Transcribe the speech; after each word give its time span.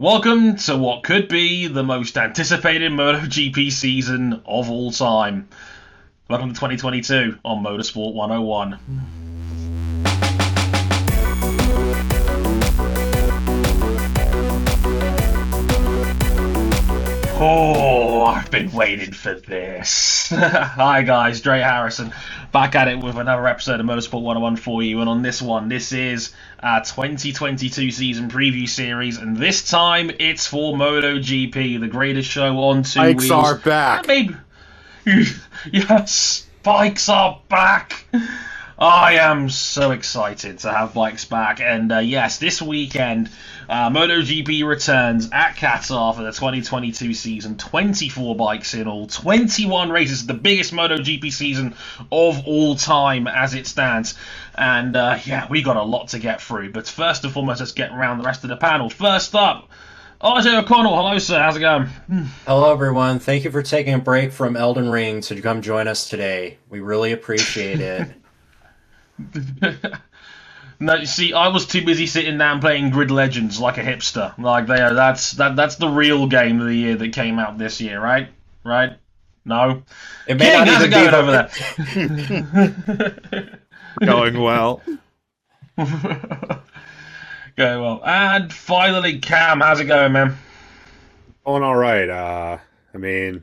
Welcome 0.00 0.54
to 0.58 0.76
what 0.76 1.02
could 1.02 1.26
be 1.26 1.66
the 1.66 1.82
most 1.82 2.16
anticipated 2.16 2.92
MotoGP 2.92 3.72
season 3.72 4.42
of 4.46 4.70
all 4.70 4.92
time. 4.92 5.48
Welcome 6.30 6.50
to 6.50 6.54
2022 6.54 7.40
on 7.44 7.64
Motorsport 7.64 8.14
101. 8.14 8.78
Oh, 17.40 17.74
oh. 17.74 18.07
Oh, 18.20 18.24
I've 18.24 18.50
been 18.50 18.72
waiting 18.72 19.12
for 19.12 19.34
this. 19.34 20.26
Hi 20.34 21.02
guys, 21.02 21.40
Dre 21.40 21.60
Harrison, 21.60 22.12
back 22.50 22.74
at 22.74 22.88
it 22.88 22.98
with 22.98 23.16
another 23.16 23.46
episode 23.46 23.78
of 23.78 23.86
Motorsport 23.86 24.22
101 24.22 24.56
for 24.56 24.82
you. 24.82 24.98
And 25.00 25.08
on 25.08 25.22
this 25.22 25.40
one, 25.40 25.68
this 25.68 25.92
is 25.92 26.34
our 26.60 26.82
2022 26.82 27.92
season 27.92 28.28
preview 28.28 28.68
series, 28.68 29.18
and 29.18 29.36
this 29.36 29.70
time 29.70 30.10
it's 30.18 30.48
for 30.48 30.74
MotoGP, 30.74 31.78
the 31.78 31.86
greatest 31.86 32.28
show 32.28 32.58
on 32.58 32.82
two 32.82 32.98
Bikes 32.98 33.22
wheels. 33.22 33.30
are 33.30 33.58
back. 33.58 34.08
Maybe. 34.08 34.34
yes, 35.72 36.44
bikes 36.64 37.08
are 37.08 37.40
back. 37.48 38.04
I 38.80 39.14
am 39.14 39.50
so 39.50 39.90
excited 39.90 40.60
to 40.60 40.70
have 40.70 40.94
bikes 40.94 41.24
back, 41.24 41.60
and 41.60 41.90
uh, 41.90 41.98
yes, 41.98 42.38
this 42.38 42.62
weekend, 42.62 43.28
uh, 43.68 43.90
MotoGP 43.90 44.64
returns 44.64 45.28
at 45.32 45.56
Qatar 45.56 46.14
for 46.14 46.22
the 46.22 46.30
2022 46.30 47.12
season. 47.12 47.56
24 47.56 48.36
bikes 48.36 48.74
in 48.74 48.86
all, 48.86 49.08
21 49.08 49.90
races, 49.90 50.26
the 50.26 50.34
biggest 50.34 50.72
MotoGP 50.72 51.32
season 51.32 51.74
of 52.12 52.46
all 52.46 52.76
time 52.76 53.26
as 53.26 53.54
it 53.54 53.66
stands. 53.66 54.14
And 54.54 54.94
uh, 54.94 55.18
yeah, 55.24 55.48
we 55.50 55.62
got 55.62 55.76
a 55.76 55.82
lot 55.82 56.08
to 56.08 56.20
get 56.20 56.40
through. 56.40 56.70
But 56.70 56.86
first 56.86 57.24
and 57.24 57.32
foremost, 57.32 57.58
let's 57.58 57.72
get 57.72 57.90
around 57.90 58.18
the 58.18 58.24
rest 58.24 58.44
of 58.44 58.50
the 58.50 58.56
panel. 58.56 58.90
First 58.90 59.34
up, 59.34 59.68
RJ 60.20 60.62
O'Connell. 60.62 60.94
Hello, 60.94 61.18
sir. 61.18 61.40
How's 61.40 61.56
it 61.56 61.60
going? 61.60 61.88
Hello, 62.46 62.72
everyone. 62.72 63.18
Thank 63.18 63.42
you 63.42 63.50
for 63.50 63.62
taking 63.64 63.94
a 63.94 63.98
break 63.98 64.30
from 64.30 64.56
Elden 64.56 64.88
Ring 64.88 65.20
to 65.22 65.40
come 65.40 65.62
join 65.62 65.88
us 65.88 66.08
today. 66.08 66.58
We 66.70 66.78
really 66.78 67.10
appreciate 67.10 67.80
it. 67.80 68.08
No, 70.80 70.94
you 70.94 71.06
see, 71.06 71.32
I 71.32 71.48
was 71.48 71.66
too 71.66 71.84
busy 71.84 72.06
sitting 72.06 72.38
down 72.38 72.60
playing 72.60 72.90
Grid 72.90 73.10
Legends 73.10 73.58
like 73.58 73.78
a 73.78 73.82
hipster. 73.82 74.38
Like 74.38 74.68
they 74.68 74.80
are, 74.80 74.94
that's 74.94 75.32
that 75.32 75.56
that's 75.56 75.74
the 75.74 75.88
real 75.88 76.28
game 76.28 76.60
of 76.60 76.68
the 76.68 76.74
year 76.74 76.94
that 76.94 77.12
came 77.12 77.40
out 77.40 77.58
this 77.58 77.80
year, 77.80 78.00
right? 78.00 78.28
Right? 78.64 78.92
No. 79.44 79.82
It 80.28 80.38
may 80.38 80.50
King, 80.50 80.66
not 80.66 80.68
even 80.68 80.90
be 80.90 80.92
going 80.94 81.14
over 81.14 81.32
there? 81.32 81.50
Going 84.04 84.40
well. 84.40 84.80
Going 85.76 85.88
well. 87.56 88.00
And 88.04 88.52
finally, 88.52 89.18
Cam, 89.18 89.60
how's 89.60 89.80
it 89.80 89.86
going, 89.86 90.12
man? 90.12 90.36
Going 91.44 91.64
all 91.64 91.74
right. 91.74 92.08
Uh, 92.08 92.58
I 92.94 92.98
mean, 92.98 93.42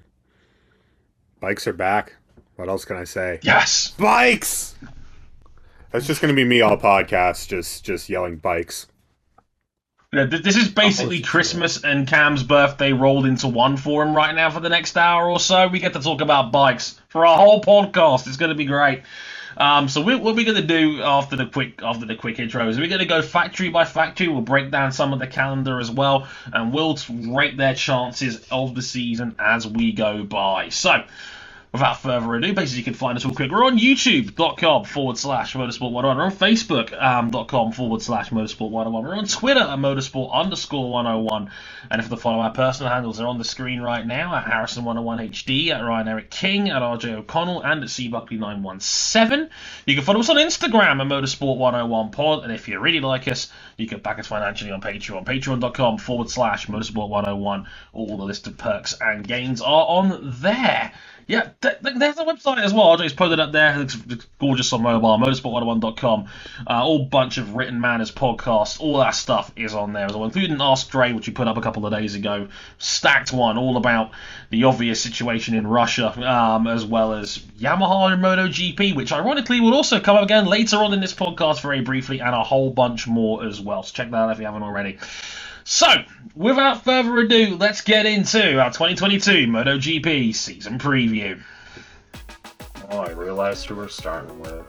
bikes 1.41 1.67
are 1.67 1.73
back. 1.73 2.15
What 2.55 2.69
else 2.69 2.85
can 2.85 2.95
I 2.95 3.03
say? 3.03 3.39
Yes. 3.41 3.89
Bikes. 3.97 4.75
That's 5.95 6.07
just 6.07 6.21
going 6.21 6.27
to 6.27 6.35
be 6.35 6.43
me 6.43 6.59
all 6.59 6.75
podcast, 6.75 7.47
just 7.47 7.85
just 7.85 8.09
yelling 8.09 8.35
bikes. 8.35 8.87
Yeah, 10.11 10.25
th- 10.25 10.43
this 10.43 10.57
is 10.57 10.67
basically 10.67 11.21
Christmas 11.21 11.85
and 11.85 12.05
Cam's 12.05 12.43
birthday 12.43 12.91
rolled 12.91 13.25
into 13.25 13.47
one 13.47 13.77
for 13.77 14.03
him 14.03 14.13
right 14.13 14.35
now 14.35 14.49
for 14.49 14.59
the 14.59 14.67
next 14.67 14.97
hour 14.97 15.29
or 15.29 15.39
so. 15.39 15.69
We 15.69 15.79
get 15.79 15.93
to 15.93 16.01
talk 16.01 16.19
about 16.19 16.51
bikes 16.51 16.99
for 17.07 17.25
our 17.25 17.37
whole 17.37 17.61
podcast. 17.61 18.27
It's 18.27 18.35
going 18.35 18.49
to 18.49 18.55
be 18.55 18.65
great. 18.65 19.03
Um, 19.55 19.87
so 19.87 20.01
we, 20.01 20.15
what 20.15 20.35
we're 20.35 20.43
going 20.43 20.57
to 20.57 20.67
do 20.67 21.01
after 21.01 21.37
the 21.37 21.45
quick 21.45 21.81
after 21.81 22.05
the 22.05 22.15
quick 22.15 22.39
intro 22.39 22.67
is 22.67 22.77
we're 22.77 22.89
going 22.89 22.99
to 22.99 23.05
go 23.05 23.21
factory 23.21 23.69
by 23.69 23.85
factory. 23.85 24.27
We'll 24.27 24.41
break 24.41 24.71
down 24.71 24.91
some 24.91 25.13
of 25.13 25.19
the 25.19 25.27
calendar 25.27 25.79
as 25.79 25.89
well, 25.89 26.27
and 26.51 26.73
we'll 26.73 26.97
rate 27.09 27.55
their 27.55 27.73
chances 27.73 28.45
of 28.51 28.75
the 28.75 28.81
season 28.81 29.37
as 29.39 29.65
we 29.65 29.93
go 29.93 30.25
by. 30.25 30.67
So. 30.69 31.05
Without 31.75 31.99
further 31.99 32.35
ado, 32.35 32.53
basically 32.53 32.77
you 32.77 32.83
can 32.85 32.93
find 32.93 33.17
us 33.17 33.25
all 33.25 33.33
quick. 33.33 33.51
We're 33.51 33.65
on 33.65 33.77
youtube.com 33.77 34.85
forward 34.85 35.17
slash 35.17 35.55
motorsport 35.55 35.91
101. 35.91 36.15
We're 36.15 36.23
on 36.23 36.31
facebook.com 36.31 37.67
um, 37.67 37.71
forward 37.73 38.01
slash 38.01 38.29
motorsport 38.29 38.69
101. 38.69 39.03
We're 39.03 39.17
on 39.17 39.27
Twitter 39.27 39.59
at 39.59 39.77
motorsport 39.79 40.31
underscore 40.31 40.89
101. 40.89 41.51
And 41.91 42.01
if 42.01 42.09
you 42.09 42.15
follow 42.15 42.39
our 42.39 42.53
personal 42.53 42.93
handles, 42.93 43.17
they're 43.17 43.27
on 43.27 43.39
the 43.39 43.43
screen 43.43 43.81
right 43.81 44.07
now 44.07 44.33
at 44.33 44.45
Harrison101HD, 44.45 45.71
at 45.71 45.81
Ryan 45.81 46.07
Eric 46.07 46.29
King, 46.29 46.69
at 46.69 46.81
RJ 46.81 47.13
O'Connell, 47.13 47.61
and 47.61 47.83
at 47.83 47.89
cbuckley917. 47.89 49.49
You 49.85 49.95
can 49.95 50.03
follow 50.05 50.21
us 50.21 50.29
on 50.29 50.37
Instagram 50.37 51.01
at 51.01 51.07
motorsport 51.07 51.57
101 51.57 52.11
pod. 52.11 52.45
And 52.45 52.53
if 52.53 52.69
you 52.69 52.79
really 52.79 53.01
like 53.01 53.27
us, 53.27 53.51
you 53.75 53.85
can 53.85 53.99
back 53.99 54.17
us 54.17 54.27
financially 54.27 54.71
on 54.71 54.79
Patreon. 54.79 55.25
Patreon.com 55.25 55.97
forward 55.97 56.29
slash 56.29 56.67
motorsport 56.67 57.09
101. 57.09 57.67
All 57.91 58.15
the 58.15 58.23
list 58.23 58.47
of 58.47 58.57
perks 58.57 58.95
and 59.01 59.27
gains 59.27 59.59
are 59.59 59.85
on 59.87 60.35
there. 60.39 60.93
Yeah, 61.27 61.49
th- 61.61 61.79
th- 61.83 61.95
there's 61.97 62.19
a 62.19 62.25
website 62.25 62.59
as 62.59 62.71
well. 62.73 62.89
I 62.91 62.97
just 62.97 63.15
put 63.15 63.31
it 63.31 63.39
up 63.39 63.51
there. 63.51 63.73
It 63.73 63.79
looks 63.79 64.05
looks 64.07 64.27
gorgeous 64.39 64.73
on 64.73 64.83
mobile. 64.83 65.17
Motorsport101.com. 65.17 66.27
Uh, 66.69 66.85
all 66.85 67.05
bunch 67.05 67.39
of 67.39 67.55
written 67.55 67.81
manners 67.81 68.11
podcasts. 68.11 68.79
All 68.79 68.99
that 68.99 69.15
stuff 69.15 69.51
is 69.55 69.73
on 69.73 69.93
there 69.93 70.05
as 70.05 70.13
well, 70.13 70.25
including 70.25 70.57
Ask 70.61 70.89
Dre, 70.91 71.13
which 71.13 71.27
we 71.27 71.33
put 71.33 71.47
up 71.47 71.57
a 71.57 71.61
couple 71.61 71.85
of 71.87 71.93
days 71.93 72.13
ago. 72.13 72.47
Stacked 72.77 73.33
one, 73.33 73.57
all 73.57 73.77
about 73.77 74.11
the 74.51 74.65
obvious 74.65 75.01
situation 75.01 75.55
in 75.55 75.65
Russia, 75.65 76.09
um, 76.29 76.67
as 76.67 76.85
well 76.85 77.13
as 77.13 77.39
Yamaha 77.59 78.13
and 78.13 78.23
MotoGP, 78.23 78.95
which 78.95 79.11
ironically 79.11 79.61
will 79.61 79.73
also 79.73 79.99
come 79.99 80.17
up 80.17 80.23
again 80.23 80.45
later 80.45 80.77
on 80.77 80.93
in 80.93 80.99
this 80.99 81.13
podcast 81.15 81.61
very 81.61 81.81
briefly, 81.81 82.19
and 82.21 82.35
a 82.35 82.43
whole 82.43 82.69
bunch 82.69 83.07
more 83.07 83.43
as 83.45 83.59
well. 83.59 83.81
So 83.81 83.93
check 83.93 84.11
that 84.11 84.17
out 84.17 84.31
if 84.31 84.39
you 84.39 84.45
haven't 84.45 84.63
already. 84.63 84.99
So, 85.67 85.87
without 86.35 86.83
further 86.83 87.17
ado, 87.17 87.55
let's 87.57 87.81
get 87.81 88.05
into 88.05 88.59
our 88.59 88.69
2022 88.69 89.47
MotoGP 89.47 90.35
season 90.35 90.77
preview. 90.77 91.41
Oh, 92.91 92.99
I 92.99 93.09
realized 93.11 93.65
who 93.65 93.75
we're 93.75 93.87
starting 93.87 94.39
with. 94.39 94.63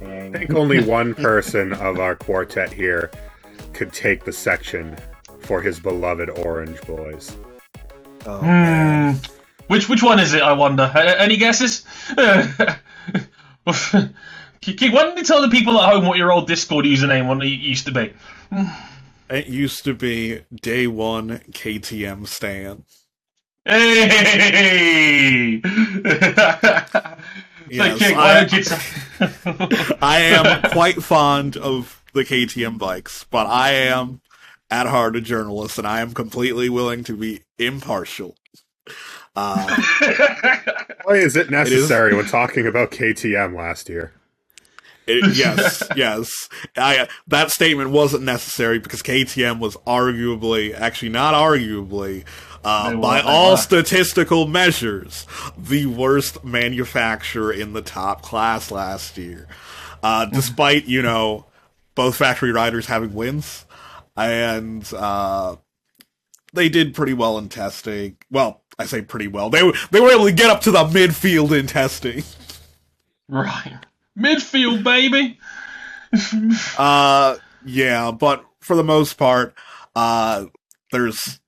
King. 0.00 0.34
I 0.34 0.38
think 0.40 0.54
only 0.54 0.82
one 0.84 1.14
person 1.14 1.72
of 1.72 2.00
our 2.00 2.16
quartet 2.16 2.72
here 2.72 3.12
could 3.72 3.92
take 3.92 4.24
the 4.24 4.32
section 4.32 4.96
for 5.40 5.60
his 5.62 5.78
beloved 5.78 6.30
Orange 6.30 6.80
Boys. 6.82 7.36
Oh, 8.26 8.38
Hmm. 8.38 9.12
Which 9.68 9.88
which 9.88 10.02
one 10.02 10.18
is 10.18 10.34
it? 10.34 10.42
I 10.42 10.52
wonder. 10.54 10.82
Any 10.96 11.36
guesses? 11.36 11.84
Keith, 12.16 12.80
why 14.92 15.02
don't 15.02 15.16
you 15.16 15.22
tell 15.24 15.42
the 15.42 15.48
people 15.50 15.80
at 15.80 15.92
home 15.92 16.06
what 16.06 16.18
your 16.18 16.32
old 16.32 16.48
Discord 16.48 16.86
username 16.86 17.28
one 17.28 17.40
used 17.42 17.86
to 17.86 17.92
be? 17.92 18.12
It 19.30 19.46
used 19.46 19.84
to 19.84 19.94
be 19.94 20.40
day 20.54 20.86
one 20.86 21.40
KTM 21.50 22.26
Stan. 22.26 22.84
Hey! 23.70 25.60
Yes, 27.70 27.98
so, 27.98 28.06
King, 28.06 28.16
why 28.16 28.48
you? 28.50 28.64
I 30.00 30.20
am 30.20 30.70
quite 30.70 31.02
fond 31.02 31.56
of 31.56 32.02
the 32.14 32.24
KTM 32.24 32.78
bikes, 32.78 33.24
but 33.24 33.46
I 33.46 33.72
am 33.72 34.20
at 34.70 34.86
heart 34.86 35.16
a 35.16 35.20
journalist, 35.20 35.78
and 35.78 35.86
I 35.86 36.00
am 36.00 36.14
completely 36.14 36.68
willing 36.68 37.04
to 37.04 37.16
be 37.16 37.42
impartial. 37.58 38.36
Uh, 39.36 39.66
Why 41.04 41.14
is 41.14 41.36
it 41.36 41.50
necessary 41.50 42.14
when 42.14 42.26
talking 42.26 42.66
about 42.66 42.90
KTM 42.90 43.54
last 43.56 43.88
year? 43.88 44.12
It- 45.08 45.36
yes, 45.36 45.82
yes. 45.96 46.48
I, 46.76 47.08
that 47.28 47.50
statement 47.50 47.90
wasn't 47.90 48.24
necessary 48.24 48.78
because 48.78 49.02
KTM 49.02 49.58
was 49.58 49.76
arguably, 49.86 50.74
actually 50.74 51.08
not 51.10 51.34
arguably, 51.34 52.24
uh, 52.64 52.96
by 52.96 53.20
all 53.20 53.56
statistical 53.56 54.46
measures, 54.46 55.26
the 55.56 55.86
worst 55.86 56.44
manufacturer 56.44 57.52
in 57.52 57.72
the 57.72 57.82
top 57.82 58.22
class 58.22 58.70
last 58.70 59.16
year. 59.16 59.46
Uh, 60.02 60.26
despite, 60.26 60.84
you 60.86 61.02
know, 61.02 61.46
both 61.94 62.16
factory 62.16 62.52
riders 62.52 62.86
having 62.86 63.14
wins, 63.14 63.64
and 64.16 64.88
uh, 64.94 65.56
they 66.52 66.68
did 66.68 66.94
pretty 66.94 67.14
well 67.14 67.38
in 67.38 67.48
testing. 67.48 68.16
Well, 68.30 68.62
I 68.78 68.86
say 68.86 69.02
pretty 69.02 69.26
well. 69.28 69.50
They 69.50 69.62
were 69.62 69.72
they 69.90 70.00
were 70.00 70.10
able 70.12 70.26
to 70.26 70.32
get 70.32 70.50
up 70.50 70.60
to 70.62 70.70
the 70.70 70.84
midfield 70.84 71.56
in 71.58 71.66
testing. 71.66 72.22
right. 73.28 73.78
Midfield, 74.18 74.82
baby. 74.84 75.38
Uh, 76.78 77.36
yeah, 77.66 78.10
but 78.10 78.42
for 78.60 78.74
the 78.74 78.82
most 78.82 79.18
part, 79.18 79.54
uh, 79.94 80.46
there's 80.90 81.38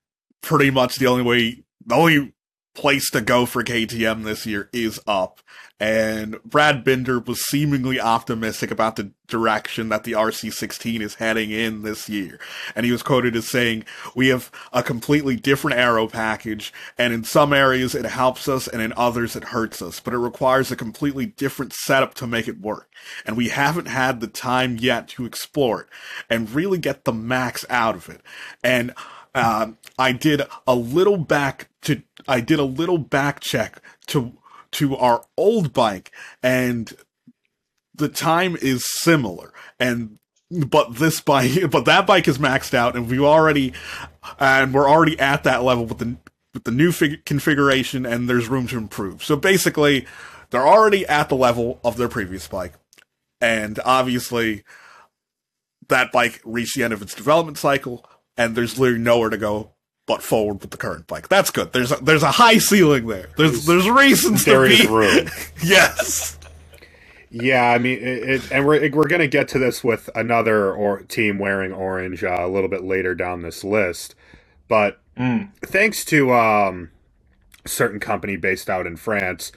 pretty 0.42 0.70
much 0.70 0.96
the 0.96 1.06
only 1.06 1.22
way, 1.22 1.62
the 1.86 1.94
only 1.94 2.34
place 2.74 3.10
to 3.10 3.20
go 3.20 3.46
for 3.46 3.62
KTM 3.62 4.24
this 4.24 4.46
year 4.46 4.68
is 4.72 5.00
up. 5.06 5.40
And 5.82 6.36
Brad 6.44 6.84
Binder 6.84 7.18
was 7.18 7.46
seemingly 7.46 7.98
optimistic 7.98 8.70
about 8.70 8.96
the 8.96 9.12
direction 9.26 9.88
that 9.88 10.04
the 10.04 10.12
RC16 10.12 11.00
is 11.00 11.14
heading 11.14 11.50
in 11.50 11.82
this 11.82 12.06
year. 12.06 12.38
And 12.76 12.84
he 12.84 12.92
was 12.92 13.02
quoted 13.02 13.34
as 13.34 13.48
saying, 13.48 13.86
we 14.14 14.28
have 14.28 14.50
a 14.74 14.82
completely 14.82 15.36
different 15.36 15.78
aero 15.78 16.06
package, 16.06 16.70
and 16.98 17.14
in 17.14 17.24
some 17.24 17.54
areas 17.54 17.94
it 17.94 18.04
helps 18.04 18.46
us, 18.46 18.68
and 18.68 18.82
in 18.82 18.92
others 18.94 19.34
it 19.34 19.44
hurts 19.44 19.80
us, 19.80 20.00
but 20.00 20.12
it 20.12 20.18
requires 20.18 20.70
a 20.70 20.76
completely 20.76 21.24
different 21.24 21.72
setup 21.72 22.12
to 22.14 22.26
make 22.26 22.46
it 22.46 22.60
work. 22.60 22.90
And 23.24 23.34
we 23.34 23.48
haven't 23.48 23.88
had 23.88 24.20
the 24.20 24.28
time 24.28 24.76
yet 24.76 25.08
to 25.08 25.24
explore 25.24 25.82
it 25.82 25.88
and 26.28 26.50
really 26.50 26.78
get 26.78 27.04
the 27.04 27.14
max 27.14 27.64
out 27.70 27.94
of 27.94 28.10
it. 28.10 28.20
And 28.62 28.92
um, 29.34 29.78
I 29.98 30.12
did 30.12 30.42
a 30.66 30.74
little 30.74 31.16
back 31.16 31.68
to 31.82 32.02
I 32.26 32.40
did 32.40 32.58
a 32.58 32.64
little 32.64 32.98
back 32.98 33.40
check 33.40 33.82
to 34.08 34.32
to 34.72 34.96
our 34.96 35.24
old 35.36 35.72
bike, 35.72 36.12
and 36.42 36.92
the 37.94 38.08
time 38.08 38.56
is 38.60 38.84
similar. 39.02 39.52
And 39.78 40.18
but 40.50 40.96
this 40.96 41.20
bike, 41.20 41.52
but 41.70 41.84
that 41.84 42.06
bike 42.06 42.28
is 42.28 42.38
maxed 42.38 42.74
out, 42.74 42.96
and 42.96 43.08
we 43.08 43.18
already 43.18 43.72
and 44.38 44.74
we're 44.74 44.88
already 44.88 45.18
at 45.18 45.44
that 45.44 45.62
level 45.62 45.86
with 45.86 45.98
the 45.98 46.16
with 46.52 46.64
the 46.64 46.72
new 46.72 46.90
fig- 46.92 47.24
configuration, 47.24 48.04
and 48.04 48.28
there's 48.28 48.48
room 48.48 48.66
to 48.68 48.78
improve. 48.78 49.24
So 49.24 49.36
basically, 49.36 50.06
they're 50.50 50.66
already 50.66 51.06
at 51.06 51.28
the 51.28 51.36
level 51.36 51.80
of 51.84 51.96
their 51.96 52.08
previous 52.08 52.48
bike, 52.48 52.74
and 53.40 53.78
obviously, 53.84 54.64
that 55.88 56.10
bike 56.10 56.40
reached 56.44 56.76
the 56.76 56.82
end 56.82 56.92
of 56.92 57.02
its 57.02 57.14
development 57.14 57.58
cycle, 57.58 58.04
and 58.36 58.56
there's 58.56 58.78
literally 58.78 59.02
nowhere 59.02 59.30
to 59.30 59.38
go 59.38 59.72
but 60.06 60.22
forward 60.22 60.60
with 60.62 60.70
the 60.72 60.76
current 60.78 61.06
bike. 61.06 61.28
That's 61.28 61.50
good. 61.50 61.72
There's 61.72 61.92
a, 61.92 61.96
there's 61.96 62.24
a 62.24 62.32
high 62.32 62.58
ceiling 62.58 63.06
there. 63.06 63.30
There's 63.36 63.66
there's 63.66 63.88
reasons 63.90 64.44
There 64.44 64.64
to 64.64 64.66
is 64.66 64.82
be. 64.82 64.86
room. 64.86 65.28
yes. 65.62 66.38
Yeah, 67.30 67.70
I 67.72 67.78
mean, 67.78 67.98
it, 68.00 68.30
it, 68.30 68.52
and 68.52 68.66
we're 68.66 68.90
we're 68.92 69.08
gonna 69.08 69.28
get 69.28 69.48
to 69.48 69.58
this 69.58 69.84
with 69.84 70.10
another 70.16 70.72
or 70.74 71.02
team 71.02 71.38
wearing 71.38 71.72
orange 71.72 72.24
uh, 72.24 72.38
a 72.40 72.48
little 72.48 72.70
bit 72.70 72.84
later 72.84 73.14
down 73.14 73.42
this 73.42 73.64
list, 73.64 74.14
but 74.68 75.00
Mm. 75.18 75.52
thanks 75.64 76.04
to 76.06 76.32
um, 76.32 76.90
a 77.64 77.68
certain 77.68 78.00
company 78.00 78.36
based 78.36 78.70
out 78.70 78.86
in 78.86 78.96
France, 78.96 79.52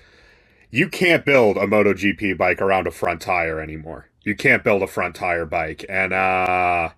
you 0.71 0.89
can't 0.89 1.25
build 1.25 1.57
a 1.57 1.67
MotoGP 1.67 2.37
bike 2.37 2.61
around 2.61 2.87
a 2.87 2.91
front 2.91 3.21
tire 3.21 3.59
anymore. 3.61 4.09
You 4.23 4.35
can't 4.35 4.63
build 4.63 4.83
a 4.83 4.87
front 4.87 5.15
tire 5.15 5.45
bike, 5.45 5.85
and 5.89 6.13
uh, 6.13 6.89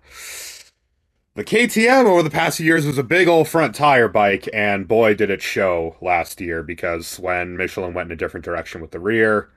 the 1.36 1.44
KTM 1.44 2.06
over 2.06 2.22
the 2.22 2.30
past 2.30 2.56
few 2.56 2.66
years 2.66 2.86
was 2.86 2.98
a 2.98 3.02
big 3.02 3.28
old 3.28 3.48
front 3.48 3.74
tire 3.74 4.08
bike, 4.08 4.48
and 4.52 4.88
boy, 4.88 5.14
did 5.14 5.30
it 5.30 5.42
show 5.42 5.96
last 6.00 6.40
year 6.40 6.62
because 6.62 7.18
when 7.18 7.56
Michelin 7.56 7.94
went 7.94 8.08
in 8.08 8.12
a 8.12 8.16
different 8.16 8.44
direction 8.44 8.80
with 8.80 8.90
the 8.90 9.00
rear 9.00 9.50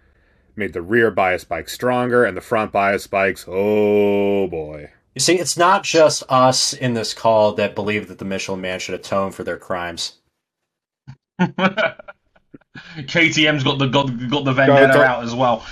made 0.56 0.74
the 0.74 0.82
rear 0.82 1.10
bias 1.10 1.46
bike 1.46 1.70
stronger 1.70 2.26
and 2.26 2.36
the 2.36 2.42
front 2.42 2.70
bias 2.74 3.08
bikes 3.08 3.46
oh 3.48 4.46
boy 4.50 4.92
You 5.16 5.22
see, 5.22 5.40
it's 5.40 5.56
not 5.58 5.84
just 5.84 6.22
us 6.28 6.74
in 6.74 6.96
this 6.96 7.14
call 7.14 7.54
that 7.54 7.76
believe 7.76 8.10
that 8.10 8.18
the 8.20 8.26
Michelin 8.26 8.60
Man 8.60 8.78
should 8.80 8.96
atone 8.96 9.32
for 9.32 9.46
their 9.46 9.56
crimes. 9.58 10.16
KTM's 11.40 13.64
got 13.64 13.80
the 13.80 13.88
got, 13.88 14.08
got 14.30 14.44
the 14.44 14.52
vendetta 14.52 14.88
don't- 14.94 15.06
out 15.06 15.24
as 15.24 15.34
well. 15.34 15.66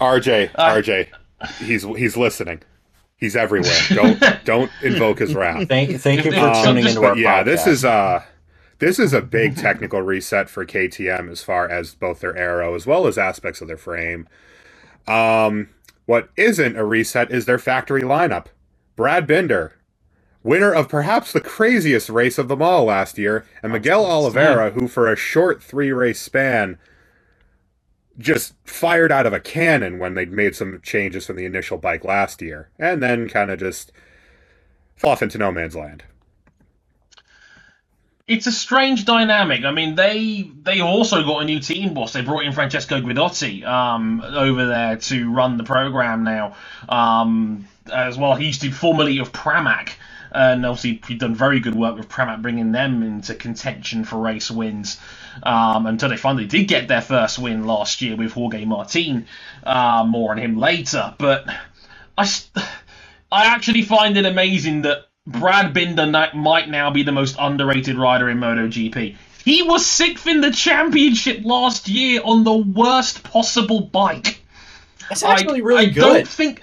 rj 0.00 0.50
Uh, 0.54 0.74
rj 0.76 1.08
he's 1.58 1.82
he's 1.82 2.16
listening 2.16 2.60
he's 3.18 3.36
everywhere. 3.36 3.72
Don't 3.90 4.20
don't 4.44 4.70
invoke 4.82 5.18
his 5.20 5.34
wrath. 5.34 5.68
Thank, 5.68 6.00
thank 6.00 6.24
you 6.24 6.32
for 6.32 6.38
Um, 6.38 6.64
tuning 6.64 6.84
just- 6.84 6.96
into 6.96 7.06
our 7.06 7.14
but 7.14 7.18
yeah 7.20 7.42
this 7.42 7.66
is 7.66 7.84
uh 7.84 8.22
this 8.80 8.98
is 8.98 9.12
a 9.12 9.20
big 9.22 9.56
technical 9.56 10.02
reset 10.02 10.48
for 10.48 10.64
ktm 10.64 11.30
as 11.30 11.42
far 11.42 11.68
as 11.68 11.94
both 11.94 12.20
their 12.20 12.36
aero 12.36 12.74
as 12.74 12.86
well 12.86 13.06
as 13.06 13.18
aspects 13.18 13.60
of 13.60 13.68
their 13.68 13.76
frame. 13.78 14.28
Um 15.06 15.70
what 16.06 16.30
isn't 16.36 16.76
a 16.76 16.84
reset 16.84 17.30
is 17.30 17.44
their 17.44 17.58
factory 17.58 18.02
lineup. 18.02 18.46
Brad 18.96 19.26
binder 19.26 19.74
winner 20.42 20.72
of 20.72 20.88
perhaps 20.88 21.32
the 21.32 21.40
craziest 21.40 22.08
race 22.08 22.38
of 22.38 22.48
them 22.48 22.62
all 22.62 22.84
last 22.84 23.18
year, 23.18 23.44
and 23.62 23.72
Miguel 23.72 24.06
Oliveira, 24.06 24.70
who 24.70 24.88
for 24.88 25.12
a 25.12 25.16
short 25.16 25.62
three 25.62 25.92
race 25.92 26.20
span 26.20 26.78
just 28.18 28.54
fired 28.64 29.12
out 29.12 29.26
of 29.26 29.32
a 29.32 29.40
cannon 29.40 29.98
when 29.98 30.14
they'd 30.14 30.32
made 30.32 30.56
some 30.56 30.80
changes 30.82 31.26
from 31.26 31.36
the 31.36 31.44
initial 31.44 31.78
bike 31.78 32.04
last 32.04 32.42
year, 32.42 32.68
and 32.78 33.02
then 33.02 33.28
kind 33.28 33.50
of 33.50 33.58
just 33.58 33.92
fell 34.96 35.10
off 35.10 35.22
into 35.22 35.38
no 35.38 35.52
man's 35.52 35.76
land. 35.76 36.02
It's 38.26 38.46
a 38.46 38.52
strange 38.52 39.06
dynamic. 39.06 39.64
I 39.64 39.70
mean, 39.70 39.94
they 39.94 40.50
they 40.62 40.80
also 40.80 41.22
got 41.24 41.42
a 41.42 41.44
new 41.46 41.60
team 41.60 41.94
boss. 41.94 42.12
They 42.12 42.20
brought 42.20 42.44
in 42.44 42.52
Francesco 42.52 43.00
Guidotti 43.00 43.64
um, 43.64 44.20
over 44.20 44.66
there 44.66 44.96
to 44.96 45.32
run 45.32 45.56
the 45.56 45.64
program 45.64 46.24
now, 46.24 46.54
um, 46.90 47.66
as 47.90 48.18
well. 48.18 48.34
He 48.34 48.46
used 48.46 48.60
to 48.60 48.70
formerly 48.70 49.18
of 49.18 49.32
Pramac, 49.32 49.92
and 50.30 50.64
obviously 50.64 51.00
he'd 51.08 51.20
done 51.20 51.34
very 51.34 51.60
good 51.60 51.74
work 51.74 51.96
with 51.96 52.08
Pramac, 52.08 52.42
bringing 52.42 52.72
them 52.72 53.02
into 53.02 53.34
contention 53.34 54.04
for 54.04 54.16
race 54.16 54.50
wins. 54.50 54.98
Um, 55.42 55.86
until 55.86 56.08
they 56.08 56.16
finally 56.16 56.46
did 56.46 56.68
get 56.68 56.88
their 56.88 57.00
first 57.02 57.38
win 57.38 57.64
last 57.64 58.02
year 58.02 58.16
with 58.16 58.32
Jorge 58.32 58.64
Martin. 58.64 59.26
Uh, 59.62 60.04
more 60.06 60.32
on 60.32 60.38
him 60.38 60.56
later, 60.56 61.14
but 61.18 61.46
I. 62.16 62.24
St- 62.24 62.64
I 63.30 63.46
actually 63.46 63.82
find 63.82 64.16
it 64.16 64.24
amazing 64.24 64.82
that 64.82 65.08
Brad 65.26 65.74
Binder 65.74 66.30
might 66.34 66.68
now 66.68 66.90
be 66.90 67.02
the 67.02 67.12
most 67.12 67.36
underrated 67.38 67.96
rider 67.96 68.28
in 68.30 68.38
MotoGP. 68.38 69.16
He 69.44 69.62
was 69.62 69.84
sixth 69.84 70.26
in 70.26 70.40
the 70.40 70.50
championship 70.50 71.44
last 71.44 71.88
year 71.88 72.20
on 72.24 72.44
the 72.44 72.56
worst 72.56 73.22
possible 73.22 73.80
bike. 73.80 74.42
It's 75.10 75.22
actually 75.22 75.60
I, 75.60 75.64
really 75.64 75.86
I 75.86 75.90
good. 75.90 76.00
don't 76.00 76.28
think 76.28 76.62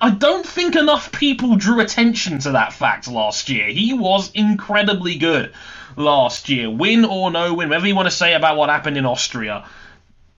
I 0.00 0.10
don't 0.10 0.46
think 0.46 0.76
enough 0.76 1.12
people 1.12 1.56
drew 1.56 1.80
attention 1.80 2.38
to 2.40 2.52
that 2.52 2.72
fact 2.72 3.06
last 3.06 3.50
year. 3.50 3.68
He 3.68 3.92
was 3.92 4.30
incredibly 4.32 5.16
good 5.16 5.52
last 5.96 6.48
year. 6.48 6.70
Win 6.70 7.04
or 7.04 7.30
no 7.30 7.54
win, 7.54 7.68
whatever 7.68 7.86
you 7.86 7.94
want 7.94 8.08
to 8.08 8.14
say 8.14 8.34
about 8.34 8.56
what 8.56 8.70
happened 8.70 8.96
in 8.96 9.04
Austria, 9.04 9.66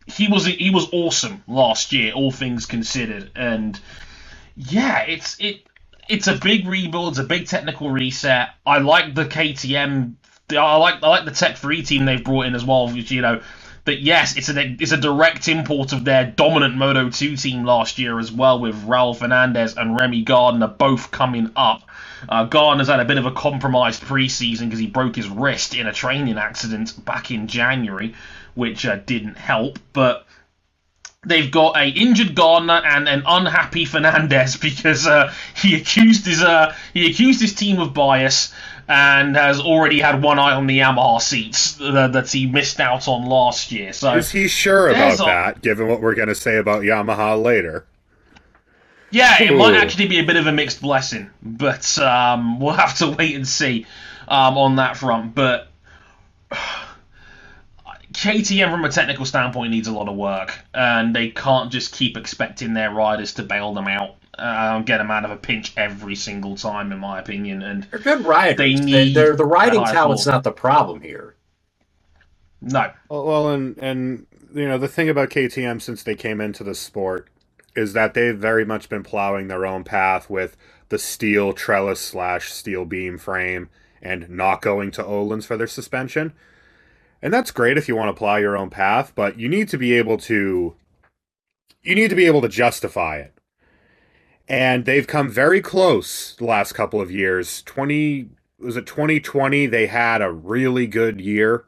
he 0.07 0.27
was 0.27 0.47
he 0.47 0.71
was 0.71 0.89
awesome 0.93 1.45
last 1.47 1.93
year, 1.93 2.13
all 2.13 2.33
things 2.33 2.67
considered. 2.67 3.31
And 3.37 3.79
yeah, 4.57 5.03
it's 5.03 5.37
it 5.39 5.63
it's 6.09 6.27
a 6.27 6.37
big 6.37 6.67
rebuild, 6.67 7.13
it's 7.13 7.19
a 7.19 7.25
big 7.25 7.47
technical 7.47 7.91
reset. 7.91 8.51
I 8.67 8.79
like 8.79 9.15
the 9.15 9.25
KTM. 9.25 10.15
I 10.51 10.77
like 10.77 11.03
I 11.03 11.09
like 11.09 11.25
the 11.25 11.31
Tech 11.31 11.57
Three 11.57 11.83
team 11.83 12.05
they've 12.05 12.23
brought 12.23 12.47
in 12.47 12.55
as 12.55 12.65
well. 12.65 12.91
You 12.91 13.23
know, 13.23 13.41
that 13.85 14.01
yes, 14.01 14.37
it's 14.37 14.49
a 14.49 14.77
it's 14.81 14.93
a 14.93 14.97
direct 14.97 15.49
import 15.49 15.93
of 15.93 16.05
their 16.05 16.25
dominant 16.25 16.77
Moto 16.77 17.11
Two 17.11 17.37
team 17.37 17.65
last 17.65 17.99
year 17.99 18.19
as 18.19 18.31
well, 18.31 18.61
with 18.61 18.87
Raul 18.87 19.17
Fernandez 19.17 19.77
and 19.77 19.99
Remy 19.99 20.23
Gardner 20.23 20.69
both 20.69 21.11
coming 21.11 21.51
up. 21.57 21.83
Uh, 22.29 22.45
Gardner's 22.45 22.89
had 22.89 23.01
a 23.01 23.05
bit 23.05 23.19
of 23.19 23.27
a 23.27 23.33
compromised 23.33 24.03
preseason 24.03 24.67
because 24.67 24.79
he 24.79 24.87
broke 24.87 25.17
his 25.17 25.29
wrist 25.29 25.75
in 25.75 25.89
a 25.89 25.93
training 25.93 26.39
accident 26.39 27.05
back 27.05 27.33
in 27.33 27.49
January, 27.49 28.15
which 28.55 28.87
uh, 28.87 28.97
didn't 28.97 29.37
help, 29.37 29.79
but. 29.93 30.27
They've 31.25 31.53
got 31.53 31.77
a 31.77 31.87
injured 31.87 32.35
Gardner 32.35 32.83
and 32.85 33.09
an 33.09 33.23
unhappy 33.25 33.85
Fernandez 33.85 34.57
because 34.61 35.07
uh, 35.07 35.33
he 35.55 35.77
accused 35.77 36.27
his 36.27 36.43
uh, 36.43 36.75
he 36.93 37.09
accused 37.09 37.41
his 37.41 37.55
team 37.55 37.79
of 37.79 37.95
bias 37.95 38.53
and 38.93 39.35
has 39.37 39.59
already 39.59 40.01
had 40.01 40.23
one 40.23 40.39
eye 40.39 40.53
on 40.53 40.67
the 40.67 40.81
Yamaha 40.81 41.19
seats 41.19 41.81
uh, 41.81 42.09
that 42.09 42.31
he 42.31 42.47
missed 42.47 42.79
out 42.79 43.09
on 43.09 43.27
last 43.27 43.73
year. 43.73 43.91
So 43.95 44.15
Is 44.17 44.31
he 44.31 44.49
sure 44.49 44.91
about 44.91 45.15
a- 45.15 45.25
that, 45.25 45.63
given 45.63 45.89
what 45.89 46.03
we're 46.03 46.15
going 46.15 46.29
to 46.29 46.35
say 46.35 46.59
about 46.59 46.83
Yamaha 46.83 47.43
later? 47.43 47.87
Yeah, 49.11 49.43
it 49.43 49.55
might 49.57 49.75
actually 49.75 50.09
be 50.09 50.19
a 50.19 50.25
bit 50.25 50.37
of 50.37 50.47
a 50.47 50.53
mixed 50.53 50.83
blessing, 50.83 51.31
but 51.43 51.99
um, 51.99 52.61
we'll 52.61 52.75
have 52.75 52.99
to 52.99 53.11
wait 53.19 53.35
and 53.35 53.49
see 53.49 53.87
um, 54.29 54.59
on 54.59 54.77
that 54.77 54.99
front. 54.99 55.35
But 55.35 55.69
KTM, 58.13 58.71
from 58.71 58.85
a 58.85 58.91
technical 58.91 59.25
standpoint, 59.25 59.71
needs 59.71 59.89
a 59.89 59.93
lot 59.93 60.09
of 60.09 60.17
work, 60.17 60.59
and 60.75 61.17
they 61.17 61.31
can't 61.31 61.73
just 61.73 61.95
keep 61.95 62.19
expecting 62.19 62.75
their 62.75 62.91
riders 62.91 63.35
to 63.35 63.43
bail 63.43 63.73
them 63.73 63.89
out, 63.89 64.17
uh, 64.39 64.81
get 64.81 64.99
them 64.99 65.11
out 65.11 65.25
of 65.25 65.31
a 65.31 65.37
pinch 65.37 65.73
every 65.77 66.15
single 66.15 66.57
time, 66.57 66.93
in 66.93 66.99
my 66.99 67.19
opinion. 67.21 67.63
And 67.63 67.85
They're 67.85 68.01
good 68.01 68.25
riders. 68.25 68.57
They 68.57 68.75
They 68.75 68.85
need 68.85 69.15
they're, 69.15 69.37
the 69.37 69.45
riding 69.45 69.85
talent's 69.85 70.27
not 70.27 70.43
the 70.43 70.53
problem 70.53 71.01
here. 71.01 71.37
no, 72.61 72.93
Well, 73.09 73.25
well, 73.27 73.51
and 73.51 73.77
and 73.79 74.27
you 74.55 74.69
know 74.69 74.79
the 74.79 74.89
thing 74.89 75.09
about 75.09 75.31
KTM 75.31 75.81
since 75.83 76.03
they 76.03 76.15
came 76.15 76.41
into 76.41 76.65
the 76.65 76.75
sport 76.75 77.29
is 77.75 77.93
that 77.95 78.15
they've 78.15 78.37
very 78.37 78.65
much 78.65 78.89
been 78.89 79.03
plowing 79.03 79.49
their 79.49 79.65
own 79.65 79.85
path 79.85 80.29
with 80.29 80.57
the 80.91 80.99
steel 80.99 81.53
trellis 81.53 82.01
slash 82.01 82.53
steel 82.53 82.85
beam 82.85 83.17
frame 83.17 83.71
and 84.03 84.29
not 84.29 84.61
going 84.61 84.91
to 84.91 85.03
Öhlins 85.03 85.45
for 85.45 85.57
their 85.57 85.67
suspension. 85.67 86.33
And 87.23 87.33
that's 87.33 87.51
great 87.51 87.79
if 87.79 87.89
you 87.89 87.97
want 87.97 88.15
to 88.15 88.19
plow 88.19 88.37
your 88.37 88.57
own 88.57 88.69
path, 88.69 89.13
but 89.15 89.39
you 89.39 89.49
need 89.49 89.69
to 89.69 89.79
be 89.79 89.93
able 89.95 90.19
to 90.19 90.75
you 91.83 91.95
need 91.95 92.11
to 92.11 92.17
be 92.17 92.27
able 92.27 92.43
to 92.43 92.49
justify 92.49 93.19
it. 93.19 93.33
And 94.49 94.85
they've 94.85 95.07
come 95.07 95.29
very 95.31 95.61
close 95.61 96.35
the 96.37 96.45
last 96.45 96.73
couple 96.73 97.01
of 97.01 97.11
years. 97.11 97.63
20 97.63 98.29
was 98.59 98.77
it 98.77 98.87
2020 98.87 99.67
they 99.67 99.87
had 99.89 100.23
a 100.23 100.31
really 100.31 100.87
good 100.87 101.21
year 101.21 101.65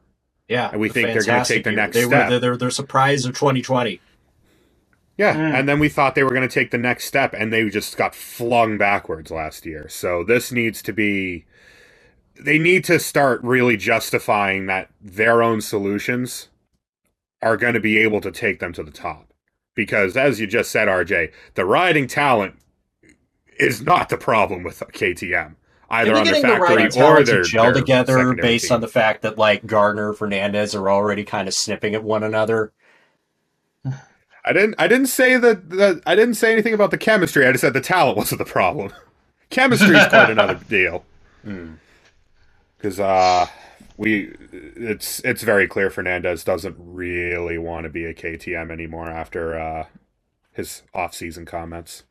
Yeah, 0.49 0.71
And 0.71 0.81
we 0.81 0.89
a 0.91 0.93
think 0.93 1.09
they're 1.09 1.25
gonna 1.25 1.45
take 1.45 1.65
the 1.65 1.71
year. 1.71 1.77
next 1.77 1.95
they 1.97 2.05
step. 2.05 2.31
Were, 2.31 2.39
they're, 2.39 2.57
they're 2.57 2.71
surprise 2.71 3.25
of 3.25 3.35
2020. 3.35 4.01
Yeah, 5.17 5.35
Mm. 5.35 5.55
and 5.61 5.69
then 5.69 5.79
we 5.79 5.89
thought 5.89 6.15
they 6.17 6.25
were 6.25 6.31
going 6.35 6.49
to 6.49 6.53
take 6.53 6.73
the 6.73 6.79
next 6.79 7.05
step, 7.05 7.35
and 7.39 7.53
they 7.53 7.69
just 7.69 7.97
got 7.97 8.17
flung 8.17 8.77
backwards 8.77 9.31
last 9.31 9.65
year. 9.65 9.89
So 9.89 10.25
this 10.25 10.51
needs 10.51 10.83
to 10.83 10.93
be. 10.93 11.45
They 12.41 12.59
need 12.59 12.83
to 12.87 12.99
start 12.99 13.41
really 13.45 13.77
justifying 13.77 14.67
that 14.67 14.91
their 15.01 15.41
own 15.41 15.61
solutions 15.61 16.49
are 17.41 17.57
going 17.57 17.75
to 17.75 17.81
be 17.81 17.97
able 17.99 18.21
to 18.23 18.33
take 18.33 18.59
them 18.59 18.73
to 18.73 18.83
the 18.83 18.91
top. 18.91 19.33
Because, 19.77 20.17
as 20.17 20.41
you 20.41 20.49
just 20.49 20.73
said, 20.73 20.89
RJ, 20.89 21.31
the 21.55 21.65
riding 21.65 22.09
talent 22.09 22.57
is 23.59 23.83
not 23.83 24.09
the 24.09 24.17
problem 24.17 24.63
with 24.63 24.81
KTM. 24.93 25.55
either 25.91 26.15
on 26.15 26.25
the 26.25 26.31
getting 26.33 26.43
the 26.43 26.49
factory 26.49 26.77
right 26.77 26.97
or 26.97 27.23
their 27.23 27.43
to 27.43 27.45
gel 27.45 27.65
their 27.65 27.75
together 27.75 28.35
based 28.35 28.67
team. 28.69 28.75
on 28.77 28.81
the 28.81 28.89
fact 28.89 29.23
that 29.23 29.39
like 29.39 29.67
Gardner, 29.67 30.13
Fernandez 30.13 30.75
are 30.75 30.91
already 30.91 31.25
kind 31.25 31.49
of 31.49 31.55
snipping 31.55 31.95
at 31.95 32.05
one 32.05 32.23
another. 32.23 32.73
I 34.45 34.53
didn't. 34.53 34.75
I 34.79 34.89
didn't 34.89 35.07
say 35.07 35.37
that, 35.39 35.71
that. 35.71 36.03
I 36.07 36.15
didn't 36.15 36.35
say 36.35 36.53
anything 36.53 36.75
about 36.75 36.91
the 36.91 36.99
chemistry. 36.99 37.47
I 37.47 37.53
just 37.53 37.63
said 37.63 37.73
the 37.73 37.81
talent 37.81 38.17
wasn't 38.17 38.39
the 38.39 38.45
problem. 38.45 38.93
Chemistry 39.51 39.97
is 39.97 40.07
quite 40.09 40.31
another 40.31 40.55
deal. 40.69 41.05
Because 42.77 42.99
uh, 42.99 43.47
we, 43.97 44.35
it's 44.53 45.21
it's 45.21 45.43
very 45.43 45.67
clear 45.69 45.91
Fernandez 45.91 46.45
doesn't 46.45 46.77
really 46.79 47.57
want 47.57 47.85
to 47.85 47.91
be 47.91 48.05
a 48.05 48.15
KTM 48.15 48.71
anymore 48.71 49.09
after 49.09 49.59
uh, 49.59 49.87
his 50.53 50.83
off-season 50.93 51.47
comments. 51.47 52.03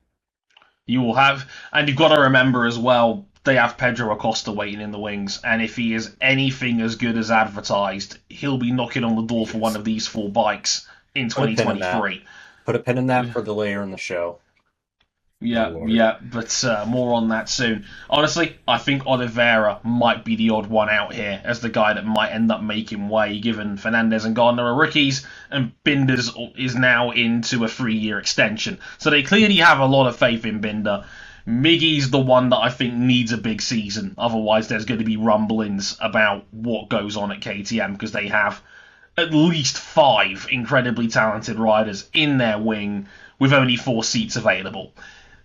You 0.85 1.01
will 1.01 1.15
have, 1.15 1.49
and 1.71 1.87
you've 1.87 1.97
got 1.97 2.13
to 2.13 2.21
remember 2.21 2.65
as 2.65 2.77
well, 2.77 3.25
they 3.43 3.55
have 3.55 3.77
Pedro 3.77 4.13
Acosta 4.13 4.51
waiting 4.51 4.81
in 4.81 4.91
the 4.91 4.99
wings, 4.99 5.39
and 5.43 5.61
if 5.61 5.75
he 5.75 5.93
is 5.93 6.15
anything 6.21 6.81
as 6.81 6.95
good 6.95 7.17
as 7.17 7.31
advertised, 7.31 8.17
he'll 8.29 8.57
be 8.57 8.71
knocking 8.71 9.03
on 9.03 9.15
the 9.15 9.23
door 9.23 9.45
for 9.45 9.57
one 9.57 9.75
of 9.75 9.83
these 9.83 10.07
four 10.07 10.29
bikes 10.29 10.87
in 11.15 11.29
2023. 11.29 11.35
Put 11.35 11.55
a 11.55 11.59
pin 11.59 11.77
in 11.77 11.79
that. 11.79 11.93
2023. 11.93 12.25
Put 12.65 12.75
a 12.75 12.79
pin 12.79 12.97
in 12.97 13.07
that 13.07 13.25
mm. 13.25 13.33
for 13.33 13.41
the 13.41 13.53
later 13.53 13.81
in 13.81 13.91
the 13.91 13.97
show. 13.97 14.39
Yeah, 15.43 15.67
Lord. 15.67 15.91
yeah, 15.91 16.17
but 16.21 16.63
uh, 16.63 16.85
more 16.87 17.13
on 17.13 17.29
that 17.29 17.49
soon. 17.49 17.85
Honestly, 18.09 18.57
I 18.67 18.77
think 18.77 19.05
Oliveira 19.05 19.79
might 19.83 20.23
be 20.23 20.35
the 20.35 20.51
odd 20.51 20.67
one 20.67 20.89
out 20.89 21.13
here 21.13 21.41
as 21.43 21.59
the 21.59 21.69
guy 21.69 21.93
that 21.93 22.05
might 22.05 22.29
end 22.29 22.51
up 22.51 22.61
making 22.61 23.09
way, 23.09 23.39
given 23.39 23.77
Fernandez 23.77 24.25
and 24.25 24.35
Gardner 24.35 24.63
are 24.63 24.75
rookies, 24.75 25.25
and 25.51 25.71
Binder's 25.83 26.31
is 26.55 26.75
now 26.75 27.11
into 27.11 27.63
a 27.63 27.67
three-year 27.67 28.17
extension. 28.19 28.79
So 28.97 29.09
they 29.09 29.23
clearly 29.23 29.57
have 29.57 29.79
a 29.79 29.85
lot 29.85 30.07
of 30.07 30.15
faith 30.15 30.45
in 30.45 30.61
Binder. 30.61 31.05
Miggy's 31.45 32.09
the 32.09 32.19
one 32.19 32.49
that 32.49 32.59
I 32.59 32.69
think 32.69 32.93
needs 32.93 33.33
a 33.33 33.37
big 33.37 33.61
season. 33.61 34.15
Otherwise, 34.17 34.69
there's 34.69 34.85
going 34.85 34.99
to 34.99 35.05
be 35.05 35.17
rumblings 35.17 35.97
about 35.99 36.45
what 36.51 36.87
goes 36.87 37.17
on 37.17 37.33
at 37.33 37.41
KTM 37.41 37.93
because 37.93 38.13
they 38.13 38.29
have 38.29 38.61
at 39.17 39.33
least 39.33 39.77
five 39.77 40.47
incredibly 40.49 41.07
talented 41.07 41.59
riders 41.59 42.09
in 42.13 42.37
their 42.37 42.57
wing 42.57 43.07
with 43.39 43.53
only 43.53 43.75
four 43.75 44.03
seats 44.03 44.37
available. 44.37 44.93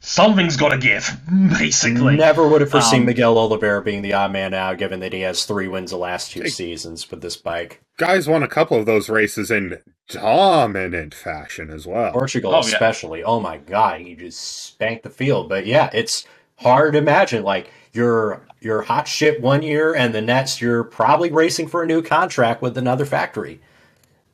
Something's 0.00 0.57
got 0.57 0.69
to 0.71 0.78
give, 0.78 1.11
basically. 1.59 2.17
Never 2.17 2.47
would 2.47 2.61
have 2.61 2.71
foreseen 2.71 3.00
Um, 3.00 3.07
Miguel 3.07 3.37
Oliveira 3.37 3.83
being 3.83 4.02
the 4.02 4.12
odd 4.14 4.33
man 4.33 4.55
out, 4.55 4.78
given 4.78 5.00
that 5.00 5.12
he 5.12 5.21
has 5.23 5.45
three 5.45 5.67
wins 5.69 5.90
the 5.90 5.97
last 5.99 6.31
two 6.31 6.49
seasons 6.49 7.11
with 7.11 7.21
this 7.21 7.37
bike. 7.37 7.83
Guys 7.97 8.28
won 8.28 8.43
a 8.45 8.49
couple 8.49 8.78
of 8.78 8.87
those 8.87 9.09
races 9.09 9.50
in 9.50 9.78
dominant 10.09 11.14
fashion 11.14 11.71
as 11.71 11.87
well. 11.87 12.12
Portugal, 12.12 12.52
Oh, 12.55 12.59
yeah. 12.59 12.67
especially. 12.69 13.25
Oh 13.25 13.40
my 13.40 13.59
god, 13.59 14.00
he 14.00 14.14
just 14.14 14.40
spanked 14.67 15.02
the 15.02 15.11
field. 15.11 15.49
But 15.49 15.67
yeah, 15.67 15.90
it's 15.93 16.25
hard 16.57 16.93
to 16.93 16.99
imagine. 16.99 17.43
Like 17.43 17.71
you're 17.93 18.47
you're 18.61 18.83
hot 18.83 19.09
shit 19.09 19.40
one 19.40 19.62
year, 19.62 19.95
and 19.95 20.14
the 20.14 20.23
next 20.23 20.61
you're 20.61 20.85
probably 20.85 21.31
racing 21.33 21.67
for 21.69 21.83
a 21.83 21.87
new 21.87 22.02
contract 22.02 22.62
with 22.62 22.78
another 22.78 23.05
factory. 23.05 23.61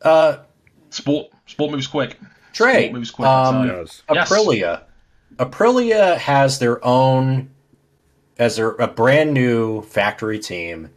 Uh, 0.03 0.39
Sport, 0.91 1.33
sport 1.47 1.73
moves 1.73 1.87
quick. 1.87 2.19
Trey, 2.53 2.83
Sport 2.85 2.93
moves 2.93 3.11
quick. 3.11 3.29
um, 3.29 3.67
so- 3.87 4.15
Yes. 4.15 4.29
Aprilia. 5.37 6.17
Has 6.17 6.59
their 6.59 6.85
own 6.85 7.51
as 8.39 8.57
their 8.57 8.71
a 8.73 8.89
brand 8.89 9.33
new 9.33 9.83
factory 9.83 10.39
team. 10.39 10.91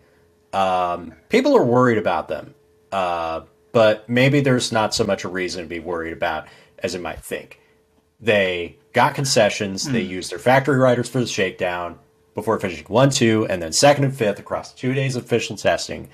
Um, 0.53 1.13
people 1.29 1.56
are 1.56 1.63
worried 1.63 1.98
about 1.98 2.27
them, 2.27 2.56
uh, 2.91 3.41
but 3.72 4.08
maybe 4.10 4.39
there's 4.39 4.72
not 4.72 4.94
so 4.94 5.03
much 5.03 5.24
a 5.24 5.27
reason 5.27 5.63
to 5.63 5.70
be 5.70 5.79
worried 5.79 6.13
about 6.13 6.48
as 6.79 6.96
it 6.96 7.01
might 7.01 7.20
think. 7.20 7.60
They 8.20 8.77
got 8.94 9.13
concessions. 9.13 9.88
They 9.88 10.01
used 10.01 10.32
their 10.32 10.39
factory 10.39 10.77
riders 10.77 11.10
for 11.10 11.20
the 11.20 11.27
shakedown 11.27 12.00
before 12.34 12.60
finishing 12.60 12.86
one, 12.88 13.10
two, 13.10 13.46
and 13.50 13.62
then 13.62 13.72
second 13.72 14.06
and 14.06 14.15
fifth 14.15 14.39
across 14.39 14.74
two 14.74 14.94
days 14.94 15.15
of 15.15 15.25
official 15.25 15.56
testing. 15.56 16.10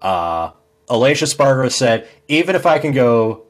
Uh, 0.00 0.50
Aleix 0.88 1.22
Espargaro 1.22 1.70
said, 1.70 2.08
even 2.28 2.56
if 2.56 2.66
I 2.66 2.78
can 2.78 2.92
go 2.92 3.44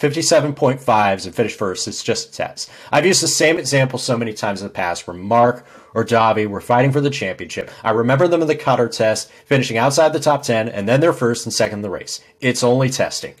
57.5s 0.00 1.24
and 1.24 1.34
finish 1.34 1.54
first, 1.54 1.88
it's 1.88 2.02
just 2.02 2.28
a 2.28 2.32
test. 2.32 2.70
I've 2.92 3.06
used 3.06 3.22
the 3.22 3.28
same 3.28 3.58
example 3.58 3.98
so 3.98 4.16
many 4.18 4.34
times 4.34 4.60
in 4.60 4.68
the 4.68 4.72
past 4.74 5.06
where 5.06 5.16
Marc 5.16 5.66
or 5.94 6.04
Dovi 6.04 6.46
were 6.46 6.60
fighting 6.60 6.92
for 6.92 7.00
the 7.00 7.08
championship. 7.08 7.70
I 7.82 7.90
remember 7.92 8.28
them 8.28 8.42
in 8.42 8.48
the 8.48 8.56
Qatar 8.56 8.94
test, 8.94 9.30
finishing 9.46 9.78
outside 9.78 10.12
the 10.12 10.20
top 10.20 10.42
10, 10.42 10.68
and 10.68 10.86
then 10.86 11.00
they're 11.00 11.14
first 11.14 11.46
and 11.46 11.52
second 11.52 11.78
in 11.78 11.82
the 11.82 11.90
race. 11.90 12.20
It's 12.40 12.62
only 12.62 12.90
testing. 12.90 13.34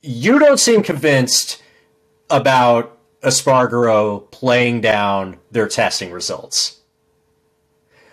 You 0.00 0.38
don't 0.38 0.60
seem 0.60 0.84
convinced 0.84 1.60
about 2.30 2.96
Espargaro 3.22 4.30
playing 4.30 4.80
down 4.82 5.38
their 5.50 5.66
testing 5.66 6.12
results. 6.12 6.76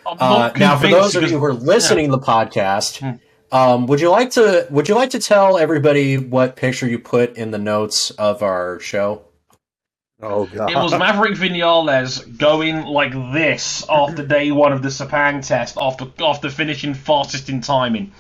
Uh, 0.07 0.51
now, 0.57 0.77
for 0.77 0.87
those 0.87 1.15
of 1.15 1.23
you 1.29 1.37
who 1.37 1.45
are 1.45 1.53
listening 1.53 2.05
to 2.07 2.11
the 2.11 2.19
podcast, 2.19 2.99
Hmm. 2.99 3.17
Um, 3.55 3.87
would 3.87 4.01
you 4.01 4.09
like 4.09 4.31
to 4.31 4.67
would 4.69 4.89
you 4.89 4.95
like 4.95 5.11
to 5.11 5.19
tell 5.19 5.57
everybody 5.57 6.17
what 6.17 6.57
picture 6.57 6.87
you 6.87 6.99
put 6.99 7.37
in 7.37 7.51
the 7.51 7.57
notes 7.57 8.11
of 8.11 8.43
our 8.43 8.79
show? 8.81 9.21
Oh 10.21 10.45
god. 10.45 10.71
It 10.71 10.75
was 10.75 10.91
Maverick 10.91 11.35
Vinales 11.35 12.37
going 12.37 12.83
like 12.85 13.13
this 13.33 13.85
after 13.89 14.25
day 14.25 14.51
one 14.51 14.73
of 14.73 14.81
the 14.81 14.89
Sepang 14.89 15.45
test, 15.45 15.77
after 15.79 16.05
after 16.19 16.49
finishing 16.49 16.93
fastest 16.93 17.47
in 17.47 17.61
timing. 17.61 18.11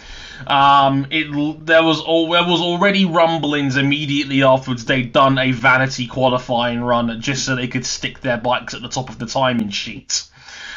Um, 0.47 1.07
it 1.09 1.65
there 1.65 1.83
was 1.83 1.99
all 1.99 2.29
there 2.29 2.45
was 2.45 2.61
already 2.61 3.03
rumblings 3.03 3.75
immediately 3.75 4.43
afterwards. 4.43 4.85
They'd 4.85 5.11
done 5.11 5.37
a 5.37 5.51
vanity 5.51 6.07
qualifying 6.07 6.81
run 6.81 7.19
just 7.19 7.45
so 7.45 7.55
they 7.55 7.67
could 7.67 7.85
stick 7.85 8.21
their 8.21 8.37
bikes 8.37 8.73
at 8.73 8.81
the 8.81 8.89
top 8.89 9.09
of 9.09 9.19
the 9.19 9.25
timing 9.25 9.69
sheet. 9.69 10.23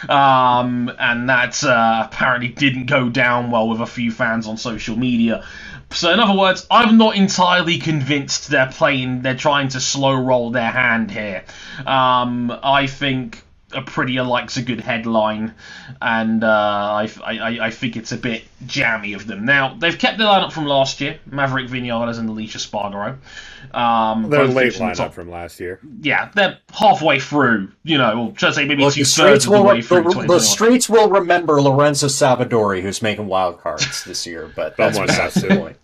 Um, 0.08 0.90
and 0.98 1.28
that 1.28 1.62
uh, 1.64 2.06
apparently 2.06 2.48
didn't 2.48 2.86
go 2.86 3.08
down 3.08 3.50
well 3.50 3.68
with 3.68 3.80
a 3.80 3.86
few 3.86 4.10
fans 4.10 4.46
on 4.46 4.56
social 4.56 4.96
media. 4.96 5.44
So, 5.90 6.12
in 6.12 6.20
other 6.20 6.38
words, 6.38 6.66
I'm 6.70 6.98
not 6.98 7.16
entirely 7.16 7.78
convinced 7.78 8.48
they're 8.50 8.70
playing, 8.70 9.22
they're 9.22 9.34
trying 9.34 9.68
to 9.68 9.80
slow 9.80 10.14
roll 10.14 10.50
their 10.50 10.70
hand 10.70 11.10
here. 11.10 11.44
Um, 11.86 12.52
I 12.62 12.86
think 12.86 13.42
Aprilia 13.70 14.26
likes 14.26 14.56
a 14.56 14.62
good 14.62 14.80
headline, 14.80 15.54
and 16.00 16.42
uh, 16.42 16.48
I, 16.48 17.10
I, 17.22 17.66
I 17.66 17.70
think 17.70 17.96
it's 17.96 18.12
a 18.12 18.16
bit 18.16 18.44
jammy 18.66 19.12
of 19.12 19.26
them. 19.26 19.44
Now, 19.44 19.74
they've 19.78 19.98
kept 19.98 20.16
the 20.16 20.24
lineup 20.24 20.52
from 20.52 20.64
last 20.64 21.00
year 21.02 21.18
Maverick 21.26 21.68
Vinales 21.68 22.18
and 22.18 22.30
Aleix 22.30 22.52
Espargaro. 22.52 23.18
Um, 23.76 24.30
Their 24.30 24.46
both 24.46 24.54
late 24.54 24.72
finishing 24.72 24.86
lineup 24.86 24.96
top- 24.96 25.14
from 25.14 25.30
last 25.30 25.60
year. 25.60 25.80
Yeah, 26.00 26.30
they're 26.34 26.58
halfway 26.72 27.20
through, 27.20 27.72
you 27.82 27.98
know, 27.98 28.28
or 28.28 28.38
should 28.38 28.50
I 28.50 28.52
say 28.52 28.64
maybe 28.64 28.84
Look, 28.84 28.94
two 28.94 29.04
the 29.04 29.10
thirds 29.10 29.46
of 29.46 29.52
the 29.52 29.62
way 29.62 29.82
through 29.82 30.04
the, 30.04 30.26
the 30.26 30.40
streets 30.40 30.88
will 30.88 31.10
remember 31.10 31.60
Lorenzo 31.60 32.06
Savadori, 32.06 32.80
who's 32.80 33.02
making 33.02 33.26
wild 33.26 33.60
cards 33.60 34.04
this 34.04 34.26
year. 34.26 34.50
But 34.54 34.76
that's 34.78 34.96
Someone 34.96 35.08
besides 35.08 35.34
the 35.34 35.48
point. 35.48 35.76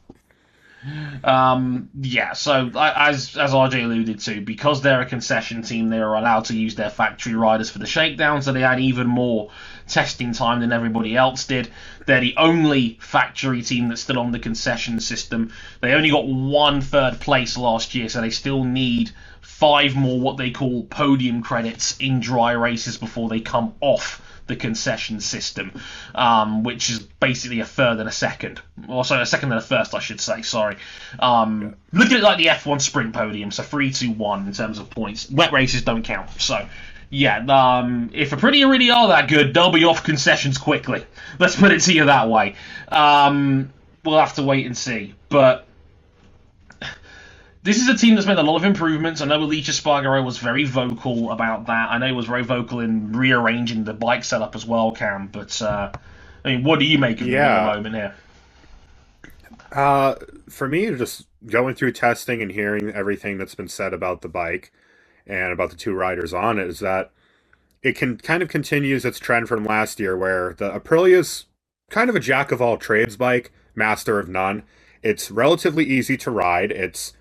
Um, 1.22 1.88
yeah, 2.00 2.34
so 2.34 2.70
as 2.74 3.36
as 3.36 3.52
RJ 3.52 3.84
alluded 3.84 4.20
to, 4.20 4.40
because 4.40 4.82
they're 4.82 5.00
a 5.00 5.06
concession 5.06 5.62
team, 5.62 5.88
they 5.88 5.98
are 5.98 6.14
allowed 6.14 6.46
to 6.46 6.56
use 6.56 6.74
their 6.74 6.90
factory 6.90 7.34
riders 7.34 7.70
for 7.70 7.78
the 7.78 7.86
shakedown, 7.86 8.42
so 8.42 8.52
they 8.52 8.60
had 8.60 8.80
even 8.80 9.06
more 9.06 9.50
testing 9.88 10.32
time 10.32 10.60
than 10.60 10.72
everybody 10.72 11.16
else 11.16 11.46
did. 11.46 11.70
They're 12.06 12.20
the 12.20 12.34
only 12.36 12.98
factory 13.00 13.62
team 13.62 13.88
that's 13.88 14.02
still 14.02 14.18
on 14.18 14.32
the 14.32 14.38
concession 14.38 15.00
system. 15.00 15.52
They 15.80 15.92
only 15.92 16.10
got 16.10 16.26
one 16.26 16.80
third 16.80 17.20
place 17.20 17.56
last 17.56 17.94
year, 17.94 18.08
so 18.08 18.20
they 18.20 18.30
still 18.30 18.64
need 18.64 19.10
five 19.40 19.94
more 19.94 20.20
what 20.20 20.36
they 20.36 20.50
call 20.50 20.84
podium 20.84 21.42
credits 21.42 21.96
in 21.98 22.20
dry 22.20 22.52
races 22.52 22.98
before 22.98 23.28
they 23.28 23.40
come 23.40 23.74
off 23.80 24.20
the 24.46 24.56
concession 24.56 25.20
system, 25.20 25.80
um, 26.14 26.62
which 26.64 26.90
is 26.90 27.00
basically 27.00 27.60
a 27.60 27.64
third 27.64 27.98
and 27.98 28.08
a 28.08 28.12
second. 28.12 28.60
Or 28.88 29.04
sorry, 29.04 29.22
a 29.22 29.26
second 29.26 29.52
and 29.52 29.58
a 29.58 29.64
first, 29.64 29.94
I 29.94 30.00
should 30.00 30.20
say. 30.20 30.42
Sorry. 30.42 30.76
Um, 31.18 31.76
Look 31.92 32.10
at 32.10 32.18
it 32.18 32.22
like 32.22 32.38
the 32.38 32.46
F1 32.46 32.80
sprint 32.80 33.14
podium, 33.14 33.50
so 33.50 33.62
three, 33.62 33.92
two, 33.92 34.10
one 34.10 34.46
in 34.46 34.52
terms 34.52 34.78
of 34.78 34.90
points. 34.90 35.30
Wet 35.30 35.52
races 35.52 35.82
don't 35.82 36.02
count. 36.02 36.28
So, 36.40 36.68
yeah, 37.08 37.38
um, 37.48 38.10
if 38.12 38.30
Aprilia 38.30 38.68
really 38.68 38.90
are 38.90 39.08
that 39.08 39.28
good, 39.28 39.54
they'll 39.54 39.70
be 39.72 39.84
off 39.84 40.02
concessions 40.02 40.58
quickly. 40.58 41.06
Let's 41.38 41.56
put 41.56 41.72
it 41.72 41.80
to 41.82 41.92
you 41.92 42.06
that 42.06 42.28
way. 42.28 42.56
Um, 42.88 43.72
we'll 44.04 44.18
have 44.18 44.34
to 44.34 44.42
wait 44.42 44.66
and 44.66 44.76
see. 44.76 45.14
But 45.28 45.66
this 47.64 47.78
is 47.78 47.88
a 47.88 47.96
team 47.96 48.14
that's 48.14 48.26
made 48.26 48.36
a 48.38 48.42
lot 48.42 48.56
of 48.56 48.64
improvements. 48.64 49.22
I 49.22 49.24
know 49.24 49.40
Aleix 49.40 49.64
Espargaro 49.64 50.22
was 50.22 50.36
very 50.36 50.64
vocal 50.64 51.30
about 51.30 51.66
that. 51.66 51.90
I 51.90 51.96
know 51.96 52.06
he 52.06 52.12
was 52.12 52.26
very 52.26 52.44
vocal 52.44 52.80
in 52.80 53.12
rearranging 53.12 53.84
the 53.84 53.94
bike 53.94 54.22
setup 54.22 54.54
as 54.54 54.66
well, 54.66 54.92
Cam. 54.92 55.28
But 55.28 55.60
uh, 55.62 55.90
I 56.44 56.48
mean, 56.48 56.62
what 56.62 56.78
do 56.78 56.84
you 56.84 56.98
make 56.98 57.22
of 57.22 57.26
Yeah. 57.26 57.64
the 57.64 57.76
moment 57.76 57.94
here? 57.94 58.14
Uh, 59.72 60.16
for 60.48 60.68
me, 60.68 60.94
just 60.94 61.26
going 61.46 61.74
through 61.74 61.92
testing 61.92 62.42
and 62.42 62.52
hearing 62.52 62.90
everything 62.90 63.38
that's 63.38 63.54
been 63.54 63.68
said 63.68 63.94
about 63.94 64.20
the 64.20 64.28
bike 64.28 64.70
and 65.26 65.50
about 65.50 65.70
the 65.70 65.76
two 65.76 65.94
riders 65.94 66.34
on 66.34 66.58
it 66.58 66.68
is 66.68 66.80
that 66.80 67.10
it 67.82 67.96
can 67.96 68.18
kind 68.18 68.42
of 68.42 68.48
continues 68.50 69.06
its 69.06 69.18
trend 69.18 69.48
from 69.48 69.64
last 69.64 69.98
year, 69.98 70.16
where 70.18 70.52
the 70.52 70.70
Aprilia's 70.70 71.46
kind 71.88 72.10
of 72.10 72.16
a 72.16 72.20
jack 72.20 72.52
of 72.52 72.60
all 72.60 72.76
trades 72.76 73.16
bike, 73.16 73.52
master 73.74 74.18
of 74.18 74.28
none. 74.28 74.64
It's 75.02 75.30
relatively 75.30 75.84
easy 75.86 76.18
to 76.18 76.30
ride. 76.30 76.70
It's 76.70 77.14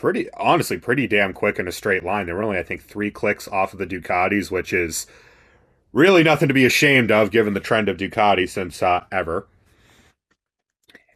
pretty, 0.00 0.28
honestly, 0.32 0.78
pretty 0.78 1.06
damn 1.06 1.32
quick 1.32 1.60
in 1.60 1.68
a 1.68 1.72
straight 1.72 2.02
line. 2.02 2.26
There 2.26 2.34
were 2.34 2.42
only, 2.42 2.58
I 2.58 2.64
think, 2.64 2.82
three 2.82 3.12
clicks 3.12 3.46
off 3.46 3.72
of 3.72 3.78
the 3.78 3.86
Ducatis, 3.86 4.50
which 4.50 4.72
is 4.72 5.06
Really 5.92 6.22
nothing 6.22 6.48
to 6.48 6.54
be 6.54 6.64
ashamed 6.64 7.10
of 7.10 7.32
given 7.32 7.54
the 7.54 7.60
trend 7.60 7.88
of 7.88 7.96
Ducati 7.96 8.48
since 8.48 8.82
uh, 8.82 9.04
ever. 9.10 9.48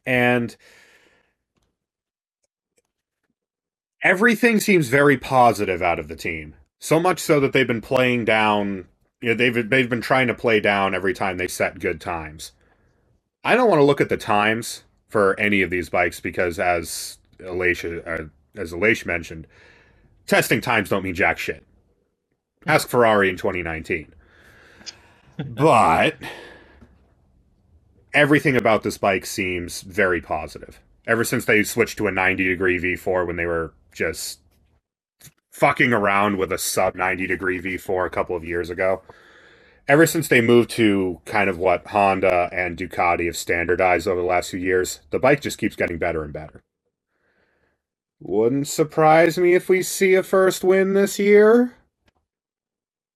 And 0.04 0.56
everything 4.02 4.58
seems 4.58 4.88
very 4.88 5.16
positive 5.16 5.80
out 5.80 6.00
of 6.00 6.08
the 6.08 6.16
team. 6.16 6.56
So 6.80 6.98
much 6.98 7.20
so 7.20 7.38
that 7.40 7.52
they've 7.52 7.66
been 7.66 7.80
playing 7.80 8.24
down, 8.24 8.88
you 9.20 9.28
know, 9.28 9.34
they've 9.34 9.70
they've 9.70 9.88
been 9.88 10.00
trying 10.00 10.26
to 10.26 10.34
play 10.34 10.58
down 10.58 10.94
every 10.94 11.14
time 11.14 11.36
they 11.36 11.48
set 11.48 11.78
good 11.78 12.00
times. 12.00 12.52
I 13.44 13.54
don't 13.54 13.70
want 13.70 13.78
to 13.78 13.84
look 13.84 14.00
at 14.00 14.08
the 14.08 14.16
times 14.16 14.82
for 15.08 15.38
any 15.38 15.62
of 15.62 15.70
these 15.70 15.88
bikes 15.88 16.18
because 16.18 16.58
as 16.58 17.18
Aleix 17.38 18.06
uh, 18.06 18.24
as 18.56 18.72
Aleix 18.72 19.04
mentioned, 19.04 19.46
testing 20.26 20.60
times 20.60 20.88
don't 20.90 21.04
mean 21.04 21.14
jack 21.14 21.38
shit. 21.38 21.64
Ask 22.66 22.88
Ferrari 22.88 23.28
in 23.28 23.36
2019. 23.36 24.14
but 25.48 26.16
everything 28.12 28.56
about 28.56 28.82
this 28.82 28.98
bike 28.98 29.26
seems 29.26 29.82
very 29.82 30.20
positive. 30.20 30.80
Ever 31.06 31.24
since 31.24 31.44
they 31.44 31.62
switched 31.64 31.98
to 31.98 32.06
a 32.06 32.12
90 32.12 32.44
degree 32.48 32.78
V4 32.78 33.26
when 33.26 33.36
they 33.36 33.46
were 33.46 33.74
just 33.92 34.40
fucking 35.52 35.92
around 35.92 36.36
with 36.36 36.52
a 36.52 36.58
sub 36.58 36.94
90 36.94 37.26
degree 37.26 37.60
V4 37.60 38.06
a 38.06 38.10
couple 38.10 38.34
of 38.36 38.44
years 38.44 38.70
ago. 38.70 39.02
Ever 39.86 40.06
since 40.06 40.28
they 40.28 40.40
moved 40.40 40.70
to 40.70 41.20
kind 41.26 41.50
of 41.50 41.58
what 41.58 41.86
Honda 41.88 42.48
and 42.52 42.76
Ducati 42.76 43.26
have 43.26 43.36
standardized 43.36 44.08
over 44.08 44.20
the 44.20 44.26
last 44.26 44.50
few 44.50 44.58
years, 44.58 45.00
the 45.10 45.18
bike 45.18 45.42
just 45.42 45.58
keeps 45.58 45.76
getting 45.76 45.98
better 45.98 46.24
and 46.24 46.32
better. 46.32 46.62
Wouldn't 48.20 48.68
surprise 48.68 49.38
me 49.38 49.54
if 49.54 49.68
we 49.68 49.82
see 49.82 50.14
a 50.14 50.22
first 50.22 50.64
win 50.64 50.94
this 50.94 51.18
year. 51.18 51.74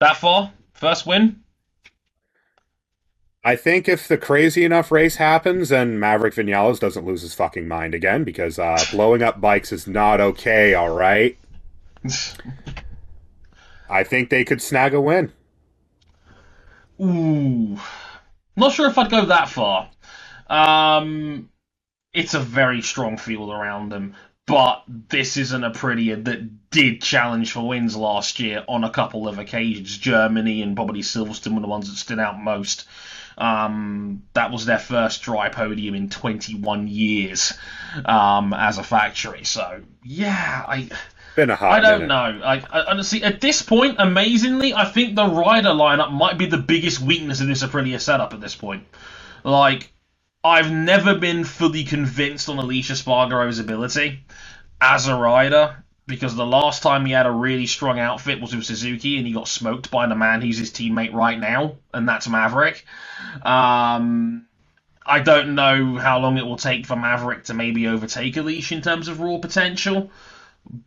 That 0.00 0.16
far? 0.16 0.52
First 0.74 1.06
win? 1.06 1.42
I 3.44 3.56
think 3.56 3.88
if 3.88 4.06
the 4.08 4.18
crazy 4.18 4.64
enough 4.64 4.92
race 4.92 5.16
happens 5.16 5.72
and 5.72 5.98
Maverick 5.98 6.34
Vinales 6.34 6.78
doesn't 6.80 7.06
lose 7.06 7.22
his 7.22 7.34
fucking 7.34 7.66
mind 7.66 7.94
again, 7.94 8.24
because 8.24 8.58
uh, 8.58 8.78
blowing 8.92 9.22
up 9.22 9.40
bikes 9.40 9.72
is 9.72 9.86
not 9.86 10.20
okay, 10.20 10.74
all 10.74 10.94
right? 10.94 11.38
I 13.90 14.04
think 14.04 14.28
they 14.28 14.44
could 14.44 14.60
snag 14.60 14.92
a 14.92 15.00
win. 15.00 15.32
Ooh. 17.00 17.78
Not 18.56 18.72
sure 18.72 18.88
if 18.88 18.98
I'd 18.98 19.10
go 19.10 19.24
that 19.26 19.48
far. 19.48 19.88
Um, 20.48 21.48
it's 22.12 22.34
a 22.34 22.40
very 22.40 22.82
strong 22.82 23.16
field 23.16 23.50
around 23.50 23.90
them, 23.90 24.14
but 24.48 24.82
this 25.10 25.36
isn't 25.36 25.60
Aprilia 25.62 26.24
that 26.24 26.70
did 26.70 27.02
challenge 27.02 27.52
for 27.52 27.68
wins 27.68 27.96
last 27.96 28.40
year 28.40 28.64
on 28.66 28.82
a 28.82 28.90
couple 28.90 29.28
of 29.28 29.38
occasions. 29.38 29.96
Germany 29.98 30.62
and 30.62 30.74
probably 30.74 31.02
Silverstone 31.02 31.54
were 31.54 31.60
the 31.60 31.68
ones 31.68 31.88
that 31.88 31.96
stood 31.96 32.18
out 32.18 32.40
most. 32.40 32.88
Um, 33.36 34.24
that 34.32 34.50
was 34.50 34.66
their 34.66 34.78
first 34.80 35.22
dry 35.22 35.48
podium 35.48 35.94
in 35.94 36.08
21 36.08 36.88
years 36.88 37.52
um, 38.04 38.52
as 38.52 38.78
a 38.78 38.82
factory. 38.82 39.44
So 39.44 39.82
yeah, 40.02 40.64
I 40.66 40.88
Been 41.36 41.50
a 41.50 41.54
hot 41.54 41.72
I 41.72 41.80
don't 41.80 42.00
minute. 42.00 42.08
know. 42.08 42.44
I, 42.44 42.64
I 42.70 42.90
honestly, 42.90 43.22
at 43.22 43.40
this 43.40 43.62
point, 43.62 43.96
amazingly, 44.00 44.74
I 44.74 44.86
think 44.86 45.14
the 45.14 45.26
rider 45.26 45.68
lineup 45.68 46.10
might 46.10 46.36
be 46.36 46.46
the 46.46 46.58
biggest 46.58 47.00
weakness 47.00 47.40
of 47.40 47.46
this 47.46 47.62
Aprilia 47.62 48.00
setup 48.00 48.34
at 48.34 48.40
this 48.40 48.56
point. 48.56 48.84
Like, 49.44 49.92
I've 50.44 50.70
never 50.70 51.14
been 51.16 51.44
fully 51.44 51.84
convinced 51.84 52.48
on 52.48 52.56
Aleix 52.56 52.90
Espargaro's 52.90 53.58
ability 53.58 54.24
as 54.80 55.08
a 55.08 55.14
rider 55.14 55.84
because 56.06 56.34
the 56.34 56.46
last 56.46 56.82
time 56.82 57.04
he 57.04 57.12
had 57.12 57.26
a 57.26 57.30
really 57.30 57.66
strong 57.66 57.98
outfit 57.98 58.40
was 58.40 58.54
with 58.54 58.64
Suzuki 58.64 59.18
and 59.18 59.26
he 59.26 59.32
got 59.32 59.48
smoked 59.48 59.90
by 59.90 60.06
the 60.06 60.14
man 60.14 60.40
who's 60.40 60.58
his 60.58 60.70
teammate 60.70 61.12
right 61.12 61.38
now, 61.38 61.76
and 61.92 62.08
that's 62.08 62.28
Maverick. 62.28 62.86
Um, 63.42 64.46
I 65.04 65.20
don't 65.20 65.54
know 65.54 65.96
how 65.98 66.18
long 66.20 66.38
it 66.38 66.46
will 66.46 66.56
take 66.56 66.86
for 66.86 66.96
Maverick 66.96 67.44
to 67.44 67.54
maybe 67.54 67.88
overtake 67.88 68.34
Aleix 68.34 68.72
in 68.72 68.80
terms 68.80 69.08
of 69.08 69.20
raw 69.20 69.38
potential 69.38 70.10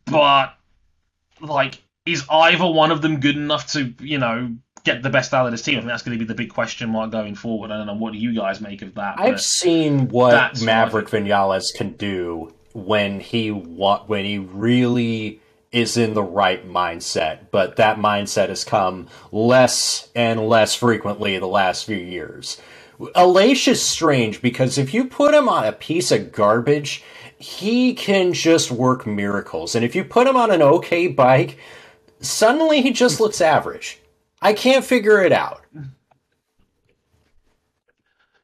but 0.06 0.56
like 1.40 1.82
is 2.06 2.26
either 2.30 2.66
one 2.66 2.92
of 2.92 3.02
them 3.02 3.20
good 3.20 3.36
enough 3.36 3.72
to 3.72 3.94
you 4.00 4.18
know 4.18 4.56
get 4.84 5.04
the 5.04 5.10
best 5.10 5.34
out 5.34 5.46
of 5.46 5.52
this 5.52 5.62
team? 5.62 5.76
I 5.76 5.82
think 5.82 5.90
that's 5.90 6.04
going 6.04 6.18
to 6.18 6.24
be 6.24 6.28
the 6.28 6.36
big 6.36 6.54
question 6.54 6.90
mark 6.90 7.12
going 7.12 7.36
forward. 7.36 7.72
I 7.72 7.78
don't 7.78 7.88
know 7.88 7.96
what 7.96 8.14
do 8.14 8.20
you 8.20 8.34
guys 8.34 8.62
make 8.62 8.82
of 8.82 8.96
that. 8.96 9.20
I've 9.20 9.42
seen 9.42 10.10
what 10.10 10.62
Maverick 10.62 11.08
Vinales 11.08 11.74
can 11.74 11.94
do 11.94 12.54
when 12.74 13.20
he 13.20 13.52
wa- 13.52 14.04
when 14.08 14.26
he 14.26 14.38
really 14.38 15.42
is 15.72 15.96
in 15.96 16.14
the 16.14 16.24
right 16.24 16.68
mindset, 16.68 17.40
but 17.52 17.78
that 17.78 17.98
mindset 17.98 18.50
has 18.50 18.64
come 18.64 19.08
less 19.32 20.10
and 20.16 20.48
less 20.48 20.76
frequently 20.76 21.38
the 21.38 21.48
last 21.48 21.86
few 21.86 21.98
years. 21.98 22.62
Aleix's 23.16 23.82
strange 23.82 24.42
because 24.42 24.78
if 24.78 24.94
you 24.94 25.06
put 25.06 25.34
him 25.34 25.48
on 25.48 25.66
a 25.66 25.72
piece 25.72 26.12
of 26.12 26.32
garbage, 26.32 27.04
he 27.38 27.94
can 27.94 28.34
just 28.34 28.70
work 28.70 29.08
miracles. 29.08 29.74
And 29.74 29.84
if 29.84 29.96
you 29.96 30.04
put 30.04 30.28
him 30.28 30.36
on 30.36 30.52
an 30.52 30.62
okay 30.62 31.08
bike, 31.08 31.58
suddenly 32.20 32.82
he 32.82 32.92
just 32.92 33.20
looks 33.20 33.42
average. 33.42 34.01
I 34.42 34.54
can't 34.54 34.84
figure 34.84 35.22
it 35.22 35.32
out. 35.32 35.62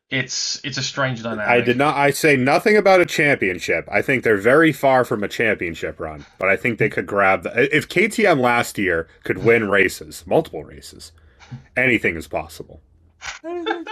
it's 0.09 0.61
it's 0.63 0.77
a 0.77 0.83
strange 0.83 1.23
dynamic. 1.23 1.47
I 1.47 1.61
did 1.61 1.77
not. 1.77 1.97
I 1.97 2.11
say 2.11 2.37
nothing 2.37 2.77
about 2.77 3.01
a 3.01 3.05
championship. 3.05 3.87
I 3.91 4.01
think 4.01 4.23
they're 4.23 4.37
very 4.37 4.71
far 4.71 5.03
from 5.03 5.23
a 5.23 5.27
championship 5.27 5.99
run, 5.99 6.25
but 6.39 6.49
I 6.49 6.55
think 6.55 6.77
they 6.77 6.89
could 6.89 7.07
grab 7.07 7.43
the. 7.43 7.75
If 7.75 7.89
KTM 7.89 8.39
last 8.39 8.77
year 8.77 9.07
could 9.23 9.39
win 9.39 9.69
races, 9.69 10.23
multiple 10.25 10.63
races, 10.63 11.11
anything 11.75 12.15
is 12.15 12.27
possible. 12.27 12.81
We're 13.43 13.83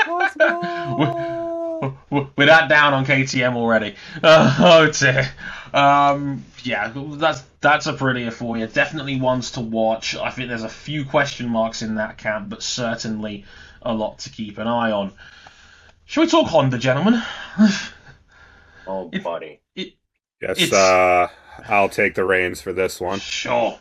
that 2.45 2.69
down 2.69 2.93
on 2.93 3.05
KTM 3.05 3.55
already. 3.55 3.95
oh 4.23 4.89
dear. 4.93 5.29
Um, 5.75 6.45
yeah, 6.63 6.91
that's 6.95 7.43
that's 7.59 7.85
a 7.85 7.93
pretty 7.93 8.29
for 8.29 8.57
you. 8.57 8.65
Definitely 8.65 9.19
ones 9.19 9.51
to 9.51 9.59
watch. 9.61 10.15
I 10.15 10.29
think 10.31 10.47
there's 10.47 10.63
a 10.63 10.69
few 10.69 11.03
question 11.03 11.49
marks 11.49 11.81
in 11.81 11.95
that 11.95 12.17
camp, 12.17 12.47
but 12.49 12.63
certainly 12.63 13.43
a 13.81 13.93
lot 13.93 14.19
to 14.19 14.29
keep 14.29 14.57
an 14.57 14.67
eye 14.67 14.91
on. 14.91 15.11
Shall 16.05 16.23
we 16.23 16.29
talk 16.29 16.47
Honda, 16.47 16.77
gentlemen? 16.77 17.21
Oh, 18.87 19.09
It- 19.11 19.23
buddy. 19.23 19.61
Yes, 19.75 20.59
It's- 20.61 20.71
uh, 20.71 21.27
I'll 21.67 21.89
take 21.89 22.13
the 22.13 22.23
reins 22.23 22.61
for 22.61 22.71
this 22.71 23.01
one. 23.01 23.19
Sure. 23.19 23.79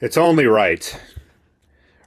It's 0.00 0.16
only 0.16 0.46
right. 0.46 0.98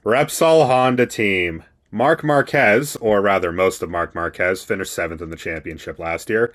Repsol 0.04 0.66
Honda 0.66 1.06
team. 1.06 1.62
Marc 1.92 2.24
Marquez, 2.24 2.96
or 2.96 3.20
rather 3.20 3.52
most 3.52 3.82
of 3.82 3.90
Marc 3.90 4.14
Marquez, 4.16 4.64
finished 4.64 4.92
seventh 4.92 5.22
in 5.22 5.30
the 5.30 5.36
championship 5.36 5.98
last 6.00 6.28
year. 6.28 6.52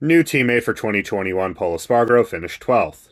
New 0.00 0.24
teammate 0.24 0.64
for 0.64 0.74
2021, 0.74 1.54
Pol 1.54 1.76
Espargaro, 1.76 2.26
finished 2.26 2.60
12th. 2.60 3.10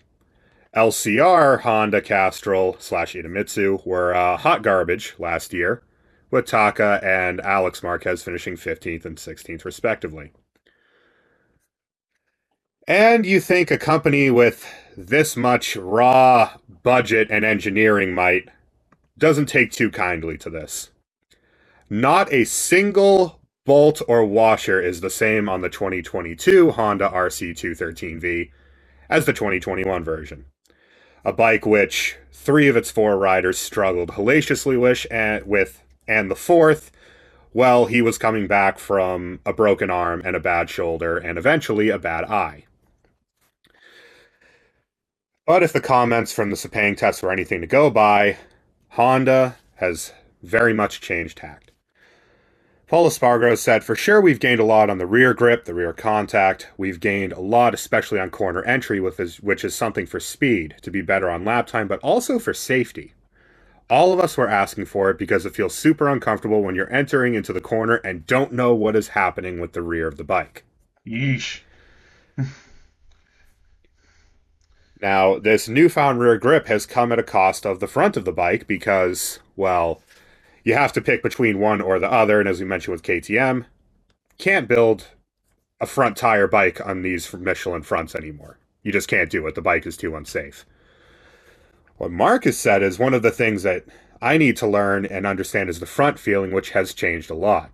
LCR, 0.74 1.60
Honda, 1.60 2.00
Castrol, 2.00 2.76
slash 2.80 3.14
Idemitsu 3.14 3.86
were 3.86 4.12
uh, 4.14 4.36
hot 4.36 4.62
garbage 4.62 5.14
last 5.18 5.52
year, 5.52 5.82
with 6.30 6.46
Taka 6.46 6.98
and 7.02 7.40
Alex 7.42 7.84
Marquez 7.84 8.24
finishing 8.24 8.56
15th 8.56 9.04
and 9.04 9.16
16th, 9.16 9.64
respectively. 9.64 10.32
And 12.88 13.24
you 13.24 13.38
think 13.38 13.70
a 13.70 13.78
company 13.78 14.30
with 14.30 14.66
this 14.96 15.36
much 15.36 15.76
raw 15.76 16.56
budget 16.82 17.28
and 17.30 17.44
engineering 17.44 18.12
might 18.12 18.48
doesn't 19.16 19.46
take 19.46 19.70
too 19.70 19.90
kindly 19.90 20.36
to 20.38 20.50
this. 20.50 20.90
Not 21.88 22.32
a 22.32 22.44
single 22.44 23.41
bolt 23.64 24.02
or 24.08 24.24
washer 24.24 24.80
is 24.80 25.00
the 25.00 25.10
same 25.10 25.48
on 25.48 25.60
the 25.60 25.68
2022 25.68 26.72
Honda 26.72 27.08
RC213V 27.08 28.50
as 29.08 29.26
the 29.26 29.32
2021 29.32 30.02
version. 30.02 30.46
A 31.24 31.32
bike 31.32 31.64
which 31.64 32.16
three 32.32 32.68
of 32.68 32.76
its 32.76 32.90
four 32.90 33.16
riders 33.16 33.58
struggled 33.58 34.12
hellaciously 34.12 34.76
with, 34.76 35.82
and 36.08 36.30
the 36.30 36.36
fourth, 36.36 36.90
well, 37.52 37.86
he 37.86 38.02
was 38.02 38.18
coming 38.18 38.46
back 38.46 38.78
from 38.78 39.40
a 39.46 39.52
broken 39.52 39.90
arm 39.90 40.22
and 40.24 40.34
a 40.34 40.40
bad 40.40 40.68
shoulder 40.68 41.16
and 41.18 41.38
eventually 41.38 41.90
a 41.90 41.98
bad 41.98 42.24
eye. 42.24 42.64
But 45.46 45.62
if 45.62 45.72
the 45.72 45.80
comments 45.80 46.32
from 46.32 46.50
the 46.50 46.56
Sepang 46.56 46.96
test 46.96 47.22
were 47.22 47.32
anything 47.32 47.60
to 47.60 47.66
go 47.66 47.90
by, 47.90 48.38
Honda 48.90 49.56
has 49.76 50.12
very 50.42 50.72
much 50.72 51.00
changed 51.00 51.38
tact. 51.38 51.71
Pol 52.92 53.08
Espargaro 53.08 53.56
said, 53.56 53.82
For 53.82 53.96
sure, 53.96 54.20
we've 54.20 54.38
gained 54.38 54.60
a 54.60 54.66
lot 54.66 54.90
on 54.90 54.98
the 54.98 55.06
rear 55.06 55.32
grip, 55.32 55.64
the 55.64 55.72
rear 55.72 55.94
contact. 55.94 56.68
We've 56.76 57.00
gained 57.00 57.32
a 57.32 57.40
lot, 57.40 57.72
especially 57.72 58.20
on 58.20 58.28
corner 58.28 58.62
entry, 58.64 59.00
which 59.00 59.64
is 59.64 59.74
something 59.74 60.04
for 60.04 60.20
speed, 60.20 60.74
to 60.82 60.90
be 60.90 61.00
better 61.00 61.30
on 61.30 61.42
lap 61.42 61.66
time, 61.66 61.88
but 61.88 62.00
also 62.00 62.38
for 62.38 62.52
safety. 62.52 63.14
All 63.88 64.12
of 64.12 64.20
us 64.20 64.36
were 64.36 64.46
asking 64.46 64.84
for 64.84 65.08
it 65.08 65.16
because 65.16 65.46
it 65.46 65.54
feels 65.54 65.74
super 65.74 66.06
uncomfortable 66.06 66.62
when 66.62 66.74
you're 66.74 66.92
entering 66.92 67.34
into 67.34 67.54
the 67.54 67.62
corner 67.62 67.94
and 67.94 68.26
don't 68.26 68.52
know 68.52 68.74
what 68.74 68.94
is 68.94 69.08
happening 69.08 69.58
with 69.58 69.72
the 69.72 69.80
rear 69.80 70.06
of 70.06 70.18
the 70.18 70.24
bike. 70.24 70.62
Yeesh. 71.06 71.60
Now, 75.00 75.38
this 75.38 75.66
newfound 75.66 76.20
rear 76.20 76.36
grip 76.36 76.66
has 76.66 76.84
come 76.84 77.10
at 77.10 77.18
a 77.18 77.22
cost 77.22 77.64
of 77.64 77.80
the 77.80 77.88
front 77.88 78.18
of 78.18 78.26
the 78.26 78.32
bike 78.32 78.66
because, 78.66 79.38
well, 79.56 80.02
you 80.64 80.74
have 80.74 80.92
to 80.92 81.00
pick 81.00 81.22
between 81.22 81.58
one 81.58 81.80
or 81.80 81.98
the 81.98 82.10
other. 82.10 82.40
And 82.40 82.48
as 82.48 82.60
we 82.60 82.66
mentioned 82.66 82.92
with 82.92 83.02
KTM, 83.02 83.66
can't 84.38 84.68
build 84.68 85.08
a 85.80 85.86
front 85.86 86.16
tire 86.16 86.46
bike 86.46 86.84
on 86.84 87.02
these 87.02 87.32
Michelin 87.32 87.82
fronts 87.82 88.14
anymore. 88.14 88.58
You 88.82 88.92
just 88.92 89.08
can't 89.08 89.30
do 89.30 89.46
it. 89.46 89.54
The 89.54 89.62
bike 89.62 89.86
is 89.86 89.96
too 89.96 90.14
unsafe. 90.16 90.64
What 91.98 92.10
Marc 92.10 92.44
has 92.44 92.58
said 92.58 92.82
is 92.82 92.98
one 92.98 93.14
of 93.14 93.22
the 93.22 93.30
things 93.30 93.62
that 93.62 93.84
I 94.20 94.38
need 94.38 94.56
to 94.58 94.66
learn 94.66 95.06
and 95.06 95.26
understand 95.26 95.68
is 95.68 95.80
the 95.80 95.86
front 95.86 96.18
feeling, 96.18 96.52
which 96.52 96.70
has 96.70 96.94
changed 96.94 97.30
a 97.30 97.34
lot. 97.34 97.70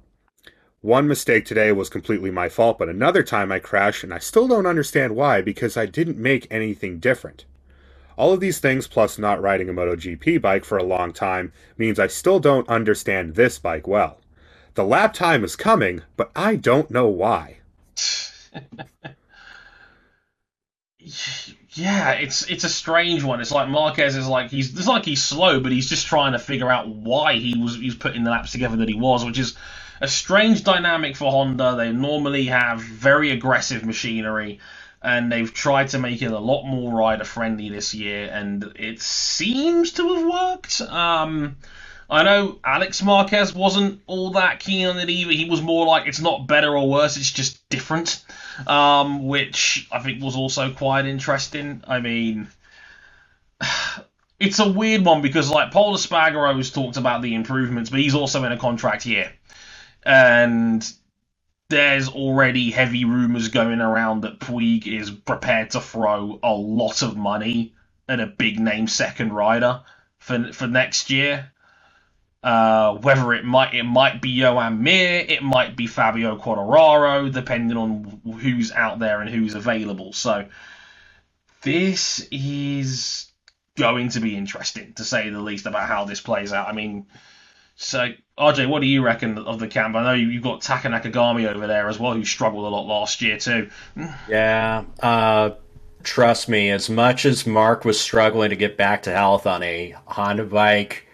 One 0.81 1.09
mistake 1.09 1.44
today 1.44 1.72
was 1.72 1.88
completely 1.88 2.31
my 2.31 2.48
fault, 2.48 2.79
but 2.79 2.88
another 2.88 3.22
time 3.22 3.51
I 3.51 3.59
crashed 3.59 4.05
and 4.05 4.14
I 4.14 4.18
still 4.18 4.46
don't 4.46 4.66
understand 4.66 5.16
why 5.16 5.42
because 5.42 5.77
I 5.77 5.87
didn't 5.87 6.18
make 6.18 6.46
anything 6.51 7.01
different. 7.01 7.44
All 8.18 8.33
of 8.33 8.40
these 8.40 8.59
things, 8.59 8.88
plus 8.88 9.16
not 9.16 9.40
riding 9.40 9.68
a 9.68 9.72
MotoGP 9.72 10.42
bike 10.42 10.64
for 10.64 10.76
a 10.76 10.83
long 10.83 11.12
time, 11.12 11.52
means 11.76 12.00
I 12.00 12.09
still 12.09 12.40
don't 12.40 12.68
understand 12.68 13.37
this 13.37 13.61
bike 13.61 13.87
well. 13.87 14.18
The 14.74 14.85
lap 14.85 15.14
time 15.14 15.44
is 15.44 15.54
coming, 15.54 16.02
but 16.16 16.33
I 16.35 16.57
don't 16.57 16.90
know 16.90 17.07
why. 17.07 17.59
yeah, 21.74 22.11
it's 22.14 22.50
it's 22.50 22.64
a 22.64 22.68
strange 22.68 23.22
one. 23.22 23.40
It's 23.40 23.52
like 23.52 23.68
Marquez 23.68 24.16
is 24.16 24.26
like 24.26 24.50
he's 24.50 24.76
it's 24.76 24.88
like 24.88 25.04
he's 25.04 25.22
slow, 25.22 25.61
but 25.61 25.70
he's 25.70 25.88
just 25.88 26.09
trying 26.09 26.33
to 26.33 26.40
figure 26.40 26.68
out 26.68 26.88
why 26.88 27.35
he 27.35 27.57
was 27.57 27.76
he's 27.76 27.94
putting 27.94 28.24
the 28.24 28.33
laps 28.33 28.50
together 28.50 28.78
that 28.78 28.88
he 28.88 28.96
was, 28.96 29.24
which 29.24 29.38
is 29.38 29.57
a 30.00 30.09
strange 30.09 30.64
dynamic 30.64 31.14
for 31.14 31.31
Honda. 31.31 31.76
They 31.76 31.92
normally 31.92 32.46
have 32.46 32.81
very 32.81 33.31
aggressive 33.31 33.85
machinery 33.85 34.59
and 35.03 35.31
they've 35.31 35.53
tried 35.53 35.89
to 35.89 35.99
make 35.99 36.23
it 36.23 36.33
a 36.33 36.39
lot 36.39 36.65
more 36.65 36.93
rider 36.93 37.25
friendly 37.25 37.69
this 37.69 37.95
year, 37.95 38.29
and 38.33 38.73
it 38.77 39.01
seems 39.01 39.93
to 39.93 40.15
have 40.15 40.27
worked. 40.27 40.81
Um, 40.81 41.57
I 42.11 42.23
know 42.23 42.59
Alex 42.65 43.03
Marquez 43.03 43.55
wasn't 43.55 44.01
all 44.07 44.31
that 44.33 44.61
keen 44.61 44.87
on 44.87 44.99
it 44.99 45.11
either. 45.11 45.31
He 45.31 45.49
was 45.49 45.61
more 45.61 45.87
like 45.87 46.07
it's 46.07 46.21
not 46.21 46.47
better 46.47 46.77
or 46.77 46.89
worse, 46.89 47.17
it's 47.17 47.31
just 47.31 47.69
different, 47.69 48.25
um, 48.67 49.29
which 49.29 49.87
I 49.93 50.01
think 50.01 50.23
was 50.23 50.35
also 50.35 50.73
quite 50.73 51.07
interesting. 51.07 51.85
I 51.87 52.01
mean, 52.01 52.49
it's 54.41 54.59
a 54.59 54.69
weird 54.69 55.05
one 55.05 55.23
because 55.23 55.51
like 55.51 55.71
Pol 55.71 55.95
Espargaro 55.95 56.57
has 56.57 56.71
talked 56.71 56.97
about 56.97 57.23
the 57.23 57.35
improvements, 57.35 57.91
but 57.91 58.01
he's 58.01 58.15
also 58.15 58.43
in 58.45 58.53
a 58.53 58.59
contract 58.59 59.07
year, 59.07 59.33
and 60.03 60.91
there's 61.68 62.09
already 62.09 62.70
heavy 62.70 63.04
rumors 63.04 63.48
going 63.48 63.81
around 63.81 64.22
that 64.22 64.40
Puig 64.40 64.87
is 64.87 65.11
prepared 65.11 65.70
to 65.70 65.81
throw 65.81 66.38
a 66.42 66.52
lot 66.52 67.02
of 67.02 67.16
money 67.16 67.74
at 68.09 68.20
a 68.20 68.26
big 68.26 68.59
name 68.59 68.88
second 68.88 69.33
rider 69.33 69.83
for 70.18 70.52
for 70.52 70.66
next 70.66 71.11
year. 71.11 71.52
Uh, 72.42 72.94
whether 72.94 73.35
it 73.35 73.44
might 73.44 73.74
it 73.74 73.83
might 73.83 74.22
be 74.22 74.38
Joan 74.38 74.83
Mir, 74.83 75.24
it 75.28 75.42
might 75.42 75.76
be 75.76 75.87
Fabio 75.87 76.38
Quartararo, 76.38 77.31
depending 77.31 77.76
on 77.76 78.20
who's 78.40 78.72
out 78.72 78.98
there 78.98 79.20
and 79.20 79.28
who's 79.28 79.54
available. 79.54 80.12
So 80.12 80.46
this 81.62 82.26
is 82.31 83.31
going 83.76 84.11
to 84.11 84.20
be 84.20 84.37
interesting 84.37 84.94
to 84.94 85.04
say 85.04 85.28
the 85.28 85.40
least 85.40 85.66
about 85.66 85.88
how 85.88 86.04
this 86.04 86.20
plays 86.20 86.52
out. 86.52 86.68
I 86.68 86.72
mean, 86.72 87.07
so, 87.81 88.09
RJ, 88.37 88.69
what 88.69 88.81
do 88.81 88.88
you 88.88 89.03
reckon 89.03 89.38
of 89.38 89.61
the 89.61 89.69
camp? 89.69 89.95
I 89.95 90.03
know 90.03 90.12
you've 90.12 90.43
got 90.43 90.62
Taka 90.62 90.88
Nakagami 90.88 91.47
over 91.47 91.69
there 91.69 91.88
as 91.88 91.97
well, 91.97 92.12
who 92.12 92.25
struggled 92.25 92.64
a 92.64 92.69
lot 92.69 92.87
last 92.87 93.23
year 93.23 93.38
too. 93.38 93.71
Yeah, 94.29 94.83
uh, 95.01 95.51
trust 96.03 96.49
me, 96.49 96.71
as 96.71 96.91
much 96.91 97.25
as 97.25 97.47
Marc 97.47 97.85
was 97.85 97.99
struggling 98.01 98.51
to 98.51 98.57
get 98.57 98.77
back 98.77 99.05
to 99.05 99.12
health 99.12 99.47
on 99.47 99.62
a 99.62 99.95
Honda 100.07 100.45
bike 100.45 101.07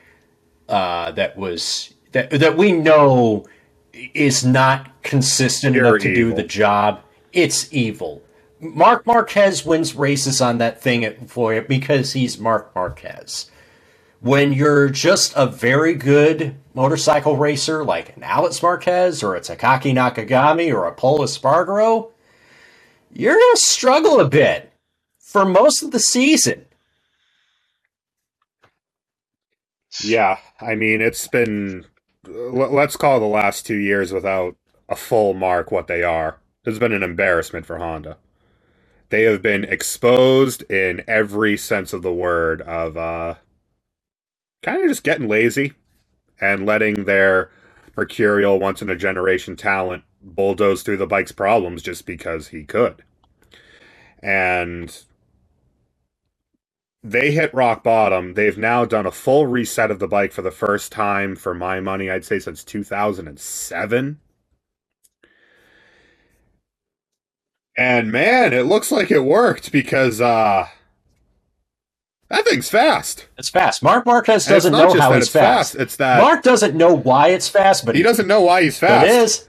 uh, 0.70 1.10
that 1.12 1.36
was 1.36 1.92
that 2.12 2.30
that 2.30 2.56
we 2.56 2.72
know 2.72 3.44
is 3.92 4.42
not 4.42 5.02
consistent 5.02 5.76
enough 5.76 6.00
to 6.00 6.08
evil. 6.08 6.30
do 6.30 6.34
the 6.34 6.48
job, 6.48 7.02
it's 7.34 7.70
evil. 7.74 8.22
Marc 8.58 9.04
Marquez 9.06 9.66
wins 9.66 9.94
races 9.94 10.40
on 10.40 10.56
that 10.58 10.80
thing 10.80 11.04
at 11.04 11.20
Foya 11.26 11.68
because 11.68 12.14
he's 12.14 12.38
Marc 12.38 12.74
Marquez 12.74 13.50
when 14.24 14.54
you're 14.54 14.88
just 14.88 15.34
a 15.36 15.46
very 15.46 15.92
good 15.92 16.56
motorcycle 16.72 17.36
racer 17.36 17.84
like 17.84 18.16
an 18.16 18.22
Alex 18.22 18.62
Marquez 18.62 19.22
or 19.22 19.36
a 19.36 19.40
Takaaki 19.40 19.92
Nakagami 19.92 20.74
or 20.74 20.86
a 20.86 20.92
Pol 20.94 21.18
Espargaro, 21.18 22.10
you're 23.12 23.34
going 23.34 23.54
to 23.54 23.60
struggle 23.60 24.20
a 24.20 24.26
bit 24.26 24.72
for 25.18 25.44
most 25.44 25.82
of 25.82 25.90
the 25.90 26.00
season. 26.00 26.64
Yeah, 30.02 30.38
I 30.58 30.74
mean, 30.74 31.02
it's 31.02 31.28
been, 31.28 31.84
let's 32.26 32.96
call 32.96 33.20
the 33.20 33.26
last 33.26 33.66
two 33.66 33.76
years 33.76 34.10
without 34.10 34.56
a 34.88 34.96
full 34.96 35.34
mark 35.34 35.70
what 35.70 35.86
they 35.86 36.02
are. 36.02 36.38
It's 36.64 36.78
been 36.78 36.92
an 36.92 37.02
embarrassment 37.02 37.66
for 37.66 37.76
Honda. 37.76 38.16
They 39.10 39.24
have 39.24 39.42
been 39.42 39.64
exposed 39.64 40.62
in 40.70 41.04
every 41.06 41.58
sense 41.58 41.92
of 41.92 42.00
the 42.00 42.12
word 42.12 42.62
of 42.62 42.96
uh, 42.96 43.34
kind 44.64 44.82
of 44.82 44.88
just 44.90 45.04
getting 45.04 45.28
lazy 45.28 45.74
and 46.40 46.66
letting 46.66 47.04
their 47.06 47.50
mercurial, 47.96 48.60
once 48.60 48.82
in 48.82 48.90
a 48.90 48.96
generation 48.96 49.56
talent 49.56 50.04
bulldoze 50.22 50.82
through 50.82 50.98
the 50.98 51.06
bike's 51.06 51.32
problems 51.32 51.82
just 51.82 52.06
because 52.06 52.48
he 52.48 52.64
could. 52.64 53.04
And 54.22 54.96
they 57.02 57.32
hit 57.32 57.54
rock 57.54 57.84
bottom. 57.84 58.34
They've 58.34 58.58
now 58.58 58.84
done 58.86 59.06
a 59.06 59.12
full 59.12 59.46
reset 59.46 59.90
of 59.90 60.00
the 60.00 60.08
bike 60.08 60.32
for 60.32 60.42
the 60.42 60.50
first 60.52 60.92
time, 60.92 61.36
for 61.36 61.54
my 61.54 61.80
money, 61.80 62.10
I'd 62.10 62.24
say 62.24 62.38
since 62.40 62.64
2007. 62.64 64.20
And 67.76 68.12
man, 68.12 68.52
it 68.52 68.66
looks 68.66 68.92
like 68.92 69.10
it 69.10 69.20
worked 69.24 69.72
because 69.72 70.20
uh 70.20 70.68
that 72.34 72.44
thing's 72.44 72.68
fast. 72.68 73.26
It's 73.38 73.48
fast. 73.48 73.82
Marc 73.82 74.06
Marquez 74.06 74.46
doesn't 74.46 74.72
know 74.72 74.92
how 74.94 75.12
he's 75.12 75.28
fast. 75.28 75.72
fast. 75.72 75.74
It's 75.76 75.96
that 75.96 76.20
Marc 76.20 76.42
doesn't 76.42 76.74
know 76.74 76.94
why 76.94 77.28
it's 77.28 77.48
fast, 77.48 77.86
but 77.86 77.94
he, 77.94 78.00
he 78.00 78.02
doesn't 78.02 78.26
know 78.26 78.42
why 78.42 78.62
he's 78.62 78.78
fast. 78.78 79.06
It 79.06 79.10
is. 79.10 79.48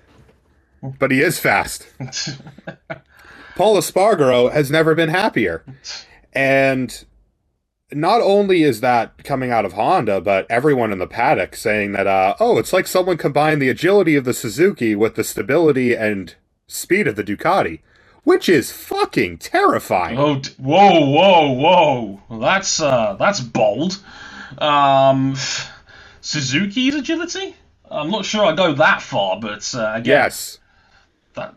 But 0.99 1.11
he 1.11 1.21
is 1.21 1.39
fast. 1.39 1.87
Pol 3.55 3.77
Espargaro 3.77 4.51
has 4.51 4.69
never 4.69 4.93
been 4.93 5.09
happier. 5.09 5.63
And 6.33 7.05
not 7.91 8.21
only 8.21 8.63
is 8.63 8.81
that 8.81 9.23
coming 9.23 9.51
out 9.51 9.65
of 9.65 9.73
Honda, 9.73 10.21
but 10.21 10.45
everyone 10.49 10.91
in 10.91 10.99
the 10.99 11.07
paddock 11.07 11.55
saying 11.55 11.93
that, 11.93 12.05
uh, 12.05 12.35
oh, 12.39 12.57
it's 12.57 12.73
like 12.73 12.87
someone 12.87 13.17
combined 13.17 13.61
the 13.61 13.69
agility 13.69 14.15
of 14.15 14.25
the 14.25 14.33
Suzuki 14.33 14.95
with 14.95 15.15
the 15.15 15.23
stability 15.23 15.95
and 15.95 16.35
speed 16.67 17.07
of 17.07 17.15
the 17.15 17.23
Ducati 17.23 17.79
which 18.25 18.49
is 18.49 18.71
fucking 18.71 19.37
terrifying. 19.37 20.19
Oh, 20.19 20.41
whoa, 20.57 21.05
whoa, 21.05 21.51
whoa! 21.51 22.39
That's 22.41 22.81
uh, 22.81 23.15
that's 23.17 23.39
bold. 23.39 24.03
Um, 24.57 25.35
Suzuki's 26.19 26.95
agility. 26.95 27.55
I'm 27.89 28.11
not 28.11 28.25
sure 28.25 28.43
I 28.43 28.53
go 28.55 28.73
that 28.73 29.01
far, 29.01 29.39
but 29.39 29.73
uh, 29.73 29.93
again, 29.95 30.05
yes, 30.05 30.59
that 31.35 31.55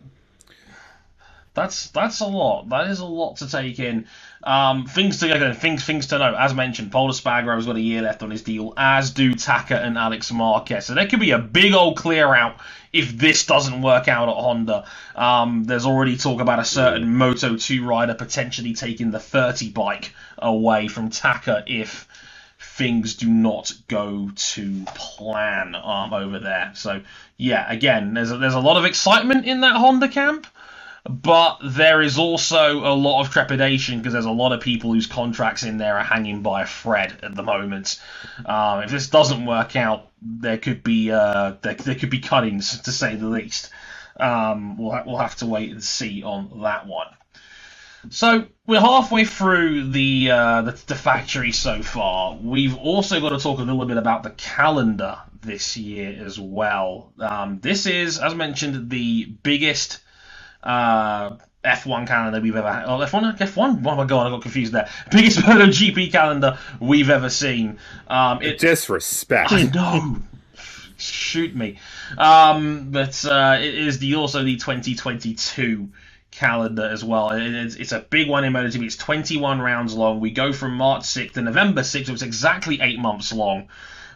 that's 1.55 1.89
that's 1.91 2.21
a 2.21 2.27
lot. 2.27 2.69
That 2.69 2.87
is 2.89 3.01
a 3.01 3.07
lot 3.07 3.39
to 3.39 3.51
take 3.51 3.81
in. 3.81 4.07
Um, 4.49 4.87
things 4.87 5.21
to 5.21 5.27
again, 5.31 5.55
things 5.55 5.85
things 5.85 6.07
to 6.07 6.19
know. 6.19 6.35
As 6.35 6.55
mentioned, 6.55 6.91
Pol 6.91 7.11
Espargaro's 7.11 7.67
got 7.67 7.77
a 7.77 7.81
year 7.83 8.01
left 8.01 8.23
on 8.23 8.31
his 8.31 8.41
deal, 8.41 8.73
as 8.79 9.11
do 9.11 9.35
Taka 9.35 9.79
and 9.79 9.99
Alex 9.99 10.33
Marquez. 10.33 10.87
So 10.87 10.95
there 10.95 11.07
could 11.07 11.21
be 11.21 11.33
a 11.33 11.39
big 11.39 11.75
old 11.75 11.99
clear 11.99 12.35
out 12.35 12.57
if 12.91 13.13
this 13.13 13.45
doesn't 13.45 13.83
work 13.83 14.09
out 14.09 14.31
at 14.31 14.37
Honda. 14.37 14.87
Um, 15.15 15.65
there's 15.65 15.85
already 15.85 16.17
talk 16.17 16.41
about 16.41 16.61
a 16.61 16.65
certain 16.65 17.15
Moto 17.15 17.59
2 17.59 17.85
rider 17.85 18.15
potentially 18.15 18.73
taking 18.73 19.11
the 19.11 19.21
30 19.21 19.71
bike 19.73 20.15
away 20.39 20.89
from 20.89 21.11
Taka 21.11 21.65
if 21.67 22.09
things 22.59 23.17
do 23.17 23.29
not 23.29 23.71
go 23.87 24.31
to 24.35 24.85
plan 24.95 25.75
um, 25.75 26.15
over 26.15 26.39
there. 26.39 26.73
So 26.75 27.03
yeah, 27.37 27.71
again, 27.71 28.15
there's 28.15 28.31
a, 28.31 28.39
there's 28.39 28.55
a 28.55 28.61
lot 28.61 28.79
of 28.79 28.87
excitement 28.87 29.45
in 29.45 29.61
that 29.61 29.77
Honda 29.77 30.09
camp. 30.09 30.47
But 31.09 31.59
there 31.65 32.03
is 32.03 32.19
also 32.19 32.81
a 32.81 32.95
lot 32.95 33.21
of 33.23 33.31
trepidation 33.31 33.99
because 33.99 34.13
there's 34.13 34.25
a 34.25 34.31
lot 34.31 34.53
of 34.53 34.61
people 34.61 34.93
whose 34.93 35.07
contracts 35.07 35.63
in 35.63 35.79
there 35.79 35.97
are 35.97 36.05
hanging 36.05 36.43
by 36.43 36.63
a 36.63 36.67
thread 36.67 37.19
at 37.23 37.35
the 37.35 37.43
moment. 37.43 38.01
Um, 38.45 38.83
if 38.83 38.91
this 38.91 39.09
doesn't 39.09 39.47
work 39.47 39.77
out, 39.77 40.09
there 40.21 40.59
could 40.59 40.83
be 40.83 41.11
uh, 41.11 41.55
there, 41.63 41.75
there 41.75 41.95
could 41.95 42.11
be 42.11 42.21
cuttings 42.21 42.81
to 42.83 42.93
say 42.93 43.17
the 43.17 43.29
least. 43.29 43.71
Um, 44.19 44.77
we'll 44.77 45.01
we'll 45.07 45.19
have 45.19 45.37
to 45.37 45.47
wait 45.47 45.71
and 45.71 45.83
see 45.83 46.23
on 46.23 46.63
that 46.63 46.87
one. 46.87 47.07
So 48.11 48.47
we're 48.67 48.81
halfway 48.81 49.25
through 49.25 49.91
the, 49.91 50.31
uh, 50.31 50.63
the, 50.63 50.73
the 50.87 50.95
factory 50.95 51.53
so 51.53 51.83
far. 51.83 52.37
We've 52.37 52.77
also 52.77 53.21
got 53.21 53.31
to 53.31 53.39
talk 53.39 53.59
a 53.59 53.63
little 53.63 53.85
bit 53.87 53.97
about 53.97 54.23
the 54.23 54.31
calendar 54.31 55.19
this 55.43 55.77
year 55.77 56.23
as 56.25 56.39
well. 56.39 57.13
Um, 57.19 57.59
this 57.61 57.87
is, 57.87 58.19
as 58.19 58.35
mentioned, 58.35 58.89
the 58.91 59.25
biggest 59.43 59.99
uh, 60.63 61.37
F1 61.65 62.07
calendar 62.07 62.41
we've 62.41 62.57
ever 62.57 62.73
had. 62.73 62.85
Oh, 62.87 62.99
F1, 62.99 63.37
F1. 63.39 63.85
Oh 63.87 63.95
my 63.97 64.05
god, 64.07 64.27
I 64.27 64.31
got 64.31 64.43
confused 64.43 64.73
there. 64.73 64.89
Biggest 65.11 65.39
MotoGP 65.41 66.11
calendar 66.13 66.59
we've 66.81 67.11
ever 67.11 67.29
seen. 67.31 67.79
Um, 68.07 68.43
it, 68.43 68.59
Disrespect. 68.59 69.53
I 69.53 69.65
know. 69.65 70.17
Shoot 70.97 71.55
me. 71.55 71.79
Um, 72.17 72.91
but 72.91 73.25
uh, 73.25 73.59
it 73.61 73.75
is 73.75 73.99
the 73.99 74.17
also 74.17 74.43
the 74.43 74.57
2022 74.57 75.89
calendar 76.31 76.85
as 76.85 77.05
well. 77.05 77.31
It- 77.31 77.43
It's, 77.55 77.77
it's 77.77 77.93
a 77.93 78.01
big 78.01 78.29
one 78.29 78.45
in 78.45 78.53
MotoGP. 78.53 78.85
It's 78.85 78.97
21 78.97 79.61
rounds 79.61 79.95
long. 79.95 80.21
We 80.21 80.31
go 80.31 80.53
from 80.53 80.75
March 80.75 81.03
6th 81.03 81.33
to 81.35 81.43
November 81.43 81.83
6th. 81.83 82.07
So 82.07 82.13
it's 82.13 82.23
exactly 82.23 82.81
eight 82.81 82.99
months 82.99 83.33
long. 83.33 83.69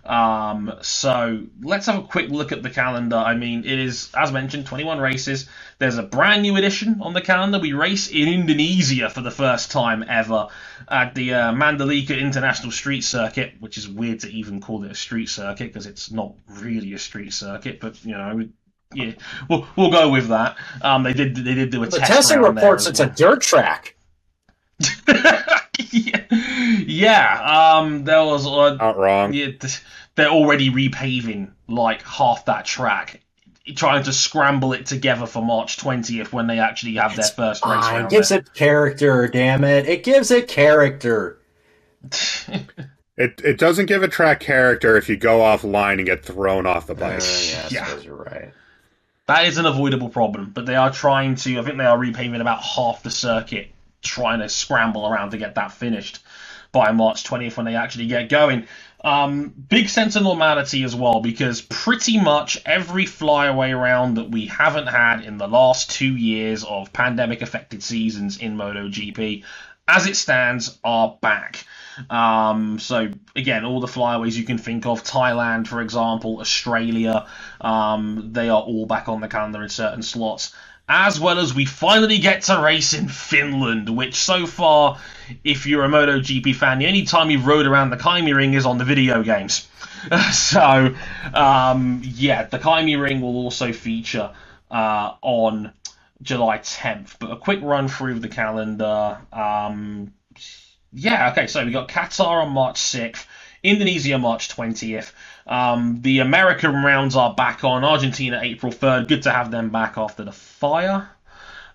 Um, 0.04 0.74
so 0.82 1.44
let's 1.62 1.86
have 1.86 1.98
a 1.98 2.02
quick 2.02 2.28
look 2.30 2.50
at 2.52 2.62
the 2.62 2.70
calendar. 2.70 3.16
I 3.16 3.34
mean, 3.34 3.60
it 3.64 3.78
is, 3.78 4.10
as 4.16 4.32
mentioned, 4.32 4.66
21 4.66 4.98
races. 4.98 5.48
There's 5.78 5.96
a 5.96 6.02
brand 6.02 6.42
new 6.42 6.56
edition 6.56 6.98
on 7.00 7.12
the 7.12 7.20
calendar. 7.20 7.58
We 7.58 7.72
race 7.72 8.08
in 8.08 8.28
Indonesia 8.28 9.10
for 9.10 9.20
the 9.20 9.30
first 9.30 9.70
time 9.70 10.04
ever 10.08 10.48
at 10.88 11.14
the 11.14 11.34
uh, 11.34 11.52
Mandalika 11.52 12.18
International 12.18 12.72
Street 12.72 13.02
Circuit, 13.04 13.54
which 13.60 13.78
is 13.78 13.88
weird 13.88 14.20
to 14.20 14.28
even 14.30 14.60
call 14.60 14.82
it 14.84 14.90
a 14.90 14.94
street 14.94 15.28
circuit 15.28 15.66
because 15.68 15.86
it's 15.86 16.10
not 16.10 16.34
really 16.48 16.94
a 16.94 16.98
street 16.98 17.32
circuit, 17.32 17.80
but 17.80 18.04
you 18.04 18.12
know. 18.16 18.48
Yeah, 18.94 19.12
we'll, 19.48 19.66
we'll 19.76 19.90
go 19.90 20.10
with 20.10 20.28
that. 20.28 20.56
Um, 20.82 21.02
they 21.02 21.14
did 21.14 21.34
they 21.36 21.54
did 21.54 21.70
do 21.70 21.82
a 21.82 21.86
The 21.86 21.98
test 21.98 22.12
testing 22.12 22.40
reports 22.42 22.86
it's 22.86 23.00
well. 23.00 23.08
a 23.08 23.12
dirt 23.12 23.40
track. 23.40 23.96
yeah, 26.92 27.40
yeah. 27.40 27.78
Um, 27.78 28.04
there 28.04 28.24
was 28.24 28.46
uh, 28.46 28.74
Not 28.74 28.96
wrong. 28.96 29.32
yeah, 29.32 29.48
they're 30.14 30.28
already 30.28 30.70
repaving 30.70 31.50
like 31.68 32.02
half 32.02 32.44
that 32.46 32.64
track, 32.64 33.20
trying 33.74 34.02
to 34.04 34.12
scramble 34.12 34.72
it 34.72 34.86
together 34.86 35.26
for 35.26 35.42
March 35.42 35.78
20th 35.78 36.32
when 36.32 36.46
they 36.46 36.58
actually 36.58 36.94
have 36.96 37.16
their 37.16 37.24
first 37.24 37.64
race 37.64 37.72
Ah, 37.82 38.04
it 38.04 38.10
gives 38.10 38.30
it 38.30 38.52
character, 38.54 39.28
damn 39.28 39.64
it. 39.64 39.86
It 39.88 40.04
gives 40.04 40.30
it 40.30 40.48
character. 40.48 41.38
It 43.16 43.40
it 43.44 43.58
doesn't 43.58 43.86
give 43.86 44.02
a 44.02 44.08
track 44.08 44.40
character 44.40 44.96
if 44.96 45.08
you 45.08 45.16
go 45.16 45.40
offline 45.40 45.94
and 45.98 46.06
get 46.06 46.24
thrown 46.24 46.66
off 46.66 46.86
the 46.86 46.94
Uh, 46.94 46.96
bike. 46.96 47.22
yeah, 47.22 47.62
I 47.64 47.68
Yeah. 47.70 48.00
you're 48.00 48.16
right. 48.16 48.52
That 49.26 49.46
is 49.46 49.58
an 49.58 49.66
avoidable 49.66 50.08
problem, 50.08 50.50
but 50.52 50.66
they 50.66 50.74
are 50.74 50.90
trying 50.90 51.36
to. 51.36 51.58
I 51.58 51.62
think 51.62 51.78
they 51.78 51.84
are 51.84 51.96
repaving 51.98 52.40
about 52.40 52.62
half 52.62 53.02
the 53.02 53.10
circuit, 53.10 53.70
trying 54.02 54.40
to 54.40 54.48
scramble 54.48 55.06
around 55.06 55.30
to 55.30 55.38
get 55.38 55.54
that 55.54 55.72
finished 55.72 56.20
by 56.72 56.90
March 56.90 57.24
20th 57.24 57.56
when 57.56 57.66
they 57.66 57.76
actually 57.76 58.06
get 58.06 58.28
going. 58.28 58.66
Um, 59.04 59.48
big 59.48 59.88
sense 59.88 60.16
of 60.16 60.22
normality 60.22 60.84
as 60.84 60.94
well, 60.94 61.20
because 61.20 61.60
pretty 61.60 62.20
much 62.20 62.60
every 62.64 63.04
flyaway 63.04 63.72
round 63.72 64.16
that 64.16 64.30
we 64.30 64.46
haven't 64.46 64.86
had 64.86 65.24
in 65.24 65.38
the 65.38 65.48
last 65.48 65.90
two 65.90 66.16
years 66.16 66.64
of 66.64 66.92
pandemic 66.92 67.42
affected 67.42 67.82
seasons 67.82 68.38
in 68.38 68.56
MotoGP, 68.56 69.44
as 69.88 70.06
it 70.06 70.16
stands, 70.16 70.78
are 70.84 71.18
back. 71.20 71.64
Um, 72.08 72.78
so 72.78 73.10
again, 73.34 73.64
all 73.64 73.80
the 73.80 73.88
flyaways 73.88 74.38
you 74.38 74.44
can 74.44 74.58
think 74.58 74.86
of, 74.86 75.02
Thailand, 75.02 75.66
for 75.66 75.80
example, 75.80 76.40
Australia, 76.40 77.26
um, 77.60 78.30
they 78.32 78.48
are 78.48 78.62
all 78.62 78.86
back 78.86 79.08
on 79.08 79.20
the 79.20 79.28
calendar 79.28 79.62
in 79.62 79.68
certain 79.68 80.02
slots. 80.02 80.54
As 80.88 81.18
well 81.18 81.38
as 81.38 81.54
we 81.54 81.64
finally 81.64 82.18
get 82.18 82.42
to 82.42 82.60
race 82.60 82.92
in 82.92 83.08
Finland, 83.08 83.88
which 83.88 84.16
so 84.16 84.46
far, 84.46 84.98
if 85.44 85.66
you're 85.66 85.84
a 85.84 85.88
MotoGP 85.88 86.54
fan, 86.54 86.78
the 86.78 86.86
only 86.86 87.04
time 87.04 87.30
you've 87.30 87.46
rode 87.46 87.66
around 87.66 87.90
the 87.90 87.96
KymiRing 87.96 88.54
is 88.54 88.66
on 88.66 88.78
the 88.78 88.84
video 88.84 89.22
games. 89.22 89.68
so, 90.32 90.94
um, 91.34 92.02
yeah, 92.04 92.44
the 92.44 92.58
KymiRing 92.58 93.20
will 93.20 93.36
also 93.36 93.72
feature 93.72 94.32
uh, 94.70 95.14
on 95.20 95.72
July 96.22 96.58
10th. 96.58 97.16
But 97.18 97.30
a 97.32 97.36
quick 97.36 97.60
run 97.62 97.88
through 97.88 98.12
of 98.12 98.22
the 98.22 98.28
calendar. 98.28 99.18
Um, 99.32 100.12
yeah, 100.92 101.30
okay, 101.32 101.46
so 101.46 101.64
we 101.64 101.72
got 101.72 101.88
Qatar 101.88 102.42
on 102.44 102.52
March 102.52 102.80
6th, 102.80 103.24
Indonesia 103.62 104.18
March 104.18 104.48
20th. 104.48 105.12
Um, 105.46 106.00
the 106.02 106.20
American 106.20 106.82
rounds 106.82 107.16
are 107.16 107.34
back 107.34 107.64
on, 107.64 107.84
Argentina 107.84 108.40
April 108.42 108.72
3rd. 108.72 109.08
Good 109.08 109.22
to 109.22 109.32
have 109.32 109.50
them 109.50 109.70
back 109.70 109.98
after 109.98 110.24
the 110.24 110.32
fire. 110.32 111.08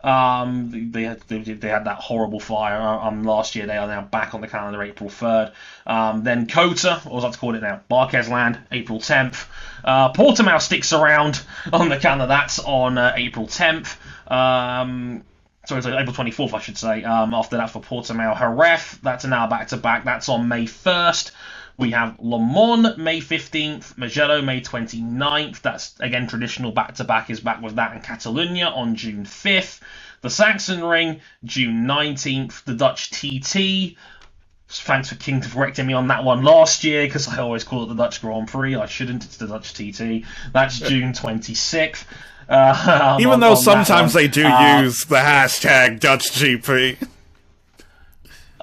Um, 0.04 0.92
they 0.92 1.04
had 1.04 1.22
they, 1.22 1.40
they 1.40 1.70
had 1.70 1.86
that 1.86 1.98
horrible 1.98 2.40
fire 2.40 2.80
um, 2.80 3.24
last 3.24 3.56
year. 3.56 3.66
They 3.66 3.78
are 3.78 3.88
now 3.88 4.02
back 4.02 4.34
on 4.36 4.42
the 4.42 4.48
calendar 4.48 4.82
April 4.84 5.10
3rd. 5.10 5.54
Um, 5.86 6.24
then 6.24 6.48
COTA, 6.48 7.02
or 7.10 7.20
as 7.20 7.26
I 7.26 7.32
to 7.32 7.38
call 7.38 7.56
it 7.56 7.62
now, 7.62 7.82
Marquez 7.90 8.30
Land, 8.30 8.60
April 8.72 9.00
10th. 9.00 9.46
Uh, 9.84 10.14
Portimao 10.14 10.62
sticks 10.62 10.94
around 10.94 11.42
on 11.74 11.90
the 11.90 11.98
calendar. 11.98 12.28
That's 12.28 12.60
on 12.60 12.98
uh, 12.98 13.14
April 13.16 13.48
10th. 13.48 13.98
Um, 14.32 15.24
sorry, 15.66 15.82
sorry, 15.82 15.98
April 15.98 16.16
24th, 16.16 16.54
I 16.54 16.60
should 16.60 16.78
say. 16.78 17.04
Um, 17.04 17.34
after 17.34 17.58
that 17.58 17.72
for 17.72 17.82
Portimao 17.82 18.38
Jerez, 18.38 19.00
that's 19.02 19.26
now 19.26 19.48
back 19.48 19.68
to 19.70 19.78
back. 19.78 20.06
That's 20.06 20.30
on 20.30 20.48
May 20.48 20.66
1st. 20.66 21.32
We 21.78 21.92
have 21.92 22.18
Le 22.20 22.40
Mans 22.40 22.98
May 22.98 23.20
15th, 23.22 23.98
Mugello 23.98 24.42
May 24.44 24.62
29th. 24.62 25.62
That's 25.62 25.94
again 26.00 26.28
traditional 26.28 26.72
back 26.72 26.96
to 26.96 27.04
back 27.04 27.30
is 27.30 27.40
back 27.40 27.62
with 27.62 27.76
that 27.76 27.94
in 27.96 28.02
Catalonia 28.02 28.66
on 28.68 28.96
June 28.96 29.26
5th. 29.26 29.80
The 30.22 30.30
Sachsenring 30.30 31.20
June 31.44 31.86
19th. 31.86 32.64
The 32.64 32.74
Dutch 32.74 33.12
TT. 33.12 33.96
Thanks 34.70 35.10
for 35.10 35.16
King 35.16 35.42
for 35.42 35.50
correcting 35.54 35.86
me 35.86 35.94
on 35.94 36.08
that 36.08 36.24
one 36.24 36.44
last 36.44 36.84
year 36.84 37.06
because 37.06 37.28
I 37.28 37.38
always 37.38 37.64
call 37.64 37.84
it 37.84 37.88
the 37.90 37.96
Dutch 37.96 38.22
Grand 38.22 38.48
Prix. 38.48 38.76
I 38.76 38.88
shouldn't. 38.88 39.24
It's 39.24 39.38
the 39.38 39.48
Dutch 39.48 39.74
TT. 39.74 40.26
That's 40.54 40.80
June 40.80 41.14
26th. 41.14 42.04
Uh, 42.50 43.18
Even 43.22 43.34
on- 43.34 43.40
though 43.40 43.52
on 43.52 43.58
sometimes 43.58 44.14
they 44.14 44.28
do 44.28 44.46
Uh, 44.48 44.82
use 44.82 45.06
the 45.06 45.18
hashtag 45.18 46.00
DutchGP. 46.00 47.08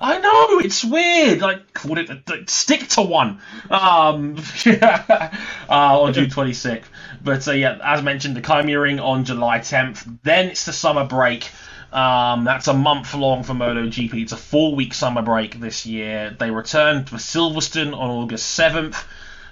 I 0.05 0.19
know 0.19 0.59
it's 0.59 0.85
weird. 0.85 1.41
Like, 1.41 1.73
call 1.73 1.97
it 1.97 2.51
stick 2.51 2.89
to 2.91 3.01
one. 3.01 3.41
Um, 3.71 4.37
uh, 4.67 5.31
on 5.71 6.13
June 6.13 6.29
26th. 6.29 6.85
But 7.23 7.49
uh, 7.49 7.53
yeah, 7.53 7.79
as 7.83 8.03
mentioned, 8.03 8.37
the 8.37 8.43
KymiRing 8.43 9.03
on 9.03 9.25
July 9.25 9.61
10th. 9.61 10.19
Then 10.23 10.51
it's 10.51 10.67
the 10.67 10.75
summer 10.75 11.07
break. 11.07 11.51
Um, 11.91 12.45
that's 12.45 12.69
a 12.69 12.75
month 12.75 13.15
long 13.15 13.45
for 13.45 13.55
MotoGP. 13.55 14.21
It's 14.21 14.33
a 14.33 14.37
four-week 14.37 14.93
summer 14.93 15.23
break 15.23 15.59
this 15.59 15.87
year. 15.87 16.37
They 16.39 16.51
return 16.51 17.07
to 17.07 17.15
Silverstone 17.15 17.97
on 17.97 18.11
August 18.11 18.59
7th. 18.59 19.03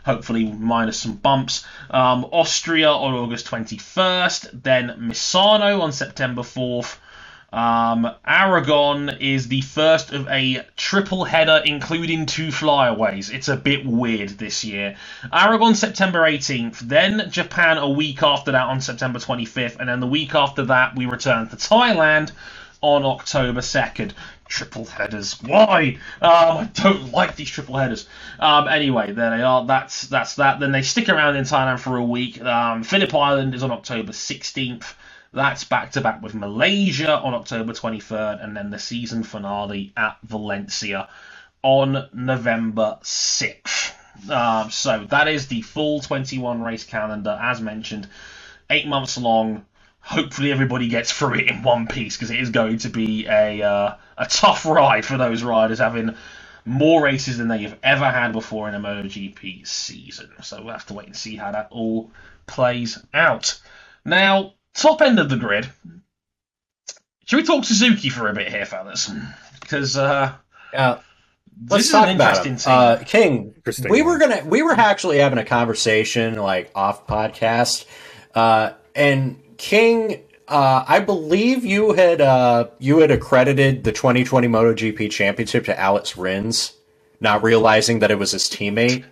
Hopefully, 0.05 0.45
minus 0.45 0.99
some 0.99 1.15
bumps. 1.15 1.65
Um, 1.89 2.27
Austria 2.31 2.91
on 2.91 3.15
August 3.15 3.47
21st. 3.47 4.63
Then 4.63 4.89
Misano 5.01 5.81
on 5.81 5.93
September 5.93 6.43
4th. 6.43 6.99
Um, 7.53 8.11
Aragon 8.27 9.11
is 9.21 9.49
the 9.49 9.61
first 9.61 10.13
of 10.13 10.27
a 10.29 10.65
triple 10.77 11.25
header, 11.25 11.63
including 11.65 12.25
two 12.25 12.51
flyaways. 12.51 13.29
It's 13.31 13.49
a 13.49 13.57
bit 13.57 13.85
weird 13.85 14.31
this 14.31 14.65
year. 14.65 14.97
Aragon 15.31 15.75
September 15.75 16.21
18th, 16.21 16.79
then 16.81 17.31
Japan 17.31 17.77
a 17.77 17.89
week 17.89 18.23
after 18.23 18.53
that 18.53 18.67
on 18.69 18.81
September 18.81 19.19
25th, 19.19 19.79
and 19.79 19.89
then 19.89 20.01
the 20.01 20.07
week 20.07 20.35
after 20.35 20.65
that 20.67 20.97
we 20.97 21.05
return 21.05 21.49
to 21.51 21.57
Thailand 21.57 22.33
on 22.81 23.05
October 23.05 23.61
2nd. 23.61 24.13
Triple 24.49 24.85
headers. 24.85 25.43
Why? 25.43 25.99
Um, 26.21 26.59
I 26.59 26.71
don't 26.75 27.11
like 27.13 27.37
these 27.37 27.49
triple 27.49 27.77
headers. 27.77 28.07
Um, 28.39 28.69
anyway, 28.69 29.13
there 29.13 29.37
they 29.37 29.43
are. 29.43 29.65
That's 29.65 30.03
that's 30.09 30.35
that. 30.37 30.61
Then 30.61 30.73
they 30.73 30.83
stick 30.83 31.09
around 31.09 31.37
in 31.37 31.45
Thailand 31.45 31.81
for 31.81 31.97
a 31.97 32.05
week. 32.05 32.39
Um, 32.43 32.83
Phillip 32.83 33.15
Island 33.15 33.55
is 33.55 33.63
on 33.63 33.71
October 33.71 34.13
16th. 34.13 34.95
That's 35.33 35.65
back 35.65 35.93
to 35.93 36.03
back 36.03 36.23
with 36.23 36.35
Malaysia 36.35 37.19
on 37.19 37.33
October 37.35 37.73
23rd, 37.73 38.45
and 38.45 38.57
then 38.57 38.71
the 38.71 38.79
season 38.79 39.23
finale 39.23 39.93
at 39.97 40.19
Valencia 40.23 41.09
on 41.63 42.09
November 42.13 42.99
6th. 43.03 43.95
Um, 44.31 44.71
so 44.71 45.07
that 45.09 45.29
is 45.29 45.47
the 45.49 45.63
full 45.63 46.01
21 46.01 46.63
race 46.63 46.85
calendar, 46.85 47.39
as 47.41 47.61
mentioned, 47.61 48.09
eight 48.69 48.87
months 48.87 49.17
long. 49.17 49.65
Hopefully, 50.01 50.53
everybody 50.53 50.89
gets 50.89 51.13
through 51.13 51.35
it 51.35 51.49
in 51.49 51.63
one 51.63 51.87
piece 51.87 52.17
because 52.17 52.31
it 52.31 52.41
is 52.41 52.51
going 52.51 52.79
to 52.79 52.91
be 52.91 53.27
a 53.27 53.63
uh, 53.63 53.95
a 54.19 54.27
tough 54.27 54.67
ride 54.67 55.07
for 55.07 55.17
those 55.17 55.43
riders 55.43 55.79
having 55.79 56.15
more 56.65 57.03
races 57.03 57.39
than 57.39 57.49
they 57.49 57.63
have 57.63 57.79
ever 57.83 58.11
had 58.11 58.33
before 58.33 58.69
in 58.69 58.75
a 58.75 58.81
MotoGP 58.81 59.67
season. 59.67 60.31
So 60.43 60.63
we'll 60.63 60.73
have 60.73 60.87
to 60.87 60.95
wait 60.95 61.07
and 61.07 61.17
see 61.17 61.37
how 61.37 61.53
that 61.53 61.69
all 61.71 62.11
plays 62.47 62.99
out. 63.15 63.61
Now, 64.05 64.55
top 64.75 65.03
end 65.03 65.19
of 65.19 65.29
the 65.29 65.37
grid. 65.37 65.69
Should 67.25 67.37
we 67.37 67.43
talk 67.45 67.65
Suzuki 67.65 68.09
for 68.09 68.29
a 68.29 68.35
bit 68.35 68.49
here, 68.49 68.67
fellas? 68.67 69.11
Because 69.61 69.97
uh, 69.97 70.33
Yeah. 70.73 70.99
Let's 71.69 71.85
this 71.85 71.87
is 71.87 71.93
talk 71.93 72.09
an 72.09 72.17
about 72.17 72.47
interesting 72.47 72.57
team. 72.57 72.73
Uh, 72.75 72.97
King, 73.05 73.55
we 73.89 74.03
were 74.03 74.19
gonna 74.19 74.43
we 74.47 74.63
were 74.63 74.73
actually 74.73 75.19
having 75.19 75.39
a 75.39 75.45
conversation 75.45 76.37
like 76.37 76.71
off 76.75 77.07
podcast, 77.07 77.85
uh, 78.35 78.73
and 78.97 79.39
King, 79.59 80.23
uh, 80.49 80.85
I 80.89 81.01
believe 81.01 81.65
you 81.65 81.93
had 81.93 82.21
uh, 82.21 82.69
you 82.79 82.99
had 82.99 83.11
accredited 83.11 83.85
the 83.85 83.93
2020 83.93 84.49
MotoGP 84.49 85.11
Championship 85.11 85.67
to 85.67 85.79
Alex 85.79 86.17
Rins, 86.17 86.73
not 87.21 87.43
realizing 87.43 88.01
that 88.01 88.11
it 88.11 88.19
was 88.19 88.33
his 88.33 88.45
teammate, 88.45 89.05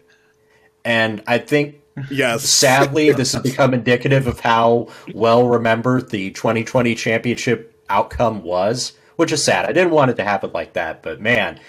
and 0.84 1.22
I 1.26 1.38
think 1.38 1.79
Yes. 2.10 2.44
sadly 2.44 3.12
this 3.12 3.32
has 3.32 3.42
become 3.42 3.74
indicative 3.74 4.26
of 4.26 4.40
how 4.40 4.88
well 5.12 5.48
remembered 5.48 6.10
the 6.10 6.30
2020 6.30 6.94
championship 6.94 7.74
outcome 7.88 8.42
was, 8.42 8.92
which 9.16 9.32
is 9.32 9.44
sad. 9.44 9.66
I 9.66 9.72
didn't 9.72 9.90
want 9.90 10.10
it 10.10 10.16
to 10.18 10.24
happen 10.24 10.52
like 10.52 10.74
that, 10.74 11.02
but 11.02 11.20
man, 11.20 11.60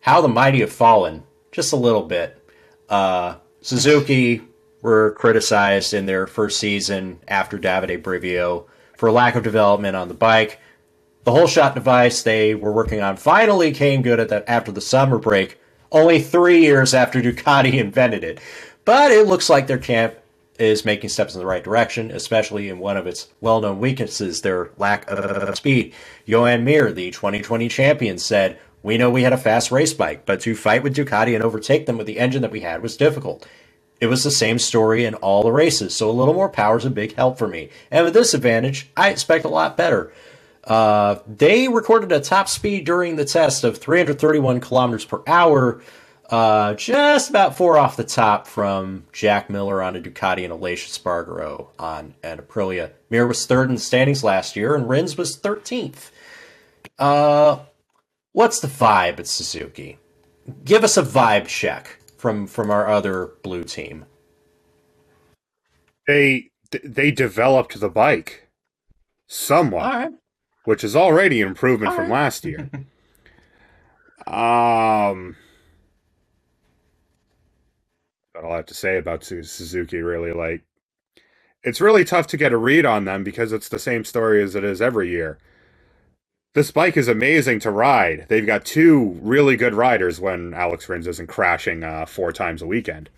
how 0.00 0.20
the 0.20 0.28
mighty 0.28 0.60
have 0.60 0.72
fallen 0.72 1.24
just 1.52 1.72
a 1.72 1.76
little 1.76 2.02
bit. 2.02 2.42
Uh, 2.88 3.36
Suzuki, 3.60 4.42
were 4.82 5.12
criticized 5.12 5.92
in 5.92 6.06
their 6.06 6.26
first 6.26 6.58
season 6.58 7.20
after 7.26 7.58
Davide 7.58 8.02
Brivio 8.02 8.66
for 8.96 9.10
lack 9.10 9.34
of 9.34 9.42
development 9.42 9.96
on 9.96 10.08
the 10.08 10.14
bike. 10.14 10.60
The 11.24 11.32
whole 11.32 11.46
shot 11.46 11.74
device 11.74 12.22
they 12.22 12.54
were 12.54 12.72
working 12.72 13.00
on 13.00 13.16
finally 13.16 13.72
came 13.72 14.02
good 14.02 14.20
at 14.20 14.28
that 14.28 14.44
after 14.48 14.72
the 14.72 14.80
summer 14.80 15.18
break, 15.18 15.58
only 15.90 16.20
three 16.20 16.60
years 16.60 16.94
after 16.94 17.20
Ducati 17.20 17.74
invented 17.80 18.24
it. 18.24 18.40
But 18.88 19.12
it 19.12 19.26
looks 19.26 19.50
like 19.50 19.66
their 19.66 19.76
camp 19.76 20.14
is 20.58 20.86
making 20.86 21.10
steps 21.10 21.34
in 21.34 21.40
the 21.40 21.46
right 21.46 21.62
direction, 21.62 22.10
especially 22.10 22.70
in 22.70 22.78
one 22.78 22.96
of 22.96 23.06
its 23.06 23.28
well 23.38 23.60
known 23.60 23.80
weaknesses, 23.80 24.40
their 24.40 24.70
lack 24.78 25.04
of 25.10 25.56
speed. 25.58 25.92
Joan 26.26 26.64
Mir, 26.64 26.90
the 26.90 27.10
2020 27.10 27.68
champion, 27.68 28.16
said, 28.16 28.58
We 28.82 28.96
know 28.96 29.10
we 29.10 29.24
had 29.24 29.34
a 29.34 29.36
fast 29.36 29.70
race 29.70 29.92
bike, 29.92 30.24
but 30.24 30.40
to 30.40 30.56
fight 30.56 30.82
with 30.82 30.96
Ducati 30.96 31.34
and 31.34 31.44
overtake 31.44 31.84
them 31.84 31.98
with 31.98 32.06
the 32.06 32.18
engine 32.18 32.40
that 32.40 32.50
we 32.50 32.60
had 32.60 32.82
was 32.82 32.96
difficult. 32.96 33.46
It 34.00 34.06
was 34.06 34.24
the 34.24 34.30
same 34.30 34.58
story 34.58 35.04
in 35.04 35.16
all 35.16 35.42
the 35.42 35.52
races, 35.52 35.94
so 35.94 36.08
a 36.08 36.10
little 36.10 36.32
more 36.32 36.48
power 36.48 36.78
is 36.78 36.86
a 36.86 36.90
big 36.90 37.14
help 37.14 37.36
for 37.36 37.46
me. 37.46 37.68
And 37.90 38.06
with 38.06 38.14
this 38.14 38.32
advantage, 38.32 38.88
I 38.96 39.10
expect 39.10 39.44
a 39.44 39.48
lot 39.48 39.76
better. 39.76 40.14
Uh, 40.64 41.16
they 41.26 41.68
recorded 41.68 42.10
a 42.10 42.20
top 42.20 42.48
speed 42.48 42.86
during 42.86 43.16
the 43.16 43.26
test 43.26 43.64
of 43.64 43.76
331 43.76 44.60
kilometers 44.60 45.04
per 45.04 45.20
hour, 45.26 45.82
uh, 46.28 46.74
just 46.74 47.30
about 47.30 47.56
four 47.56 47.78
off 47.78 47.96
the 47.96 48.04
top 48.04 48.46
from 48.46 49.04
Jack 49.12 49.48
Miller 49.48 49.82
on 49.82 49.96
a 49.96 50.00
Ducati 50.00 50.44
and 50.44 50.52
Aleix 50.52 50.86
Espargaro 50.86 51.68
on 51.78 52.14
an 52.22 52.38
Aprilia. 52.38 52.92
Mir 53.08 53.26
was 53.26 53.46
third 53.46 53.70
in 53.70 53.76
the 53.76 53.80
standings 53.80 54.22
last 54.22 54.54
year, 54.54 54.74
and 54.74 54.88
Rins 54.88 55.16
was 55.16 55.38
13th. 55.38 56.10
Uh, 56.98 57.60
what's 58.32 58.60
the 58.60 58.68
vibe 58.68 59.18
at 59.18 59.26
Suzuki? 59.26 59.98
Give 60.64 60.84
us 60.84 60.96
a 60.96 61.02
vibe 61.02 61.46
check 61.46 61.98
from 62.16 62.46
from 62.46 62.70
our 62.70 62.88
other 62.88 63.32
blue 63.42 63.64
team. 63.64 64.04
They 66.06 66.50
they 66.84 67.10
developed 67.10 67.78
the 67.80 67.88
bike 67.88 68.48
somewhat, 69.26 69.94
right. 69.94 70.12
which 70.64 70.84
is 70.84 70.94
already 70.94 71.40
an 71.40 71.48
improvement 71.48 71.90
All 71.90 71.96
from 71.96 72.10
right. 72.10 72.22
last 72.22 72.44
year. 72.44 72.70
um, 74.26 75.36
all 78.42 78.52
I 78.52 78.56
have 78.56 78.66
to 78.66 78.74
say 78.74 78.96
about 78.98 79.24
Suzuki. 79.24 79.98
Really, 79.98 80.32
like 80.32 80.62
it's 81.62 81.80
really 81.80 82.04
tough 82.04 82.26
to 82.28 82.36
get 82.36 82.52
a 82.52 82.56
read 82.56 82.86
on 82.86 83.04
them 83.04 83.24
because 83.24 83.52
it's 83.52 83.68
the 83.68 83.78
same 83.78 84.04
story 84.04 84.42
as 84.42 84.54
it 84.54 84.64
is 84.64 84.80
every 84.80 85.10
year. 85.10 85.38
This 86.54 86.70
bike 86.70 86.96
is 86.96 87.08
amazing 87.08 87.60
to 87.60 87.70
ride. 87.70 88.26
They've 88.28 88.46
got 88.46 88.64
two 88.64 89.18
really 89.20 89.56
good 89.56 89.74
riders 89.74 90.18
when 90.18 90.54
Alex 90.54 90.88
Rins 90.88 91.06
isn't 91.06 91.28
crashing 91.28 91.84
uh, 91.84 92.06
four 92.06 92.32
times 92.32 92.62
a 92.62 92.66
weekend. 92.66 93.10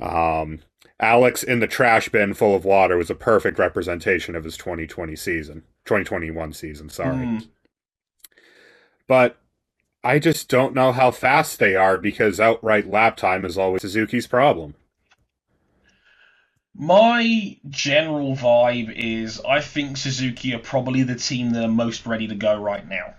Um, 0.00 0.60
Alex 1.00 1.42
in 1.42 1.60
the 1.60 1.66
trash 1.66 2.08
bin 2.08 2.34
full 2.34 2.54
of 2.54 2.64
water 2.64 2.96
was 2.96 3.10
a 3.10 3.14
perfect 3.14 3.58
representation 3.58 4.36
of 4.36 4.44
his 4.44 4.56
2020 4.56 5.16
season, 5.16 5.62
2021 5.86 6.52
season, 6.52 6.88
sorry. 6.88 7.26
Mm. 7.26 7.48
But 9.08 9.36
I 10.04 10.18
just 10.18 10.48
don't 10.48 10.74
know 10.74 10.92
how 10.92 11.10
fast 11.12 11.58
they 11.58 11.76
are 11.76 11.96
because 11.96 12.40
outright 12.40 12.90
lap 12.90 13.16
time 13.16 13.44
is 13.44 13.56
always 13.56 13.82
Suzuki's 13.82 14.26
problem. 14.26 14.74
My 16.74 17.58
general 17.68 18.34
vibe 18.34 18.92
is 18.96 19.40
I 19.46 19.60
think 19.60 19.96
Suzuki 19.96 20.54
are 20.54 20.58
probably 20.58 21.02
the 21.02 21.14
team 21.14 21.50
that 21.50 21.64
are 21.64 21.68
most 21.68 22.06
ready 22.06 22.26
to 22.28 22.34
go 22.34 22.60
right 22.60 22.84
now. 22.88 23.14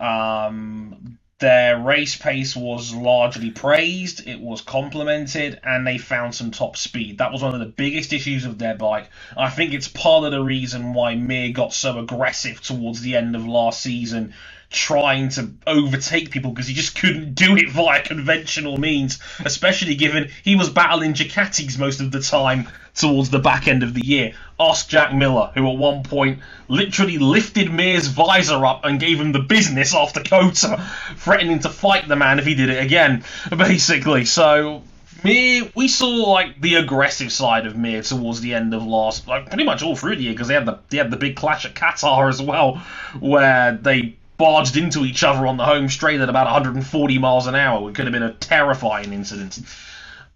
Um, 0.00 1.18
their 1.38 1.78
race 1.78 2.16
pace 2.16 2.56
was 2.56 2.94
largely 2.94 3.50
praised, 3.50 4.26
it 4.26 4.40
was 4.40 4.60
complimented, 4.60 5.60
and 5.64 5.86
they 5.86 5.98
found 5.98 6.34
some 6.34 6.52
top 6.52 6.76
speed. 6.76 7.18
That 7.18 7.32
was 7.32 7.42
one 7.42 7.52
of 7.52 7.60
the 7.60 7.66
biggest 7.66 8.12
issues 8.12 8.44
of 8.44 8.58
their 8.58 8.76
bike. 8.76 9.10
I 9.36 9.50
think 9.50 9.74
it's 9.74 9.88
part 9.88 10.24
of 10.24 10.30
the 10.30 10.42
reason 10.42 10.94
why 10.94 11.16
Mir 11.16 11.52
got 11.52 11.74
so 11.74 11.98
aggressive 11.98 12.62
towards 12.62 13.00
the 13.00 13.16
end 13.16 13.34
of 13.36 13.44
last 13.44 13.82
season, 13.82 14.34
trying 14.72 15.28
to 15.30 15.50
overtake 15.66 16.30
people 16.30 16.50
because 16.50 16.66
he 16.66 16.74
just 16.74 16.98
couldn't 16.98 17.34
do 17.34 17.56
it 17.56 17.70
via 17.70 18.02
conventional 18.02 18.78
means, 18.78 19.18
especially 19.44 19.94
given 19.94 20.30
he 20.42 20.56
was 20.56 20.70
battling 20.70 21.12
Ducatis 21.12 21.78
most 21.78 22.00
of 22.00 22.10
the 22.10 22.20
time 22.20 22.68
towards 22.94 23.30
the 23.30 23.38
back 23.38 23.68
end 23.68 23.82
of 23.82 23.94
the 23.94 24.04
year. 24.04 24.32
Ask 24.58 24.88
Jack 24.88 25.14
Miller, 25.14 25.50
who 25.54 25.68
at 25.70 25.78
one 25.78 26.02
point 26.02 26.40
literally 26.68 27.18
lifted 27.18 27.72
Mir's 27.72 28.06
visor 28.06 28.64
up 28.66 28.84
and 28.84 29.00
gave 29.00 29.20
him 29.20 29.32
the 29.32 29.40
business 29.40 29.94
after 29.94 30.20
COTA, 30.20 30.82
threatening 31.16 31.60
to 31.60 31.68
fight 31.68 32.08
the 32.08 32.16
man 32.16 32.38
if 32.38 32.46
he 32.46 32.54
did 32.54 32.70
it 32.70 32.82
again, 32.82 33.24
basically. 33.56 34.24
So 34.24 34.82
Mir, 35.24 35.70
we 35.74 35.88
saw 35.88 36.08
like 36.08 36.60
the 36.60 36.76
aggressive 36.76 37.30
side 37.30 37.66
of 37.66 37.76
Mir 37.76 38.02
towards 38.02 38.40
the 38.40 38.54
end 38.54 38.74
of 38.74 38.84
last, 38.84 39.28
like 39.28 39.46
pretty 39.46 39.64
much 39.64 39.82
all 39.82 39.94
through 39.94 40.16
the 40.16 40.22
year, 40.22 40.32
because 40.32 40.48
they 40.48 40.54
had 40.54 40.66
the 40.66 40.78
they 40.88 40.98
had 40.98 41.10
the 41.10 41.16
big 41.16 41.36
clash 41.36 41.64
at 41.64 41.74
Qatar 41.74 42.28
as 42.28 42.42
well, 42.42 42.82
where 43.20 43.72
they 43.72 44.16
barged 44.36 44.76
into 44.76 45.04
each 45.04 45.22
other 45.22 45.46
on 45.46 45.56
the 45.56 45.64
home 45.64 45.88
straight 45.88 46.20
at 46.20 46.28
about 46.28 46.46
140 46.46 47.18
miles 47.18 47.46
an 47.46 47.54
hour. 47.54 47.88
It 47.88 47.94
could 47.94 48.06
have 48.06 48.12
been 48.12 48.22
a 48.22 48.34
terrifying 48.34 49.12
incident. 49.12 49.60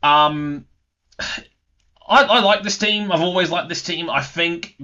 Um, 0.02 0.66
I, 1.18 2.22
I 2.24 2.40
like 2.40 2.62
this 2.62 2.78
team. 2.78 3.10
I've 3.10 3.22
always 3.22 3.50
liked 3.50 3.68
this 3.68 3.82
team. 3.82 4.10
I 4.10 4.22
think, 4.22 4.76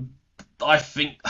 I 0.65 0.79
think. 0.79 1.21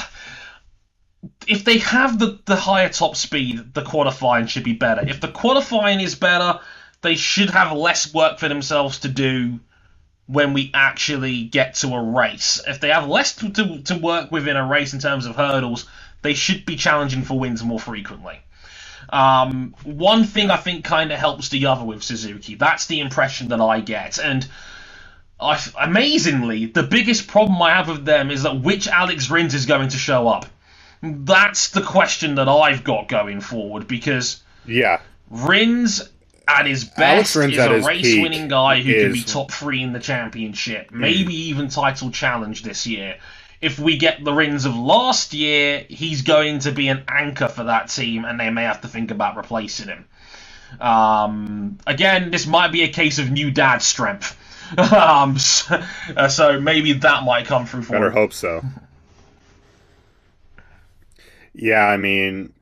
If 1.46 1.64
they 1.64 1.78
have 1.78 2.18
the, 2.18 2.40
the 2.46 2.56
higher 2.56 2.88
top 2.88 3.16
speed, 3.16 3.74
the 3.74 3.82
qualifying 3.82 4.46
should 4.46 4.64
be 4.64 4.72
better. 4.72 5.06
If 5.06 5.20
the 5.20 5.28
qualifying 5.28 6.00
is 6.00 6.14
better, 6.14 6.60
they 7.02 7.16
should 7.16 7.50
have 7.50 7.72
less 7.76 8.12
work 8.12 8.38
for 8.38 8.48
themselves 8.48 9.00
to 9.00 9.08
do 9.08 9.60
when 10.26 10.52
we 10.52 10.70
actually 10.72 11.44
get 11.44 11.74
to 11.74 11.88
a 11.94 12.02
race. 12.02 12.60
If 12.66 12.80
they 12.80 12.88
have 12.88 13.08
less 13.08 13.34
to, 13.36 13.50
to, 13.50 13.82
to 13.82 13.98
work 13.98 14.32
with 14.32 14.48
in 14.48 14.56
a 14.56 14.66
race 14.66 14.94
in 14.94 15.00
terms 15.00 15.26
of 15.26 15.36
hurdles, 15.36 15.86
they 16.22 16.34
should 16.34 16.64
be 16.64 16.76
challenging 16.76 17.22
for 17.22 17.38
wins 17.38 17.62
more 17.62 17.80
frequently. 17.80 18.40
Um, 19.08 19.74
one 19.84 20.24
thing 20.24 20.50
I 20.50 20.56
think 20.56 20.84
kind 20.84 21.12
of 21.12 21.18
helps 21.18 21.48
the 21.50 21.66
other 21.66 21.84
with 21.84 22.02
Suzuki. 22.02 22.54
That's 22.54 22.86
the 22.86 23.00
impression 23.00 23.48
that 23.48 23.60
I 23.60 23.80
get. 23.80 24.18
And 24.18 24.46
I, 25.38 25.60
amazingly, 25.80 26.66
the 26.66 26.84
biggest 26.84 27.26
problem 27.26 27.60
I 27.60 27.74
have 27.74 27.88
with 27.88 28.04
them 28.04 28.30
is 28.30 28.44
that 28.44 28.60
which 28.60 28.88
Alex 28.88 29.28
Rins 29.30 29.54
is 29.54 29.66
going 29.66 29.88
to 29.88 29.98
show 29.98 30.28
up. 30.28 30.46
That's 31.02 31.70
the 31.70 31.82
question 31.82 32.36
that 32.36 32.48
I've 32.48 32.84
got 32.84 33.08
going 33.08 33.40
forward 33.40 33.88
because 33.88 34.40
Yeah, 34.64 35.00
Rins 35.28 36.08
at 36.46 36.66
his 36.66 36.84
best 36.84 37.34
is 37.36 37.58
a 37.58 37.80
race 37.80 38.22
winning 38.22 38.48
guy 38.48 38.80
who 38.80 38.92
can 38.94 39.12
be 39.12 39.22
top 39.22 39.50
three 39.50 39.82
in 39.82 39.92
the 39.92 40.00
championship, 40.00 40.90
maybe 40.92 41.34
even 41.34 41.68
title 41.68 42.10
challenge 42.10 42.62
this 42.62 42.86
year. 42.86 43.16
If 43.62 43.78
we 43.78 43.96
get 43.96 44.24
the 44.24 44.32
Rins 44.32 44.64
of 44.64 44.76
last 44.76 45.32
year, 45.32 45.86
he's 45.88 46.22
going 46.22 46.58
to 46.60 46.72
be 46.72 46.88
an 46.88 47.04
anchor 47.08 47.48
for 47.48 47.64
that 47.64 47.88
team, 47.88 48.24
and 48.24 48.38
they 48.38 48.50
may 48.50 48.64
have 48.64 48.80
to 48.82 48.88
think 48.88 49.10
about 49.10 49.36
replacing 49.36 49.88
him. 49.88 50.04
Um, 50.80 51.78
again, 51.86 52.30
this 52.30 52.46
might 52.46 52.72
be 52.72 52.82
a 52.82 52.88
case 52.88 53.18
of 53.18 53.30
new 53.30 53.50
dad 53.50 53.78
strength. 53.78 54.36
um, 54.92 55.38
so, 55.38 55.82
uh, 56.16 56.28
so 56.28 56.60
maybe 56.60 56.94
that 56.94 57.24
might 57.24 57.46
come 57.46 57.66
through 57.66 57.82
for 57.82 57.92
better 57.92 58.06
him. 58.06 58.12
hope 58.12 58.32
so. 58.32 58.62
Yeah, 61.54 61.86
I 61.86 61.98
mean, 61.98 62.52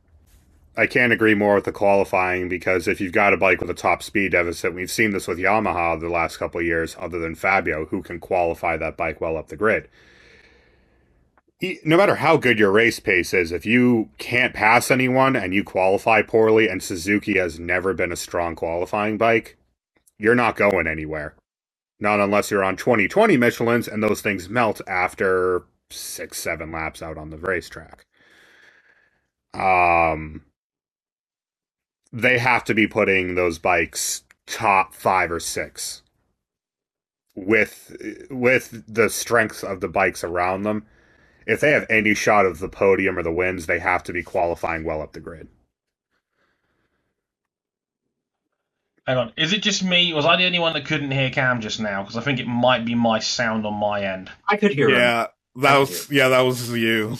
I 0.76 0.86
can't 0.86 1.12
agree 1.12 1.34
more 1.34 1.56
with 1.56 1.64
the 1.64 1.72
qualifying 1.72 2.48
because 2.48 2.88
if 2.88 3.00
you've 3.00 3.12
got 3.12 3.32
a 3.32 3.36
bike 3.36 3.60
with 3.60 3.70
a 3.70 3.74
top 3.74 4.02
speed 4.02 4.32
deficit, 4.32 4.74
we've 4.74 4.90
seen 4.90 5.12
this 5.12 5.28
with 5.28 5.38
Yamaha 5.38 6.00
the 6.00 6.08
last 6.08 6.38
couple 6.38 6.60
of 6.60 6.66
years, 6.66 6.96
other 6.98 7.18
than 7.18 7.34
Fabio, 7.34 7.86
who 7.86 8.02
can 8.02 8.18
qualify 8.18 8.76
that 8.76 8.96
bike 8.96 9.20
well 9.20 9.36
up 9.36 9.48
the 9.48 9.56
grid. 9.56 9.88
No 11.84 11.96
matter 11.96 12.16
how 12.16 12.38
good 12.38 12.58
your 12.58 12.72
race 12.72 13.00
pace 13.00 13.34
is, 13.34 13.52
if 13.52 13.66
you 13.66 14.10
can't 14.18 14.54
pass 14.54 14.90
anyone 14.90 15.36
and 15.36 15.54
you 15.54 15.64
qualify 15.64 16.22
poorly, 16.22 16.68
and 16.68 16.82
Suzuki 16.82 17.38
has 17.38 17.60
never 17.60 17.92
been 17.94 18.12
a 18.12 18.16
strong 18.16 18.56
qualifying 18.56 19.18
bike, 19.18 19.58
you're 20.18 20.34
not 20.34 20.56
going 20.56 20.86
anywhere. 20.86 21.34
Not 22.00 22.20
unless 22.20 22.50
you're 22.50 22.64
on 22.64 22.76
2020 22.76 23.36
Michelin's 23.36 23.88
and 23.88 24.02
those 24.02 24.22
things 24.22 24.48
melt 24.48 24.80
after 24.86 25.64
six, 25.90 26.38
seven 26.38 26.72
laps 26.72 27.02
out 27.02 27.18
on 27.18 27.30
the 27.30 27.36
racetrack. 27.36 28.06
Um, 29.52 30.44
they 32.12 32.38
have 32.38 32.64
to 32.64 32.74
be 32.74 32.86
putting 32.86 33.34
those 33.34 33.58
bikes 33.58 34.22
top 34.46 34.94
five 34.94 35.30
or 35.30 35.40
six 35.40 36.02
with 37.36 37.96
with 38.30 38.84
the 38.88 39.10
strength 39.10 39.62
of 39.62 39.80
the 39.80 39.88
bikes 39.88 40.24
around 40.24 40.62
them. 40.62 40.86
If 41.46 41.60
they 41.60 41.72
have 41.72 41.86
any 41.90 42.14
shot 42.14 42.46
of 42.46 42.58
the 42.58 42.68
podium 42.68 43.18
or 43.18 43.22
the 43.22 43.32
wins, 43.32 43.66
they 43.66 43.78
have 43.78 44.02
to 44.04 44.12
be 44.12 44.22
qualifying 44.22 44.84
well 44.84 45.02
up 45.02 45.12
the 45.12 45.20
grid. 45.20 45.48
Hang 49.06 49.16
on, 49.16 49.32
is 49.36 49.52
it 49.52 49.62
just 49.62 49.82
me? 49.82 50.12
Was 50.12 50.26
I 50.26 50.36
the 50.36 50.46
only 50.46 50.58
one 50.58 50.74
that 50.74 50.84
couldn't 50.84 51.10
hear 51.10 51.30
Cam 51.30 51.60
just 51.60 51.80
now? 51.80 52.02
Because 52.02 52.16
I 52.16 52.20
think 52.20 52.38
it 52.38 52.46
might 52.46 52.84
be 52.84 52.94
my 52.94 53.18
sound 53.18 53.66
on 53.66 53.74
my 53.74 54.02
end. 54.02 54.30
I 54.48 54.56
could 54.56 54.72
hear 54.72 54.88
him. 54.88 54.96
Yeah, 54.96 55.26
that 55.56 55.78
was 55.78 56.10
yeah, 56.10 56.28
that 56.28 56.42
was 56.42 56.70
you. 56.70 57.16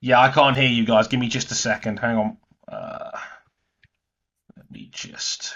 Yeah, 0.00 0.20
I 0.20 0.30
can't 0.30 0.56
hear 0.56 0.68
you 0.68 0.84
guys. 0.84 1.08
Give 1.08 1.20
me 1.20 1.28
just 1.28 1.50
a 1.52 1.54
second. 1.54 1.98
Hang 1.98 2.16
on. 2.16 2.36
Uh, 2.66 3.10
let 4.56 4.70
me 4.70 4.90
just. 4.92 5.54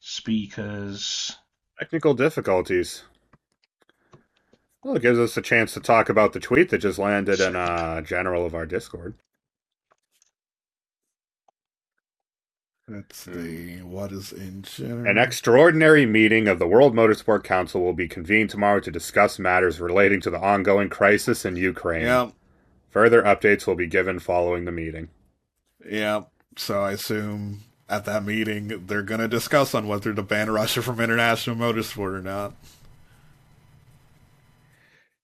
Speakers. 0.00 1.36
Technical 1.78 2.14
difficulties. 2.14 3.04
Well, 4.86 4.94
it 4.94 5.02
gives 5.02 5.18
us 5.18 5.36
a 5.36 5.42
chance 5.42 5.74
to 5.74 5.80
talk 5.80 6.08
about 6.08 6.32
the 6.32 6.38
tweet 6.38 6.70
that 6.70 6.78
just 6.78 6.96
landed 6.96 7.40
in 7.40 7.56
uh, 7.56 8.02
general 8.02 8.46
of 8.46 8.54
our 8.54 8.66
Discord. 8.66 9.14
Let's 12.86 13.16
see 13.16 13.78
what 13.78 14.12
is 14.12 14.32
in 14.32 14.62
general. 14.62 15.10
An 15.10 15.18
extraordinary 15.18 16.06
meeting 16.06 16.46
of 16.46 16.60
the 16.60 16.68
World 16.68 16.94
Motorsport 16.94 17.42
Council 17.42 17.80
will 17.80 17.94
be 17.94 18.06
convened 18.06 18.50
tomorrow 18.50 18.78
to 18.78 18.92
discuss 18.92 19.40
matters 19.40 19.80
relating 19.80 20.20
to 20.20 20.30
the 20.30 20.38
ongoing 20.38 20.88
crisis 20.88 21.44
in 21.44 21.56
Ukraine. 21.56 22.02
Yeah, 22.02 22.30
Further 22.90 23.24
updates 23.24 23.66
will 23.66 23.74
be 23.74 23.88
given 23.88 24.20
following 24.20 24.66
the 24.66 24.72
meeting. 24.72 25.08
Yep. 25.84 26.30
So 26.58 26.84
I 26.84 26.92
assume 26.92 27.64
at 27.88 28.04
that 28.04 28.24
meeting 28.24 28.86
they're 28.86 29.02
going 29.02 29.20
to 29.20 29.26
discuss 29.26 29.74
on 29.74 29.88
whether 29.88 30.14
to 30.14 30.22
ban 30.22 30.48
Russia 30.48 30.80
from 30.80 31.00
international 31.00 31.56
motorsport 31.56 32.16
or 32.16 32.22
not. 32.22 32.54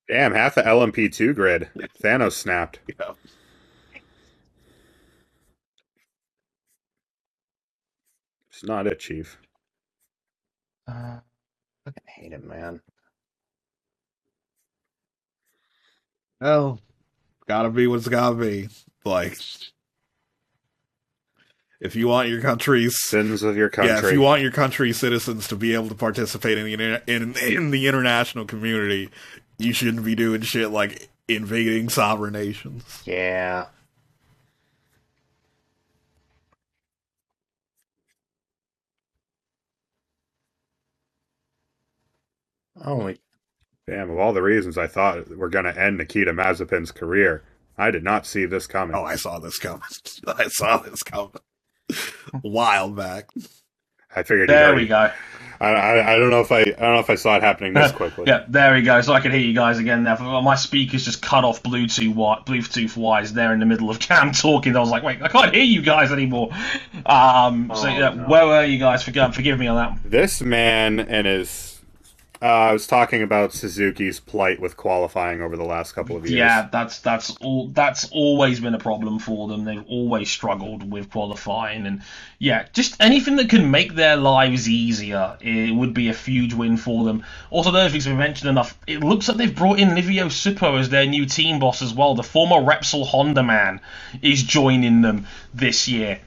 Damn, 0.09 0.34
half 0.34 0.55
the 0.55 0.62
LMP2 0.62 1.34
grid. 1.34 1.68
Thanos 2.03 2.32
snapped. 2.32 2.80
Yeah. 2.98 3.12
It's 8.50 8.64
not 8.64 8.86
it, 8.86 9.00
Chief. 9.00 9.38
Uh, 10.86 11.18
I 11.86 11.90
hate 12.07 12.32
it, 12.32 12.44
man. 12.44 12.80
Well, 16.40 16.80
gotta 17.48 17.70
be 17.70 17.86
what's 17.86 18.09
gotta 18.09 18.36
be. 18.36 18.68
Like, 19.05 19.38
if 21.80 21.96
you 21.96 22.07
want 22.09 22.28
your 22.28 22.40
country's 22.40 23.00
Sins 23.00 23.42
of 23.42 23.57
your 23.57 23.68
country. 23.68 23.94
Yeah, 23.94 24.07
if 24.07 24.12
you 24.12 24.20
want 24.20 24.42
your 24.42 24.53
country's 24.53 24.98
citizens 24.98 25.48
to 25.48 25.57
be 25.57 25.74
able 25.74 25.88
to 25.88 25.94
participate 25.94 26.59
in 26.59 26.64
the 26.64 27.03
in 27.12 27.36
in 27.36 27.70
the 27.70 27.88
international 27.88 28.44
community, 28.44 29.09
you 29.64 29.72
shouldn't 29.72 30.04
be 30.04 30.14
doing 30.14 30.42
shit 30.42 30.70
like 30.70 31.08
invading 31.28 31.88
sovereign 31.88 32.32
nations. 32.34 33.02
Yeah. 33.04 33.66
Oh, 42.84 42.96
wait. 43.04 43.20
Damn, 43.86 44.10
of 44.10 44.18
all 44.18 44.32
the 44.32 44.42
reasons 44.42 44.78
I 44.78 44.86
thought 44.86 45.28
were 45.36 45.48
going 45.48 45.64
to 45.64 45.78
end 45.78 45.98
Nikita 45.98 46.32
Mazepin's 46.32 46.92
career, 46.92 47.42
I 47.76 47.90
did 47.90 48.04
not 48.04 48.26
see 48.26 48.44
this 48.46 48.66
coming. 48.66 48.94
Oh, 48.94 49.04
I 49.04 49.16
saw 49.16 49.38
this 49.38 49.58
coming. 49.58 49.82
I 50.26 50.48
saw 50.48 50.78
this 50.78 51.02
coming. 51.02 51.32
A 51.90 52.38
while 52.48 52.90
back. 52.90 53.28
I 54.14 54.22
figured. 54.22 54.48
he'd 54.48 54.54
There 54.54 54.66
already- 54.68 54.82
we 54.84 54.88
go. 54.88 55.10
I, 55.62 55.70
I, 55.98 56.14
I 56.14 56.18
don't 56.18 56.30
know 56.30 56.40
if 56.40 56.50
I 56.50 56.60
I 56.60 56.64
don't 56.64 56.80
know 56.94 56.98
if 56.98 57.08
I 57.10 57.14
saw 57.14 57.36
it 57.36 57.42
happening 57.42 57.72
this 57.74 57.92
quickly. 58.00 58.24
Yeah, 58.26 58.44
there 58.48 58.74
we 58.74 58.82
go. 58.82 59.00
So 59.00 59.12
I 59.12 59.20
can 59.20 59.30
hear 59.30 59.40
you 59.40 59.54
guys 59.54 59.78
again 59.78 60.02
there. 60.04 60.16
My 60.18 60.54
speakers 60.56 61.04
just 61.04 61.22
cut 61.22 61.44
off 61.44 61.62
Bluetooth 61.62 62.08
wi- 62.14 62.40
Bluetooth 62.44 62.96
wise 62.96 63.32
there 63.32 63.52
in 63.52 63.60
the 63.60 63.66
middle 63.66 63.88
of 63.90 63.98
Cam 64.00 64.32
talking. 64.32 64.76
I 64.76 64.80
was 64.80 64.90
like, 64.90 65.02
wait, 65.02 65.22
I 65.22 65.28
can't 65.28 65.54
hear 65.54 65.64
you 65.64 65.82
guys 65.82 66.10
anymore. 66.12 66.50
Um, 67.06 67.70
so 67.74 67.82
Oh, 67.84 67.86
yeah, 67.88 68.14
no. 68.14 68.24
where 68.24 68.46
were 68.46 68.64
you 68.64 68.78
guys? 68.78 69.02
Forgive, 69.02 69.34
forgive 69.34 69.58
me 69.58 69.66
on 69.68 69.76
that. 69.76 69.98
This 70.10 70.40
man 70.42 71.00
and 71.00 71.26
his. 71.26 71.72
Uh, 72.43 72.47
I 72.47 72.72
was 72.72 72.88
talking 72.88 73.22
about 73.22 73.53
Suzuki's 73.53 74.18
plight 74.18 74.59
with 74.59 74.76
qualifying 74.76 75.40
over 75.40 75.57
the 75.57 75.62
last 75.62 75.93
couple 75.93 76.16
of 76.16 76.24
years. 76.24 76.32
Yeah, 76.32 76.68
that's 76.72 76.99
that's 76.99 77.36
all. 77.36 77.68
That's 77.68 78.11
always 78.11 78.59
been 78.59 78.74
a 78.74 78.80
problem 78.80 79.20
for 79.20 79.47
them. 79.47 79.64
They've 79.64 79.86
always 79.86 80.28
struggled 80.28 80.90
with 80.90 81.09
qualifying, 81.09 81.86
and 81.86 82.03
yeah, 82.40 82.66
just 82.72 83.01
anything 83.01 83.36
that 83.36 83.49
can 83.49 83.70
make 83.70 83.95
their 83.95 84.16
lives 84.16 84.68
easier, 84.68 85.36
it 85.40 85.72
would 85.72 85.95
be 85.95 86.09
a 86.09 86.12
huge 86.12 86.53
win 86.53 86.76
for 86.76 87.05
them. 87.05 87.24
Also, 87.51 87.70
the 87.70 87.78
other 87.78 87.90
things 87.90 88.09
we 88.09 88.14
mentioned 88.14 88.51
enough. 88.51 88.76
It 88.88 89.05
looks 89.05 89.28
like 89.28 89.36
they've 89.36 89.55
brought 89.55 89.78
in 89.78 89.95
Livio 89.95 90.26
Suppo 90.26 90.80
as 90.80 90.88
their 90.88 91.07
new 91.07 91.26
team 91.26 91.61
boss 91.61 91.80
as 91.80 91.95
well. 91.95 92.16
The 92.16 92.24
former 92.24 92.57
Repsol 92.57 93.07
Honda 93.07 93.45
man 93.45 93.80
is 94.20 94.43
joining 94.43 95.03
them 95.03 95.28
this 95.55 95.86
year. 95.86 96.20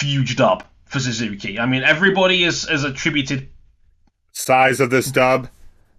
Huge 0.00 0.36
dub 0.36 0.64
for 0.84 1.00
Suzuki. 1.00 1.58
I 1.58 1.64
mean, 1.64 1.82
everybody 1.82 2.44
is 2.44 2.68
has 2.68 2.84
attributed 2.84 3.48
Size 4.32 4.80
of 4.80 4.88
this 4.88 5.10
dub, 5.10 5.48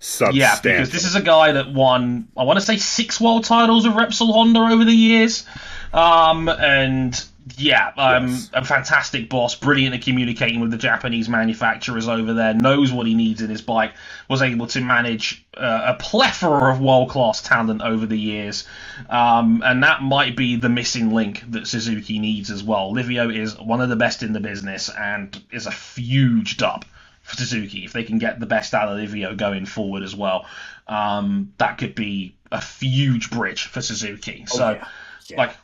substantial. 0.04 0.39
yeah, 0.39 0.60
because 0.62 0.89
this 0.91 1.06
is 1.06 1.16
a 1.16 1.22
guy 1.22 1.54
that 1.54 1.72
won, 1.74 2.28
I 2.36 2.43
want 2.43 2.60
to 2.60 2.66
say, 2.66 2.78
six 2.78 3.22
world 3.22 3.45
titles 3.45 3.86
of 3.86 3.93
Repsol 3.93 4.34
Honda 4.34 4.60
over 4.60 4.84
the 4.84 4.91
years. 4.91 5.45
Um, 5.93 6.49
and 6.49 7.24
yeah, 7.58 7.91
um, 7.97 8.28
Yes. 8.28 8.49
a 8.54 8.66
fantastic 8.66 9.30
boss, 9.30 9.56
brilliant 9.56 9.95
at 9.95 10.01
communicating 10.01 10.60
with 10.60 10.72
the 10.72 10.78
Japanese 10.78 11.30
manufacturers 11.30 12.08
over 12.08 12.34
there, 12.34 12.54
knows 12.54 12.91
what 12.91 13.06
he 13.08 13.14
needs 13.14 13.41
in 13.41 13.49
his 13.49 13.62
bike, 13.62 13.93
was 14.30 14.41
able 14.41 14.68
to 14.68 14.82
manage 14.82 15.45
uh, 15.56 15.93
a 15.95 16.01
plethora 16.01 16.74
of 16.74 16.82
world 16.82 17.10
class 17.10 17.41
talent 17.41 17.82
over 17.82 18.06
the 18.06 18.20
years. 18.20 18.66
Um, 19.10 19.62
and 19.66 19.84
that 19.84 20.01
might 20.01 20.36
be 20.36 20.56
the 20.56 20.70
missing 20.70 21.14
link 21.14 21.43
that 21.51 21.68
Suzuki 21.68 22.20
needs 22.20 22.49
as 22.49 22.64
well. 22.64 22.91
Livio 22.91 23.30
is 23.30 23.58
one 23.60 23.82
of 23.82 23.89
the 23.89 23.95
best 23.95 24.24
in 24.24 24.34
the 24.34 24.39
business 24.39 24.89
and 24.89 25.41
is 25.51 25.66
a 25.68 25.72
huge 25.72 26.58
dub 26.58 26.86
for 27.34 27.38
Suzuki 27.38 27.86
if 27.86 27.93
they 27.93 28.03
can 28.03 28.19
get 28.19 28.39
the 28.39 28.45
best 28.45 28.73
out 28.73 28.89
of 28.89 28.97
Livio 28.97 29.36
going 29.36 29.65
forward 29.65 30.03
as 30.03 30.15
well. 30.15 30.45
Um, 30.88 31.53
that 31.57 31.77
could 31.77 31.95
be 31.95 32.36
a 32.51 32.61
huge 32.61 33.31
bridge 33.31 33.65
for 33.65 33.81
Suzuki. 33.81 34.45
so, 34.47 34.71
yeah. 34.71 34.88
Yeah. 35.27 35.38
like, 35.38 35.55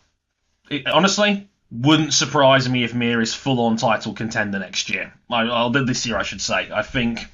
it, 0.70 0.88
honestly, 0.88 1.47
wouldn't 1.72 2.13
surprise 2.13 2.67
me 2.67 2.84
if 2.84 2.93
Mir 2.93 3.22
is 3.22 3.34
full 3.34 3.59
on 3.61 3.78
title 3.78 4.13
contender 4.13 4.59
next 4.59 4.89
year. 4.89 5.13
I, 5.30 5.43
I'll 5.43 5.70
this 5.70 6.05
year, 6.05 6.17
I 6.17 6.24
should 6.24 6.41
say. 6.41 6.70
I 6.74 6.82
think 6.82 7.28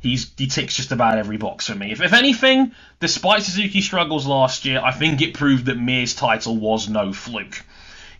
he's 0.00 0.32
he 0.36 0.46
ticks 0.46 0.76
just 0.76 0.92
about 0.92 1.18
every 1.18 1.36
box 1.36 1.66
for 1.66 1.74
me. 1.74 1.92
If, 1.92 2.02
if 2.02 2.12
anything, 2.12 2.72
despite 3.00 3.42
Suzuki's 3.42 3.84
struggles 3.84 4.26
last 4.26 4.64
year, 4.64 4.80
I 4.82 4.92
think 4.92 5.22
it 5.22 5.34
proved 5.34 5.66
that 5.66 5.78
Mir's 5.78 6.14
title 6.14 6.56
was 6.56 6.88
no 6.88 7.12
fluke. 7.12 7.64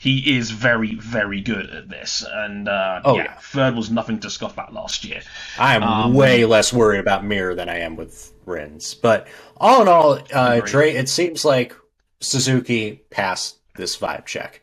He 0.01 0.36
is 0.38 0.53
very, 0.53 0.94
very 0.94 1.40
good 1.40 1.70
at 1.70 1.88
this, 1.88 2.24
and 2.30 2.68
uh, 2.68 3.01
Oh, 3.05 3.16
yeah, 3.16 3.24
yeah. 3.24 3.34
third 3.40 3.74
was 3.74 3.90
nothing 3.90 4.20
to 4.20 4.30
scoff 4.30 4.57
at 4.59 4.72
last 4.72 5.05
year. 5.05 5.22
I 5.59 5.74
am 5.74 5.82
Um, 5.82 6.14
way 6.14 6.44
less 6.44 6.72
worried 6.72 7.01
about 7.01 7.24
Mir 7.24 7.55
than 7.57 7.68
I 7.68 7.80
am 7.80 7.96
with 7.96 8.32
Rins. 8.46 8.94
But 8.94 9.26
all 9.57 9.82
in 9.82 9.88
all, 9.88 10.18
uh, 10.32 10.61
Dre, 10.61 10.92
it 10.92 11.09
seems 11.09 11.44
like 11.44 11.74
Suzuki 12.20 13.03
passed 13.11 13.57
this 13.76 13.96
vibe 13.96 14.24
check. 14.26 14.61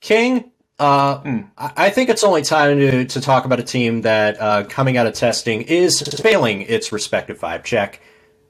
King, 0.00 0.52
uh. 0.78 1.20
I 1.58 1.72
I 1.86 1.90
think 1.90 2.08
it's 2.08 2.22
only 2.22 2.42
time 2.42 2.78
to, 2.78 3.04
to 3.04 3.20
talk 3.20 3.44
about 3.44 3.58
a 3.58 3.64
team 3.64 4.02
that, 4.02 4.40
uh, 4.40 4.62
coming 4.68 4.96
out 4.96 5.06
of 5.08 5.14
testing, 5.14 5.62
is 5.62 6.00
failing 6.02 6.62
its 6.62 6.92
respective 6.92 7.40
vibe 7.40 7.64
check, 7.64 8.00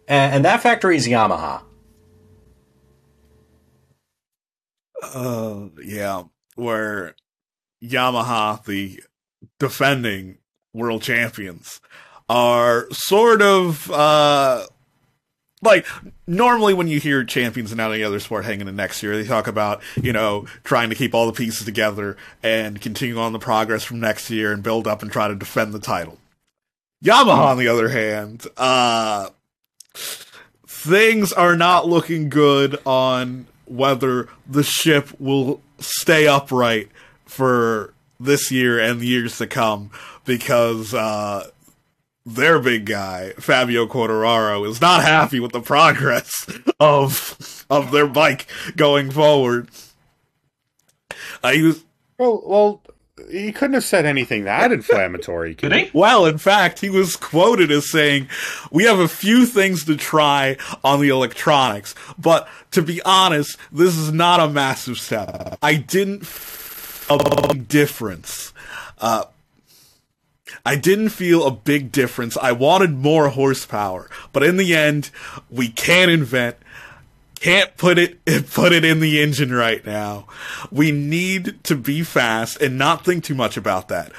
and, 0.07 0.35
and 0.35 0.45
that 0.45 0.61
factory 0.61 0.97
is 0.97 1.07
Yamaha. 1.09 1.63
Uh, 5.03 5.69
yeah, 5.83 6.25
where 6.57 7.15
Yamaha, 7.83 8.65
the 8.65 9.03
defending 9.59 10.39
world 10.75 11.03
champions, 11.03 11.81
are 12.29 12.87
sort 12.91 13.41
of 13.41 13.91
uh 13.91 14.67
like 15.63 15.87
normally 16.27 16.75
when 16.75 16.89
you 16.89 17.01
hear 17.01 17.25
champions 17.25 17.73
in 17.73 17.81
any 17.81 18.03
other 18.03 18.21
sport 18.21 18.45
hanging 18.45 18.69
in 18.69 18.77
next 18.77 19.03
year, 19.03 19.17
they 19.17 19.27
talk 19.27 19.47
about 19.47 19.83
you 20.01 20.13
know 20.13 20.47
trying 20.65 20.89
to 20.89 20.95
keep 20.95 21.15
all 21.15 21.27
the 21.27 21.33
pieces 21.33 21.65
together 21.65 22.17
and 22.43 22.81
continue 22.81 23.19
on 23.19 23.33
the 23.33 23.39
progress 23.39 23.83
from 23.85 24.01
next 24.01 24.31
year 24.31 24.53
and 24.53 24.63
build 24.63 24.87
up 24.87 25.03
and 25.03 25.11
try 25.11 25.29
to 25.29 25.35
defend 25.35 25.73
the 25.73 25.81
title. 25.81 26.19
Yamaha, 27.05 27.47
on 27.47 27.59
the 27.59 27.69
other 27.69 27.89
hand, 27.89 28.47
uh, 28.57 29.31
things 30.67 31.33
are 31.33 31.57
not 31.57 31.87
looking 31.89 32.29
good 32.29 32.79
on 32.85 33.47
whether 33.71 34.29
the 34.47 34.63
ship 34.63 35.09
will 35.19 35.61
stay 35.79 36.27
upright 36.27 36.89
for 37.25 37.95
this 38.21 38.51
year 38.51 38.79
and 38.79 39.01
years 39.03 39.39
to 39.39 39.47
come 39.47 39.91
because 40.25 40.93
uh, 40.93 41.49
their 42.27 42.59
big 42.59 42.85
guy 42.85 43.33
Fabio 43.39 43.87
Quartararo 43.87 44.69
is 44.69 44.81
not 44.81 45.03
happy 45.03 45.41
with 45.41 45.53
the 45.53 45.61
progress 45.61 46.47
of 46.81 47.65
of 47.71 47.91
their 47.91 48.07
bike 48.07 48.47
going 48.77 49.11
forward. 49.11 49.69
Uh, 51.43 51.53
he 51.53 51.63
was 51.63 51.85
Well, 52.19 52.43
well, 52.45 52.83
he 53.31 53.53
couldn't 53.53 53.75
have 53.75 53.85
said 53.85 54.07
anything 54.07 54.45
that 54.45 54.73
inflammatory. 54.73 55.55
Could 55.55 55.73
he? 55.73 55.91
Well, 55.93 56.27
in 56.27 56.39
fact, 56.39 56.81
he 56.81 56.91
was 56.91 57.17
quoted 57.17 57.71
as 57.71 57.91
saying, 57.91 58.29
We 58.71 58.85
have 58.85 58.99
a 58.99 59.09
few 59.09 59.47
things 59.47 59.85
to 59.85 59.97
try 59.97 60.57
on 60.85 61.01
the 61.01 61.09
electronics, 61.09 61.95
but 62.19 62.49
to 62.73 62.83
be 62.83 63.03
honest, 63.03 63.57
this 63.73 63.97
is 63.97 64.13
not 64.13 64.41
a 64.41 64.49
massive 64.49 64.99
step. 64.99 65.59
I 65.63 65.75
didn't 65.75 66.27
feel 66.27 67.21
a 67.51 67.55
difference. 67.55 68.53
Uh, 68.99 69.25
I 70.65 70.77
didn't 70.77 71.11
feel 71.11 71.47
a 71.47 71.51
big 71.51 71.93
difference. 71.93 72.37
I 72.37 72.53
wanted 72.53 72.93
more 72.93 73.29
horsepower, 73.29 74.11
but 74.33 74.43
in 74.43 74.57
the 74.57 74.75
end, 74.75 75.11
we 75.51 75.69
can't 75.69 76.11
invent 76.11 76.57
can't 77.41 77.77
put 77.77 77.99
it 77.99 78.25
put 78.53 78.73
it 78.73 78.85
in 78.85 79.01
the 79.01 79.21
engine 79.23 79.53
right 79.53 79.85
now. 79.85 80.27
We 80.71 80.91
need 80.93 81.63
to 81.65 81.77
be 81.77 82.03
fast 82.03 82.61
and 82.61 82.79
not 82.79 83.05
think 83.05 83.25
too 83.25 83.35
much 83.35 83.57
about 83.57 83.89
that. 83.89 84.13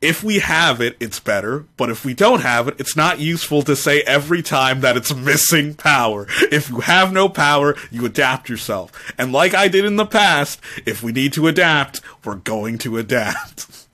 if 0.00 0.24
we 0.24 0.38
have 0.38 0.80
it, 0.80 0.96
it's 0.98 1.20
better, 1.20 1.66
but 1.76 1.90
if 1.90 2.04
we 2.06 2.14
don't 2.14 2.40
have 2.40 2.68
it, 2.68 2.74
it's 2.80 2.96
not 2.96 3.18
useful 3.20 3.62
to 3.62 3.76
say 3.76 4.00
every 4.02 4.40
time 4.42 4.80
that 4.80 4.96
it's 4.96 5.14
missing 5.14 5.74
power. 5.74 6.26
If 6.50 6.70
you 6.70 6.80
have 6.80 7.12
no 7.12 7.28
power, 7.28 7.76
you 7.90 8.06
adapt 8.06 8.48
yourself. 8.48 8.90
And 9.18 9.30
like 9.32 9.52
I 9.54 9.68
did 9.68 9.84
in 9.84 9.96
the 9.96 10.06
past, 10.06 10.58
if 10.86 11.02
we 11.02 11.12
need 11.12 11.34
to 11.34 11.48
adapt, 11.48 12.00
we're 12.24 12.36
going 12.36 12.78
to 12.78 12.96
adapt. 12.98 13.66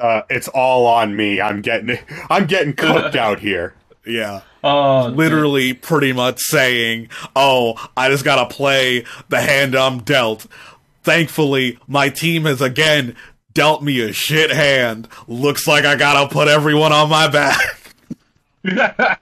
Uh, 0.00 0.22
it's 0.30 0.46
all 0.48 0.86
on 0.86 1.16
me. 1.16 1.40
I'm 1.40 1.60
getting 1.60 1.98
I'm 2.30 2.46
getting 2.46 2.72
cooked 2.74 3.16
out 3.26 3.40
here. 3.40 3.74
Yeah. 4.06 4.42
Oh, 4.66 5.08
Literally 5.14 5.72
pretty 5.74 6.12
much 6.12 6.40
saying, 6.40 7.08
oh, 7.34 7.74
I 7.96 8.08
just 8.08 8.24
gotta 8.24 8.52
play 8.52 9.04
the 9.28 9.40
hand 9.40 9.74
I'm 9.74 10.00
dealt. 10.00 10.46
Thankfully, 11.02 11.78
my 11.86 12.08
team 12.08 12.44
has 12.46 12.60
again 12.60 13.14
dealt 13.54 13.82
me 13.82 14.00
a 14.00 14.12
shit 14.12 14.50
hand. 14.50 15.08
Looks 15.28 15.66
like 15.66 15.84
I 15.84 15.94
gotta 15.96 16.28
put 16.32 16.48
everyone 16.48 16.92
on 16.92 17.08
my 17.08 17.28
back. 17.28 17.58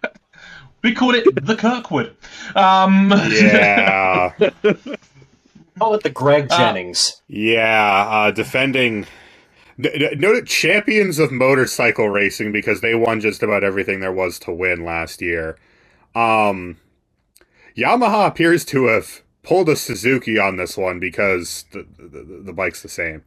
we 0.82 0.94
called 0.94 1.14
it 1.16 1.44
the 1.44 1.56
Kirkwood. 1.56 2.16
Um, 2.56 3.10
Yeah, 3.30 4.32
Call 5.78 5.94
it 5.94 6.02
the 6.02 6.10
Greg 6.10 6.46
Uh, 6.50 6.56
Jennings. 6.56 7.20
yeah. 7.28 8.06
Uh, 8.08 8.30
defending 8.30 8.98
n- 8.98 9.06
n- 9.06 9.06
noted 9.78 10.46
champions 10.46 11.18
of 11.18 11.32
motorcycle 11.32 12.08
racing 12.08 12.52
because 12.52 12.80
they 12.80 12.94
won 12.94 13.20
just 13.20 13.42
about 13.42 13.64
everything 13.64 14.00
there 14.00 14.12
was 14.12 14.38
to 14.40 14.52
win 14.52 14.84
last 14.84 15.20
year. 15.22 15.56
Um, 16.14 16.78
Yamaha 17.76 18.28
appears 18.28 18.64
to 18.66 18.86
have 18.86 19.22
pulled 19.42 19.68
a 19.68 19.76
Suzuki 19.76 20.38
on 20.38 20.56
this 20.56 20.76
one 20.76 21.00
because 21.00 21.64
the 21.72 21.86
the, 21.98 22.42
the 22.46 22.52
bike's 22.52 22.82
the 22.82 22.88
same. 22.88 23.24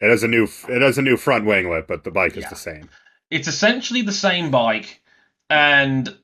It 0.00 0.10
has 0.10 0.22
a 0.22 0.28
new 0.28 0.48
it 0.68 0.82
has 0.82 0.98
a 0.98 1.02
new 1.02 1.16
front 1.16 1.44
winglet, 1.46 1.86
but 1.86 2.04
the 2.04 2.10
bike 2.10 2.36
is 2.36 2.44
Yeah. 2.44 2.50
the 2.50 2.56
same. 2.56 2.90
it's 3.30 3.48
essentially 3.48 4.02
the 4.02 4.12
same 4.12 4.50
bike, 4.50 5.02
and 5.50 6.16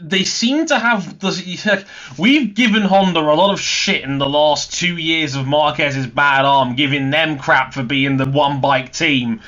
they 0.00 0.24
seem 0.24 0.66
to 0.66 0.78
have 0.78 1.18
the. 1.18 1.84
We've 2.18 2.54
given 2.54 2.82
Honda 2.82 3.20
a 3.20 3.34
lot 3.34 3.52
of 3.52 3.60
shit 3.60 4.02
in 4.02 4.18
the 4.18 4.28
last 4.28 4.72
two 4.72 4.96
years 4.96 5.34
of 5.34 5.46
Marquez's 5.46 6.06
bad 6.06 6.44
arm, 6.44 6.76
giving 6.76 7.10
them 7.10 7.38
crap 7.38 7.74
for 7.74 7.82
being 7.82 8.16
the 8.16 8.26
one 8.26 8.60
bike 8.60 8.92
team. 8.92 9.40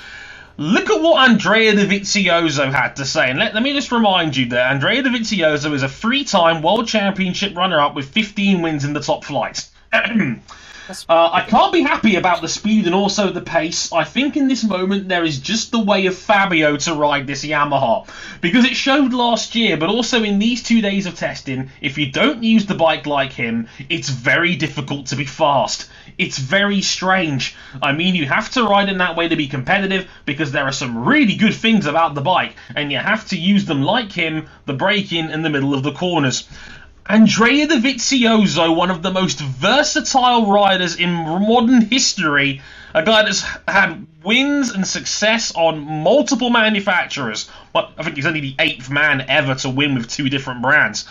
Look 0.58 0.90
at 0.90 1.00
what 1.00 1.30
Andrea 1.30 1.72
Dovizioso 1.72 2.72
had 2.72 2.96
to 2.96 3.04
say. 3.04 3.30
And 3.30 3.38
let, 3.38 3.54
let 3.54 3.62
me 3.62 3.72
just 3.72 3.90
remind 3.90 4.36
you 4.36 4.46
that 4.50 4.70
Andrea 4.72 5.02
Dovizioso 5.02 5.72
is 5.72 5.82
a 5.82 5.88
three 5.88 6.24
time 6.24 6.62
World 6.62 6.86
Championship 6.86 7.56
runner 7.56 7.80
up 7.80 7.94
with 7.94 8.08
15 8.10 8.62
wins 8.62 8.84
in 8.84 8.92
the 8.92 9.00
top 9.00 9.24
flight. 9.24 9.68
Uh, 11.08 11.30
I 11.32 11.42
can't 11.42 11.72
be 11.72 11.82
happy 11.82 12.16
about 12.16 12.40
the 12.40 12.48
speed 12.48 12.86
and 12.86 12.94
also 12.94 13.30
the 13.30 13.40
pace. 13.40 13.92
I 13.92 14.04
think 14.04 14.36
in 14.36 14.48
this 14.48 14.64
moment 14.64 15.08
there 15.08 15.24
is 15.24 15.38
just 15.38 15.70
the 15.70 15.78
way 15.78 16.06
of 16.06 16.16
Fabio 16.16 16.76
to 16.76 16.94
ride 16.94 17.26
this 17.26 17.44
Yamaha. 17.44 18.08
Because 18.40 18.64
it 18.64 18.74
showed 18.74 19.12
last 19.12 19.54
year, 19.54 19.76
but 19.76 19.88
also 19.88 20.22
in 20.22 20.38
these 20.38 20.62
two 20.62 20.80
days 20.80 21.06
of 21.06 21.14
testing, 21.14 21.70
if 21.80 21.98
you 21.98 22.10
don't 22.10 22.42
use 22.42 22.66
the 22.66 22.74
bike 22.74 23.06
like 23.06 23.32
him, 23.32 23.68
it's 23.88 24.08
very 24.08 24.56
difficult 24.56 25.06
to 25.06 25.16
be 25.16 25.24
fast. 25.24 25.88
It's 26.18 26.38
very 26.38 26.82
strange. 26.82 27.56
I 27.80 27.92
mean, 27.92 28.14
you 28.14 28.26
have 28.26 28.50
to 28.50 28.64
ride 28.64 28.88
in 28.88 28.98
that 28.98 29.16
way 29.16 29.28
to 29.28 29.36
be 29.36 29.48
competitive 29.48 30.08
because 30.26 30.52
there 30.52 30.64
are 30.64 30.72
some 30.72 31.04
really 31.04 31.36
good 31.36 31.54
things 31.54 31.86
about 31.86 32.14
the 32.14 32.20
bike, 32.20 32.56
and 32.74 32.92
you 32.92 32.98
have 32.98 33.26
to 33.28 33.38
use 33.38 33.64
them 33.64 33.82
like 33.82 34.12
him, 34.12 34.48
the 34.66 34.74
braking 34.74 35.30
in 35.30 35.42
the 35.42 35.50
middle 35.50 35.74
of 35.74 35.82
the 35.82 35.92
corners. 35.92 36.48
Andrea 37.06 37.66
Dovizioso, 37.66 38.74
one 38.74 38.90
of 38.90 39.02
the 39.02 39.10
most 39.10 39.40
versatile 39.40 40.46
riders 40.46 40.96
in 40.96 41.10
modern 41.12 41.80
history, 41.82 42.62
a 42.94 43.02
guy 43.02 43.24
that's 43.24 43.42
had 43.66 44.06
wins 44.22 44.70
and 44.70 44.86
success 44.86 45.52
on 45.54 45.80
multiple 45.80 46.50
manufacturers. 46.50 47.50
But 47.72 47.90
I 47.98 48.04
think 48.04 48.16
he's 48.16 48.26
only 48.26 48.40
the 48.40 48.54
eighth 48.58 48.88
man 48.88 49.22
ever 49.28 49.54
to 49.56 49.70
win 49.70 49.94
with 49.94 50.08
two 50.08 50.28
different 50.28 50.62
brands. 50.62 51.06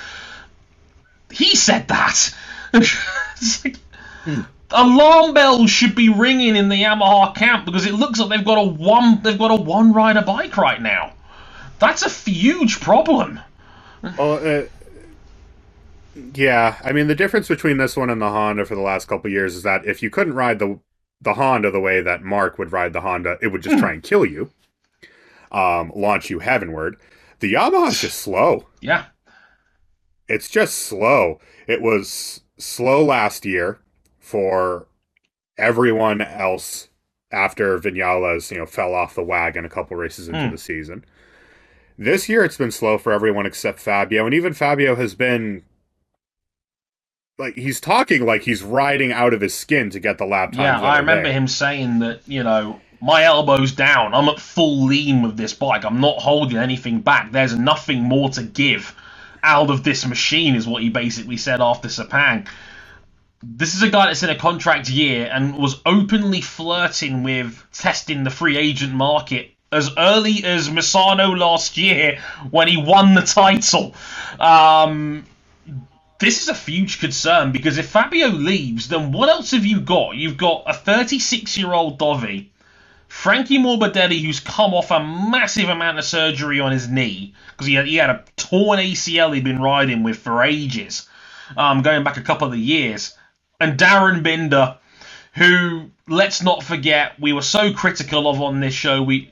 He 1.32 1.56
said 1.56 1.88
that. 1.90 2.34
Like- 3.66 3.78
Alarm 4.74 5.34
bells 5.34 5.70
should 5.70 5.96
be 5.96 6.10
ringing 6.10 6.56
in 6.56 6.70
the 6.70 6.82
Yamaha 6.82 7.36
camp 7.36 7.66
because 7.66 7.86
it 7.86 7.94
looks 7.94 8.20
like 8.20 8.30
they've 8.30 8.46
got 8.46 8.58
a 8.58 8.64
one 8.64 9.22
they've 9.22 9.38
got 9.38 9.52
a 9.52 9.56
one 9.56 9.92
rider 9.92 10.22
bike 10.22 10.56
right 10.56 10.82
now. 10.82 11.12
That's 11.80 12.06
a 12.06 12.30
huge 12.30 12.80
problem. 12.80 13.40
Well, 14.18 14.36
uh, 14.36 14.64
yeah, 16.34 16.78
I 16.84 16.92
mean 16.92 17.08
the 17.08 17.16
difference 17.16 17.48
between 17.48 17.78
this 17.78 17.96
one 17.96 18.10
and 18.10 18.22
the 18.22 18.30
Honda 18.30 18.66
for 18.66 18.76
the 18.76 18.82
last 18.82 19.08
couple 19.08 19.28
of 19.28 19.34
years 19.34 19.56
is 19.56 19.64
that 19.64 19.86
if 19.86 20.02
you 20.04 20.10
couldn't 20.10 20.34
ride 20.34 20.60
the 20.60 20.80
the 21.22 21.36
Honda 21.36 21.70
the 21.72 21.80
way 21.80 22.02
that 22.02 22.24
Marc 22.24 22.58
would 22.58 22.72
ride 22.72 22.94
the 22.94 23.02
Honda, 23.02 23.38
it 23.42 23.48
would 23.48 23.62
just 23.62 23.78
try 23.78 23.94
and 23.94 24.02
kill 24.02 24.26
you, 24.26 24.50
um, 25.52 25.92
launch 25.96 26.30
you 26.30 26.40
heavenward. 26.40 26.98
The 27.40 27.54
Yamaha's 27.54 28.02
just 28.02 28.20
slow. 28.20 28.68
Yeah. 28.82 29.06
It's 30.28 30.50
just 30.50 30.76
slow. 30.76 31.40
It 31.68 31.82
was 31.82 32.42
slow 32.58 33.04
last 33.04 33.46
year 33.46 33.80
for 34.20 34.88
everyone 35.58 36.22
else 36.22 36.88
after 37.32 37.78
Vinales, 37.78 38.50
you 38.52 38.58
know, 38.58 38.66
fell 38.66 38.94
off 38.96 39.16
the 39.16 39.24
wagon 39.24 39.64
a 39.66 39.70
couple 39.70 39.96
races 39.98 40.28
into 40.28 40.46
Hmm. 40.46 40.52
the 40.52 40.58
season. 40.58 41.06
This 41.98 42.28
year 42.30 42.44
it's 42.44 42.58
been 42.58 42.72
slow 42.72 42.98
for 42.98 43.12
everyone 43.12 43.46
except 43.46 43.80
Fabio, 43.80 44.26
and 44.26 44.34
even 44.34 44.54
Fabio 44.54 44.96
has 44.96 45.14
been 45.14 45.64
like 47.42 47.56
he's 47.56 47.82
talking 47.82 48.26
like 48.26 48.44
he's 48.44 48.62
riding 48.64 49.12
out 49.12 49.34
of 49.34 49.42
his 49.42 49.54
skin 49.54 49.90
to 49.90 50.00
get 50.00 50.18
the 50.18 50.26
lap 50.26 50.54
times. 50.54 50.82
Yeah, 50.82 50.82
I 50.82 51.00
remember 51.00 51.32
him 51.32 51.48
saying 51.48 52.00
that, 52.00 52.22
you 52.28 52.44
know, 52.44 52.80
my 53.02 53.24
elbow's 53.24 53.72
down. 53.72 54.14
I'm 54.14 54.30
at 54.30 54.40
full 54.40 54.86
lean 54.86 55.24
with 55.24 55.36
this 55.36 55.54
bike. 55.54 55.84
I'm 55.84 56.00
not 56.00 56.20
holding 56.20 56.58
anything 56.58 57.02
back. 57.02 57.32
There's 57.32 57.58
nothing 57.58 58.04
more 58.04 58.30
to 58.30 58.44
give 58.44 58.96
out 59.44 59.72
of 59.72 59.84
this 59.84 60.06
machine, 60.06 60.56
is 60.56 60.68
what 60.68 60.84
he 60.84 60.90
basically 60.90 61.38
said 61.38 61.62
after 61.62 61.88
Sepang. 61.88 62.48
This 63.44 63.74
is 63.74 63.82
a 63.82 63.90
guy 63.90 64.06
that's 64.06 64.22
in 64.22 64.30
a 64.30 64.38
contract 64.38 64.88
year 64.88 65.28
and 65.34 65.58
was 65.58 65.82
openly 65.84 66.42
flirting 66.42 67.24
with 67.24 67.66
testing 67.74 68.24
the 68.24 68.30
free 68.30 68.56
agent 68.56 68.94
market 68.94 69.50
as 69.72 69.90
early 69.98 70.44
as 70.44 70.70
Misano 70.70 71.36
last 71.36 71.78
year 71.78 72.20
when 72.52 72.68
he 72.68 72.78
won 72.78 73.16
the 73.16 73.22
title. 73.22 73.96
Um, 74.40 75.26
this 76.22 76.42
is 76.44 76.50
a 76.50 76.54
huge 76.54 77.00
concern 77.00 77.52
because 77.52 77.78
if 77.78 77.90
Fabio 77.90 78.28
leaves, 78.28 78.88
then 78.88 79.12
what 79.12 79.28
else 79.28 79.52
have 79.52 79.66
you 79.66 79.82
got? 79.82 80.16
You've 80.16 80.38
got 80.38 80.64
a 80.68 80.74
36 80.74 81.58
year 81.58 81.74
old 81.74 82.00
Dovi, 82.00 82.50
Frankie 83.08 83.58
Morbidelli, 83.58 84.24
who's 84.24 84.40
come 84.40 84.74
off 84.74 84.92
a 84.92 85.04
massive 85.04 85.68
amount 85.68 85.98
of 85.98 86.06
surgery 86.06 86.60
on 86.60 86.72
his 86.72 86.88
knee 86.88 87.34
because 87.50 87.68
he 87.68 87.74
had, 87.74 87.88
he 87.88 87.96
had 87.96 88.12
a 88.12 88.24
torn 88.38 88.80
ACL 88.80 89.34
he'd 89.34 89.44
been 89.44 89.62
riding 89.62 90.04
with 90.04 90.20
for 90.20 90.44
ages, 90.44 91.10
um, 91.58 91.82
going 91.82 92.04
back 92.04 92.18
a 92.18 92.22
couple 92.22 92.48
of 92.48 92.56
years, 92.56 93.18
and 93.60 93.80
Darryn 93.80 94.24
Binder, 94.24 94.78
who 95.34 95.90
let's 96.08 96.44
not 96.44 96.64
forget 96.64 97.20
we 97.20 97.34
were 97.34 97.42
so 97.42 97.74
critical 97.74 98.30
of 98.30 98.42
on 98.42 98.60
this 98.60 98.74
show. 98.76 99.02
We 99.02 99.32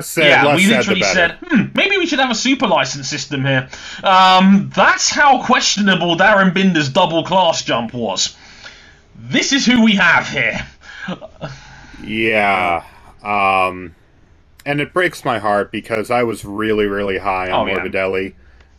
said, 0.00 0.26
yeah, 0.28 0.54
we 0.54 0.64
said, 0.64 0.76
literally 0.78 1.00
better. 1.00 1.14
said, 1.14 1.38
hmm, 1.42 1.62
maybe 1.74 1.96
we 1.98 2.06
should 2.06 2.18
have 2.20 2.30
a 2.30 2.34
super 2.34 2.66
license 2.66 3.08
system 3.08 3.44
here. 3.44 3.68
Um, 4.04 4.70
that's 4.74 5.10
how 5.10 5.44
questionable 5.44 6.16
Darryn 6.16 6.54
Binder's 6.54 6.88
double 6.88 7.24
class 7.24 7.62
jump 7.64 7.92
was. 7.92 8.36
This 9.16 9.52
is 9.52 9.66
who 9.66 9.82
we 9.84 9.92
have 9.96 10.28
here. 10.28 10.66
Yeah. 12.02 12.84
Um, 13.22 13.94
and 14.64 14.80
it 14.80 14.92
breaks 14.92 15.24
my 15.24 15.38
heart 15.38 15.70
because 15.72 16.10
I 16.10 16.22
was 16.22 16.44
really, 16.44 16.86
really 16.86 17.18
high 17.18 17.50
on 17.50 17.68
Oh, 17.68 17.72
yeah. 17.72 17.78
Morbidelli, 17.80 18.34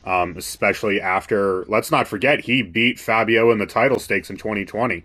um, 0.06 0.36
especially 0.38 1.00
after, 1.02 1.66
let's 1.66 1.92
not 1.92 2.08
forget, 2.08 2.42
he 2.42 2.62
beat 2.62 3.00
Fabio 3.00 3.52
in 3.52 3.58
the 3.60 3.66
title 3.66 4.00
stakes 4.00 4.30
in 4.30 4.38
2020 4.38 5.04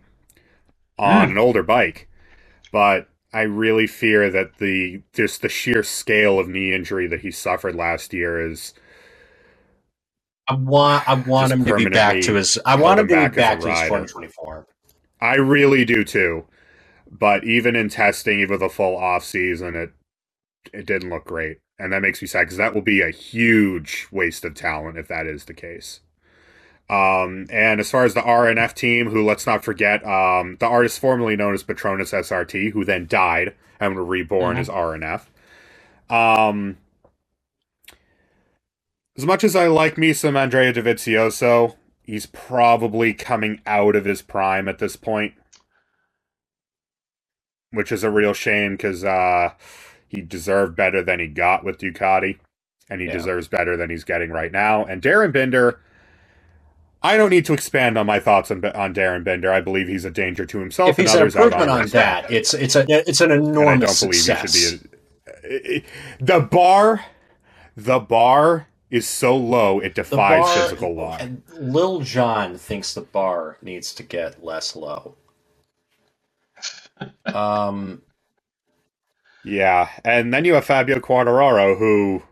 on 0.99 1.27
Hmm. 1.27 1.33
an 1.33 1.39
older 1.39 1.63
bike. 1.63 2.09
But 2.73 3.09
I 3.33 3.43
really 3.43 3.87
fear 3.87 4.31
that 4.31 4.59
the 4.59 5.03
just 5.14 5.43
the 5.43 5.51
sheer 5.51 5.83
scale 5.85 6.41
of 6.41 6.49
knee 6.49 6.74
injury 6.74 7.07
that 7.09 7.20
he 7.22 7.31
suffered 7.33 7.77
last 7.77 8.14
year 8.14 8.41
is 8.51 8.74
I 10.49 10.55
want 10.57 11.09
I 11.09 11.14
want 11.14 11.53
him 11.53 11.64
to 11.66 11.72
be 11.74 11.87
back 11.87 12.20
to 12.22 12.35
his 12.35 12.59
I 12.66 12.77
want 12.77 13.01
him 13.01 13.09
to 13.09 13.16
back 13.16 13.33
be 13.33 13.43
back 13.43 13.61
to 13.61 13.70
his 13.70 13.83
rider. 13.83 13.83
2024. 13.83 14.66
I 15.20 15.37
really 15.37 15.85
do 15.87 16.05
too. 16.05 16.47
But 17.11 17.45
even 17.45 17.77
in 17.77 17.89
testing, 17.91 18.41
even 18.41 18.55
with 18.55 18.62
a 18.62 18.70
full 18.70 18.97
off 18.97 19.24
season, 19.24 19.77
it 19.77 19.93
it 20.72 20.87
didn't 20.87 21.11
look 21.11 21.27
great, 21.27 21.59
and 21.79 21.93
that 21.93 22.03
makes 22.03 22.22
me 22.22 22.29
sad 22.29 22.43
because 22.45 22.59
that 22.59 22.74
will 22.74 22.83
be 22.83 23.03
a 23.03 23.11
huge 23.11 24.09
waste 24.12 24.45
of 24.45 24.55
talent 24.55 24.99
if 24.99 25.09
that 25.09 25.27
is 25.27 25.47
the 25.47 25.55
case. 25.55 26.01
Um, 26.91 27.47
and 27.51 27.80
as 27.80 27.91
far 27.91 28.05
as 28.05 28.14
the 28.14 28.22
RNF 28.22 28.74
team, 28.74 29.11
who 29.11 29.24
let's 29.24 29.47
not 29.47 29.64
forget, 29.64 30.07
um, 30.07 30.57
the 30.61 30.66
artist 30.66 31.01
formerly 31.01 31.37
known 31.37 31.55
as 31.55 31.64
Petronas 31.64 32.12
SRT, 32.14 32.72
who 32.72 32.84
then 32.84 33.07
died 33.09 33.55
and 33.80 33.95
were 33.97 34.05
reborn 34.05 34.57
Mhm. 34.57 34.61
as 34.61 34.68
RNF. 34.68 35.30
Um, 36.11 36.78
as 39.16 39.26
much 39.26 39.45
as 39.45 39.57
I 39.57 39.66
like 39.68 39.99
me 39.99 40.12
some 40.12 40.37
Andrea 40.37 40.72
Dovizioso, 40.72 41.76
he's 42.03 42.26
probably 42.26 43.14
coming 43.14 43.61
out 43.66 43.97
of 43.97 44.05
his 44.07 44.22
prime 44.22 44.68
at 44.68 44.78
this 44.78 44.97
point. 44.97 45.34
which 47.72 47.93
is 47.93 48.05
a 48.05 48.11
real 48.11 48.32
shame 48.32 48.72
because 48.74 49.05
uh, 49.05 49.51
he 50.09 50.22
deserved 50.22 50.76
better 50.76 51.03
than 51.03 51.20
he 51.20 51.26
got 51.26 51.64
with 51.64 51.78
Ducati, 51.78 52.39
and 52.89 53.01
he 53.01 53.07
Yeah. 53.07 53.12
deserves 53.12 53.49
better 53.49 53.76
than 53.76 53.91
he's 53.91 54.05
getting 54.05 54.30
right 54.30 54.53
now. 54.53 54.84
And 54.84 55.03
Darryn 55.03 55.32
Binder, 55.32 55.80
I 57.03 57.16
don't 57.16 57.30
need 57.30 57.47
to 57.47 57.55
expand 57.55 57.99
on 57.99 58.07
my 58.07 58.20
thoughts 58.20 58.51
on, 58.51 58.64
on 58.64 58.94
Darryn 58.94 59.24
Binder. 59.24 59.53
I 59.53 59.61
believe 59.62 59.88
he's 59.88 60.05
a 60.05 60.11
danger 60.11 60.47
to 60.47 60.61
himself 60.61 60.90
If 60.90 60.99
and 60.99 61.05
he's 61.05 61.14
an 61.14 61.22
improvement 61.22 61.70
on 61.70 61.88
that, 61.88 62.30
it's 62.30 62.55
it's 62.55 62.76
a 62.76 62.86
it's 63.09 63.20
an 63.22 63.30
enormous 63.32 63.80
don't 63.80 64.01
believe 64.01 64.22
success. 64.24 64.53
he 64.55 64.61
should 64.61 64.82
be. 64.82 64.90
A, 65.44 65.84
the 66.20 66.40
bar, 66.40 67.07
the 67.76 68.01
bar 68.01 68.68
is 68.90 69.09
so 69.09 69.36
low 69.36 69.80
it 69.80 69.94
defies 69.94 70.38
bar- 70.38 70.55
physical 70.55 70.94
law. 70.94 71.18
Lil 71.59 72.01
John 72.01 72.59
thinks 72.59 72.94
the 72.94 73.03
bar 73.03 73.59
needs 73.62 73.94
to 73.94 74.03
get 74.05 74.44
less 74.44 74.76
low. 74.76 75.16
Um, 77.34 78.03
Yeah, 79.44 79.90
and 80.05 80.34
then 80.34 80.44
you 80.44 80.55
have 80.55 80.64
Fabio 80.66 80.99
Quartararo, 81.01 81.78
who, 81.78 82.22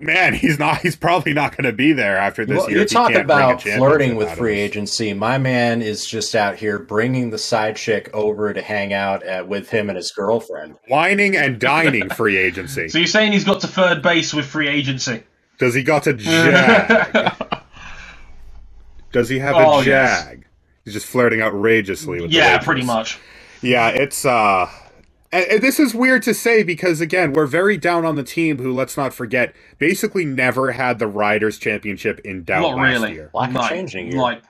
man, 0.00 0.34
he's 0.34 0.58
not. 0.58 0.78
He's 0.80 0.96
probably 0.96 1.32
not 1.32 1.56
going 1.56 1.64
to 1.64 1.72
be 1.72 1.92
there 1.92 2.16
after 2.16 2.44
this 2.46 2.58
well, 2.58 2.68
year. 2.70 2.78
you 2.78 2.84
if 2.84 2.90
he 2.90 2.94
talk 2.94 3.12
can't 3.12 3.26
bring 3.26 3.38
a 3.38 3.44
about 3.44 3.62
flirting 3.62 4.16
with 4.16 4.30
free 4.32 4.56
this. 4.56 4.70
agency. 4.70 5.12
My 5.12 5.38
man 5.38 5.82
is 5.82 6.06
just 6.06 6.34
out 6.34 6.56
here 6.56 6.78
bringing 6.78 7.30
the 7.30 7.38
side 7.38 7.76
chick 7.76 8.10
over 8.14 8.52
to 8.52 8.62
hang 8.62 8.92
out 8.92 9.22
at, 9.22 9.46
with 9.46 9.70
him 9.70 9.88
and 9.90 9.96
his 9.96 10.10
girlfriend. 10.10 10.76
whining 10.88 11.36
and 11.36 11.58
dining 11.60 12.08
free 12.10 12.36
agency. 12.36 12.88
So 12.88 12.98
you're 12.98 13.06
saying 13.06 13.32
he's 13.32 13.44
got 13.44 13.60
to 13.60 13.66
third 13.68 14.02
base 14.02 14.32
with 14.34 14.46
free 14.46 14.68
agency? 14.68 15.22
Does 15.58 15.74
he 15.74 15.82
got 15.82 16.06
a 16.06 16.12
jag? 16.14 17.62
Does 19.12 19.28
he 19.28 19.38
have 19.40 19.54
Oh, 19.56 19.80
a 19.80 19.84
yes. 19.84 20.24
jag? 20.24 20.44
He's 20.84 20.94
just 20.94 21.06
flirting 21.06 21.42
outrageously 21.42 22.20
with. 22.22 22.30
yeah, 22.30 22.52
waitress. 22.52 22.64
pretty 22.64 22.84
much. 22.84 23.18
Yeah, 23.62 23.88
it's 23.88 24.24
uh 24.24 24.70
and, 25.32 25.44
and 25.46 25.62
this 25.62 25.78
is 25.80 25.94
weird 25.94 26.22
to 26.24 26.34
say 26.34 26.62
because 26.62 27.00
again, 27.00 27.32
we're 27.32 27.46
very 27.46 27.76
down 27.76 28.04
on 28.04 28.16
the 28.16 28.22
team 28.22 28.58
who 28.58 28.72
let's 28.72 28.96
not 28.96 29.12
forget 29.14 29.54
basically 29.78 30.24
never 30.24 30.72
had 30.72 30.98
the 30.98 31.06
Riders 31.06 31.58
Championship 31.58 32.20
in 32.24 32.44
doubt 32.44 32.62
Not 32.62 32.76
last 32.76 32.82
really. 33.00 33.12
year. 33.12 33.30
Lack 33.34 33.50
of 33.50 33.54
Like- 33.56 33.70
changing 33.70 34.10
here. 34.12 34.20
Like, 34.20 34.42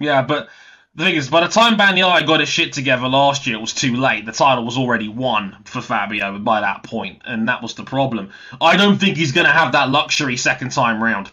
yeah, 0.00 0.22
but 0.22 0.48
the 0.94 1.04
thing 1.04 1.14
is, 1.16 1.28
by 1.28 1.40
the 1.42 1.48
time 1.48 1.76
Bagnaia 1.76 2.26
got 2.26 2.40
his 2.40 2.48
shit 2.48 2.72
together 2.72 3.06
last 3.08 3.46
year, 3.46 3.56
it 3.56 3.60
was 3.60 3.72
too 3.74 3.96
late. 3.96 4.24
The 4.26 4.32
title 4.32 4.64
was 4.64 4.78
already 4.78 5.08
won 5.08 5.56
for 5.64 5.80
Fabio 5.82 6.38
by 6.38 6.60
that 6.62 6.82
point, 6.84 7.20
and 7.26 7.48
that 7.48 7.62
was 7.62 7.74
the 7.74 7.84
problem. 7.84 8.30
I 8.60 8.76
don't 8.78 8.98
think 8.98 9.16
he's 9.18 9.32
going 9.32 9.46
to 9.46 9.52
have 9.52 9.72
that 9.72 9.90
luxury 9.90 10.36
second 10.38 10.72
time 10.72 11.02
round. 11.02 11.30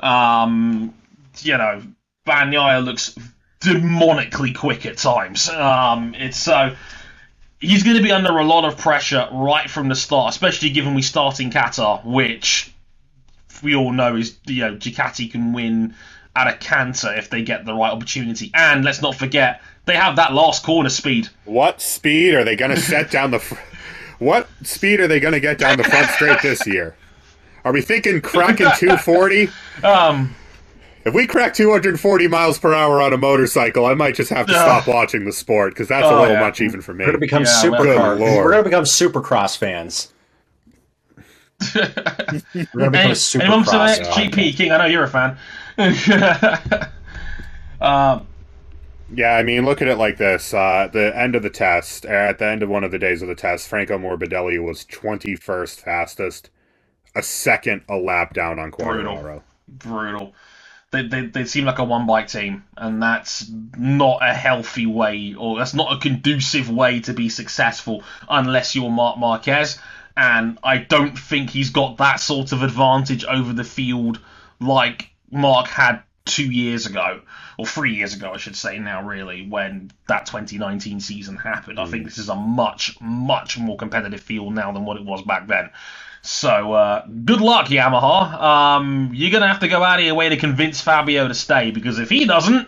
Um, 0.00 0.94
you 1.40 1.56
know, 1.58 1.82
Bagnaia 2.26 2.82
looks 2.84 3.14
demonically 3.60 4.54
quick 4.54 4.86
at 4.86 4.96
times. 4.98 5.48
Um, 5.48 6.14
it's 6.14 6.36
so. 6.38 6.74
He's 7.64 7.82
going 7.82 7.96
to 7.96 8.02
be 8.02 8.12
under 8.12 8.36
a 8.38 8.44
lot 8.44 8.64
of 8.64 8.76
pressure 8.78 9.28
right 9.32 9.68
from 9.68 9.88
the 9.88 9.94
start, 9.94 10.32
especially 10.32 10.70
given 10.70 10.94
we 10.94 11.02
start 11.02 11.40
in 11.40 11.50
Qatar, 11.50 12.04
which 12.04 12.72
we 13.62 13.74
all 13.74 13.92
know 13.92 14.16
is 14.16 14.36
you 14.46 14.60
know 14.62 14.74
Ducati 14.76 15.30
can 15.30 15.52
win 15.52 15.94
at 16.36 16.48
a 16.48 16.56
canter 16.56 17.14
if 17.14 17.30
they 17.30 17.42
get 17.42 17.64
the 17.64 17.72
right 17.74 17.92
opportunity. 17.92 18.50
And 18.54 18.84
let's 18.84 19.00
not 19.00 19.14
forget 19.14 19.60
they 19.86 19.96
have 19.96 20.16
that 20.16 20.32
last 20.32 20.64
corner 20.64 20.88
speed. 20.88 21.28
What 21.44 21.80
speed 21.80 22.34
are 22.34 22.44
they 22.44 22.56
going 22.56 22.74
to 22.74 22.80
set 22.80 23.10
down 23.10 23.30
the 23.30 23.38
fr- 23.38 23.54
What 24.18 24.48
speed 24.62 25.00
are 25.00 25.06
they 25.06 25.20
going 25.20 25.34
to 25.34 25.40
get 25.40 25.58
down 25.58 25.76
the 25.78 25.84
front 25.84 26.10
straight 26.10 26.42
this 26.42 26.66
year? 26.66 26.96
Are 27.64 27.72
we 27.72 27.82
thinking 27.82 28.20
cracking 28.20 28.66
240? 28.78 29.48
Um, 29.82 30.34
If 31.04 31.14
we 31.14 31.26
crack 31.26 31.54
240 31.54 32.28
miles 32.28 32.58
per 32.58 32.72
hour 32.72 33.02
on 33.02 33.12
a 33.12 33.18
motorcycle, 33.18 33.84
I 33.86 33.94
might 33.94 34.14
just 34.14 34.30
have 34.30 34.46
to 34.46 34.52
stop 34.54 34.86
watching 34.86 35.24
the 35.24 35.32
sport 35.32 35.74
because 35.74 35.88
that's 35.88 36.06
a 36.10 36.10
Oh, 36.10 36.14
little 36.14 36.34
yeah. 36.34 36.36
much 36.36 36.60
even 36.60 36.80
for 36.80 36.94
me. 36.94 37.04
We're 37.04 37.12
gonna 37.12 37.18
become 37.18 37.42
Yeah, 37.44 37.44
supercar. 37.44 38.16
Good 38.16 38.20
Lord. 38.20 38.44
We're 38.44 38.50
gonna 38.52 38.62
become 38.64 38.84
supercross 38.84 39.56
fans. 39.56 40.12
We're 42.72 42.80
gonna 42.80 42.90
become 42.90 42.92
hey, 42.92 43.12
a 43.12 43.40
anyone 43.40 43.64
from 43.64 43.74
supercross. 43.74 43.80
XGP 43.80 44.56
King? 44.56 44.72
I 44.72 44.78
know 44.78 44.86
you're 44.86 45.04
a 45.04 45.08
fan. 45.08 45.36
um, 47.80 48.26
Yeah, 49.08 49.36
I 49.36 49.42
mean, 49.42 49.64
look 49.64 49.82
at 49.82 49.88
it 49.88 49.96
like 49.98 50.16
this. 50.16 50.52
Uh, 50.54 50.88
the 50.92 51.16
end 51.16 51.34
of 51.36 51.42
the 51.42 51.50
test, 51.50 52.06
uh, 52.06 52.08
at 52.08 52.38
the 52.38 52.46
end 52.46 52.62
of 52.62 52.68
one 52.68 52.84
of 52.84 52.90
the 52.90 52.98
days 52.98 53.22
of 53.22 53.28
the 53.28 53.34
test, 53.34 53.68
Franco 53.68 53.98
Morbidelli 53.98 54.62
was 54.62 54.84
21st 54.86 55.80
fastest, 55.80 56.50
a 57.14 57.22
second 57.22 57.82
a 57.88 57.96
lap 57.96 58.32
down 58.34 58.58
on 58.58 58.70
Brutal. 58.70 59.42
Brutal. 59.68 60.34
They, 60.94 61.02
they, 61.08 61.26
they 61.26 61.44
seem 61.44 61.64
like 61.64 61.80
a 61.80 61.84
one 61.84 62.06
bike 62.06 62.28
team, 62.28 62.64
and 62.76 63.02
that's 63.02 63.50
not 63.76 64.20
a 64.22 64.32
healthy 64.32 64.86
way, 64.86 65.34
or 65.36 65.58
that's 65.58 65.74
not 65.74 65.92
a 65.92 65.98
conducive 65.98 66.70
way 66.70 67.00
to 67.00 67.12
be 67.12 67.28
successful 67.28 68.04
unless 68.28 68.76
you're 68.76 68.90
Marc 68.90 69.18
Marquez. 69.18 69.78
And 70.16 70.56
I 70.62 70.78
don't 70.78 71.18
think 71.18 71.50
he's 71.50 71.70
got 71.70 71.96
that 71.96 72.20
sort 72.20 72.52
of 72.52 72.62
advantage 72.62 73.24
over 73.24 73.52
the 73.52 73.64
field 73.64 74.20
like 74.60 75.10
Marc 75.32 75.66
had 75.66 76.02
two 76.24 76.48
years 76.48 76.86
ago, 76.86 77.22
or 77.58 77.66
three 77.66 77.96
years 77.96 78.14
ago, 78.14 78.32
I 78.32 78.36
should 78.36 78.54
say 78.56 78.78
now, 78.78 79.02
really, 79.02 79.46
when 79.48 79.90
that 80.06 80.26
2019 80.26 81.00
season 81.00 81.36
happened. 81.36 81.80
I 81.80 81.86
think 81.86 82.02
mm. 82.02 82.06
this 82.06 82.18
is 82.18 82.28
a 82.28 82.36
much, 82.36 82.96
much 83.00 83.58
more 83.58 83.76
competitive 83.76 84.20
field 84.20 84.54
now 84.54 84.70
than 84.70 84.84
what 84.84 84.96
it 84.96 85.04
was 85.04 85.22
back 85.22 85.48
then. 85.48 85.70
So, 86.26 86.72
uh, 86.72 87.06
good 87.06 87.42
luck, 87.42 87.66
Yamaha. 87.66 88.32
Um, 88.40 89.10
you're 89.12 89.30
going 89.30 89.42
to 89.42 89.46
have 89.46 89.60
to 89.60 89.68
go 89.68 89.82
out 89.82 89.98
of 89.98 90.06
your 90.06 90.14
way 90.14 90.30
to 90.30 90.38
convince 90.38 90.80
Fabio 90.80 91.28
to 91.28 91.34
stay, 91.34 91.70
because 91.70 91.98
if 91.98 92.08
he 92.08 92.24
doesn't, 92.24 92.66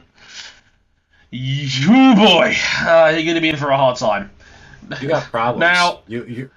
you 1.30 2.14
boy, 2.14 2.54
uh, 2.82 3.12
you're 3.14 3.24
going 3.24 3.34
to 3.36 3.40
be 3.40 3.48
in 3.48 3.56
for 3.56 3.70
a 3.70 3.76
hard 3.78 3.96
time. 3.96 4.30
You 5.00 5.08
got 5.08 5.24
problems. 5.30 5.60
Now- 5.60 6.00
you 6.06 6.24
you 6.26 6.50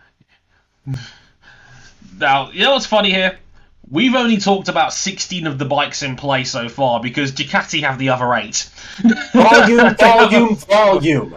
Now, 2.18 2.52
you 2.52 2.66
know 2.66 2.74
what's 2.74 2.86
funny 2.86 3.12
here? 3.12 3.40
We've 3.90 4.14
only 4.16 4.36
talked 4.38 4.68
about 4.68 4.92
16 4.94 5.48
of 5.48 5.58
the 5.58 5.64
bikes 5.66 6.04
in 6.04 6.18
play 6.18 6.44
so 6.44 6.68
far, 6.68 7.00
because 7.00 7.32
Ducati 7.32 7.82
have 7.84 7.98
the 7.98 8.10
other 8.10 8.34
eight. 8.34 8.70
volume, 9.34 9.96
volume, 9.96 10.56
volume. 10.58 11.36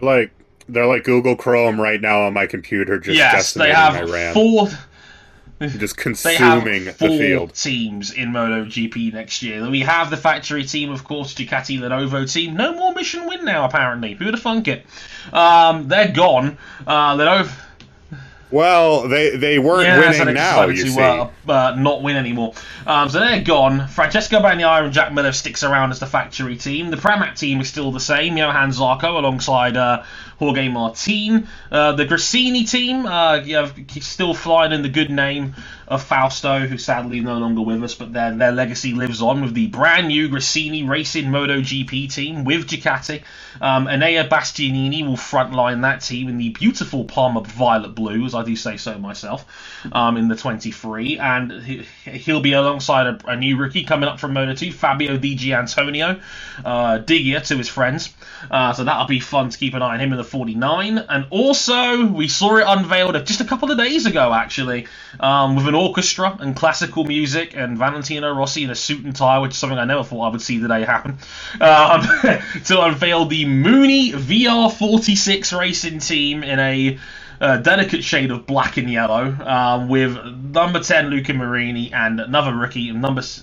Like 0.00 0.32
they're 0.72 0.86
like 0.86 1.04
Google 1.04 1.36
Chrome 1.36 1.80
right 1.80 2.00
now 2.00 2.22
on 2.22 2.32
my 2.32 2.46
computer, 2.46 2.98
just 2.98 3.16
yes, 3.16 3.54
they 3.54 3.72
have 3.72 3.94
my 3.94 4.02
RAM, 4.02 4.34
four. 4.34 4.68
just 5.60 5.96
They 6.22 6.34
have 6.36 6.62
consuming 6.64 6.84
the 6.86 6.92
field. 6.92 7.54
teams 7.54 8.12
in 8.12 8.30
MotoGP 8.30 9.12
next 9.12 9.42
year. 9.42 9.68
We 9.70 9.80
have 9.80 10.10
the 10.10 10.16
factory 10.16 10.64
team, 10.64 10.90
of 10.90 11.04
course, 11.04 11.34
Ducati 11.34 11.78
Lenovo 11.78 12.30
team. 12.30 12.56
No 12.56 12.72
more 12.74 12.92
mission 12.92 13.26
win 13.28 13.44
now, 13.44 13.64
apparently. 13.64 14.14
Who'd 14.14 14.34
have 14.34 14.42
thunk 14.42 14.66
it? 14.68 14.84
Um, 15.32 15.88
they're 15.88 16.12
gone. 16.12 16.58
Uh, 16.86 17.16
Lenovo. 17.16 17.52
Well, 18.50 19.08
they 19.08 19.34
they 19.34 19.58
weren't 19.58 19.84
Yeah, 19.84 19.96
so 19.96 20.12
they 20.12 20.18
winning 20.18 20.34
now. 20.34 20.66
You 20.66 20.84
to 20.84 20.90
see, 20.90 21.00
uh, 21.00 21.28
uh, 21.48 21.74
not 21.78 22.02
win 22.02 22.16
anymore. 22.16 22.52
Um, 22.86 23.08
so 23.08 23.18
they're 23.18 23.40
gone. 23.40 23.88
Francesco 23.88 24.40
Bagnaia 24.40 24.84
and 24.84 24.92
Jack 24.92 25.10
Miller 25.14 25.32
sticks 25.32 25.62
around 25.62 25.90
as 25.90 26.00
the 26.00 26.06
factory 26.06 26.56
team. 26.56 26.90
The 26.90 26.98
Pramac 26.98 27.38
team 27.38 27.62
is 27.62 27.68
still 27.70 27.92
the 27.92 28.00
same. 28.00 28.36
Johann 28.36 28.68
Zarco 28.68 29.18
alongside 29.18 29.78
uh, 29.78 30.02
Jorge 30.42 30.68
Martin. 30.68 31.46
Uh, 31.70 31.92
the 31.92 32.04
Gresini 32.04 32.68
team, 32.68 33.06
uh, 33.06 33.36
you 33.36 34.00
still 34.00 34.34
flying 34.34 34.72
in 34.72 34.82
the 34.82 34.88
good 34.88 35.08
name 35.08 35.54
of 35.92 36.02
Fausto, 36.02 36.60
who 36.60 36.78
sadly 36.78 37.20
no 37.20 37.36
longer 37.36 37.60
with 37.60 37.84
us, 37.84 37.94
but 37.94 38.14
their, 38.14 38.34
their 38.34 38.50
legacy 38.50 38.94
lives 38.94 39.20
on 39.20 39.42
with 39.42 39.52
the 39.52 39.66
brand 39.66 40.08
new 40.08 40.30
Gresini 40.30 40.88
Racing 40.88 41.26
MotoGP 41.26 42.10
team 42.10 42.44
with 42.44 42.66
Ducati. 42.66 43.22
Um, 43.60 43.86
Bastianini 43.86 45.06
will 45.06 45.18
frontline 45.18 45.82
that 45.82 46.00
team 46.00 46.28
in 46.28 46.38
the 46.38 46.48
beautiful 46.48 47.04
Palmer 47.04 47.42
Violet 47.42 47.94
Blue, 47.94 48.24
as 48.24 48.34
I 48.34 48.42
do 48.42 48.56
say 48.56 48.78
so 48.78 48.96
myself, 48.96 49.44
um, 49.92 50.16
in 50.16 50.28
the 50.28 50.34
23. 50.34 51.18
And 51.18 51.52
he, 51.62 51.86
he'll 52.04 52.40
be 52.40 52.54
alongside 52.54 53.06
a, 53.06 53.18
a 53.26 53.36
new 53.36 53.58
rookie 53.58 53.84
coming 53.84 54.08
up 54.08 54.18
from 54.18 54.32
Moto2, 54.32 54.72
Fabio 54.72 55.18
Di 55.18 55.36
Giannantonio, 55.36 56.22
uh, 56.64 56.98
Digia 57.00 57.46
to 57.48 57.58
his 57.58 57.68
friends. 57.68 58.14
Uh, 58.50 58.72
so 58.72 58.84
that'll 58.84 59.06
be 59.06 59.20
fun 59.20 59.50
to 59.50 59.58
keep 59.58 59.74
an 59.74 59.82
eye 59.82 59.94
on 59.94 60.00
him 60.00 60.12
in 60.12 60.18
the 60.18 60.24
49. 60.24 60.96
And 60.96 61.26
also, 61.28 62.06
we 62.06 62.28
saw 62.28 62.56
it 62.56 62.64
unveiled 62.66 63.14
just 63.26 63.42
a 63.42 63.44
couple 63.44 63.70
of 63.70 63.76
days 63.76 64.06
ago, 64.06 64.32
actually, 64.32 64.86
um, 65.20 65.56
with 65.56 65.68
an 65.68 65.74
orchestra 65.88 66.36
and 66.40 66.54
classical 66.56 67.04
music 67.04 67.54
and 67.56 67.76
Valentino 67.78 68.32
Rossi 68.34 68.64
in 68.64 68.70
a 68.70 68.74
suit 68.74 69.04
and 69.04 69.14
tie, 69.14 69.38
which 69.38 69.52
is 69.52 69.56
something 69.58 69.78
I 69.78 69.84
never 69.84 70.04
thought 70.04 70.22
I 70.26 70.28
would 70.30 70.42
see 70.42 70.60
today 70.60 70.84
happen, 70.84 71.18
um, 71.60 72.02
to 72.66 72.82
unveil 72.82 73.26
the 73.26 73.44
Mooney 73.44 74.12
VR46 74.12 75.58
racing 75.58 75.98
team 75.98 76.42
in 76.44 76.58
a 76.58 76.98
uh, 77.40 77.56
delicate 77.58 78.04
shade 78.04 78.30
of 78.30 78.46
black 78.46 78.76
and 78.76 78.88
yellow, 78.90 79.24
um, 79.44 79.88
with 79.88 80.16
number 80.52 80.80
10 80.80 81.06
Luca 81.10 81.32
Marini 81.34 81.92
and 81.92 82.20
another 82.20 82.54
rookie, 82.54 82.92
number. 82.92 83.20
s- 83.20 83.42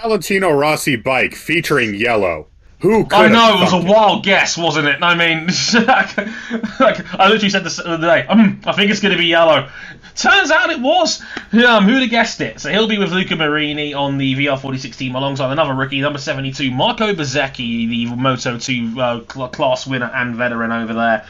Valentino 0.00 0.50
Rossi 0.50 0.96
bike 0.96 1.34
featuring 1.34 1.94
yellow. 1.94 2.48
Who 2.80 3.04
could 3.04 3.14
I 3.14 3.28
know 3.28 3.58
it 3.58 3.60
was 3.60 3.72
a 3.72 3.76
it? 3.76 3.84
wild 3.88 4.24
guess, 4.24 4.58
wasn't 4.58 4.88
it? 4.88 5.00
I 5.02 5.14
mean, 5.14 5.46
like, 5.86 7.14
I 7.20 7.28
literally 7.28 7.48
said 7.50 7.62
this 7.62 7.76
the 7.76 7.86
other 7.86 8.04
day. 8.04 8.26
Um, 8.26 8.60
I 8.66 8.72
think 8.72 8.90
it's 8.90 8.98
going 9.00 9.12
to 9.12 9.18
be 9.18 9.26
yellow. 9.26 9.68
Turns 10.14 10.50
out 10.50 10.70
it 10.70 10.80
was. 10.80 11.22
Um, 11.52 11.84
who'd 11.84 12.02
have 12.02 12.10
guessed 12.10 12.40
it? 12.40 12.60
So 12.60 12.70
he'll 12.70 12.88
be 12.88 12.98
with 12.98 13.12
Luca 13.12 13.36
Marini 13.36 13.94
on 13.94 14.18
the 14.18 14.34
VR46 14.34 14.96
team 14.96 15.14
alongside 15.14 15.52
another 15.52 15.74
rookie, 15.74 16.00
number 16.00 16.18
72, 16.18 16.70
Marco 16.70 17.14
Bezzecchi, 17.14 17.88
the 17.88 18.06
Moto 18.06 18.58
2 18.58 19.00
uh, 19.00 19.20
cl- 19.32 19.48
class 19.48 19.86
winner 19.86 20.10
and 20.14 20.36
veteran 20.36 20.72
over 20.72 20.94
there. 20.94 21.26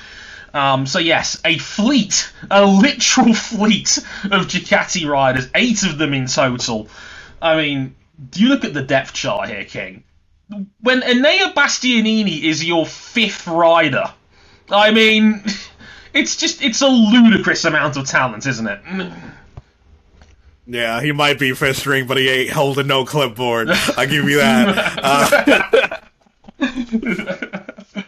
Um, 0.55 0.87
so 0.87 0.99
yes, 0.99 1.41
a 1.45 1.59
fleet, 1.59 2.33
a 2.51 2.65
literal 2.67 3.35
fleet 3.35 3.99
of 4.25 4.47
Ducati 4.47 5.09
riders, 5.09 5.49
eight 5.55 5.83
of 5.85 5.99
them 5.99 6.13
in 6.13 6.27
total. 6.27 6.89
I 7.41 7.57
mean, 7.57 7.95
do 8.31 8.43
you 8.43 8.49
look 8.49 8.65
at 8.65 8.75
the 8.75 8.83
depth 8.83 9.15
chart 9.15 9.49
here, 9.49 9.65
King? 9.65 10.05
when 10.81 11.01
Enea 11.01 11.55
Bastianini 11.55 12.43
is 12.43 12.65
your 12.65 12.87
fifth 12.87 13.47
rider, 13.47 14.13
I 14.71 14.91
mean, 14.91 15.45
it's 16.15 16.37
just 16.37 16.63
it's 16.63 16.81
a 16.83 16.89
ludicrous 16.89 17.65
amount 17.65 17.97
of 17.97 18.07
talent, 18.07 18.47
isn't 18.47 18.67
it? 18.67 18.81
Yeah, 20.67 21.01
he 21.03 21.11
might 21.13 21.39
be 21.39 21.53
fifth 21.55 21.79
string, 21.79 22.07
but 22.07 22.17
he 22.17 22.29
ain't 22.29 22.51
holding 22.51 22.87
no 22.87 23.05
clipboard. 23.05 23.69
I 23.97 24.07
give 24.07 24.29
you 24.29 24.39
that. 24.39 26.03
Uh, 26.61 27.59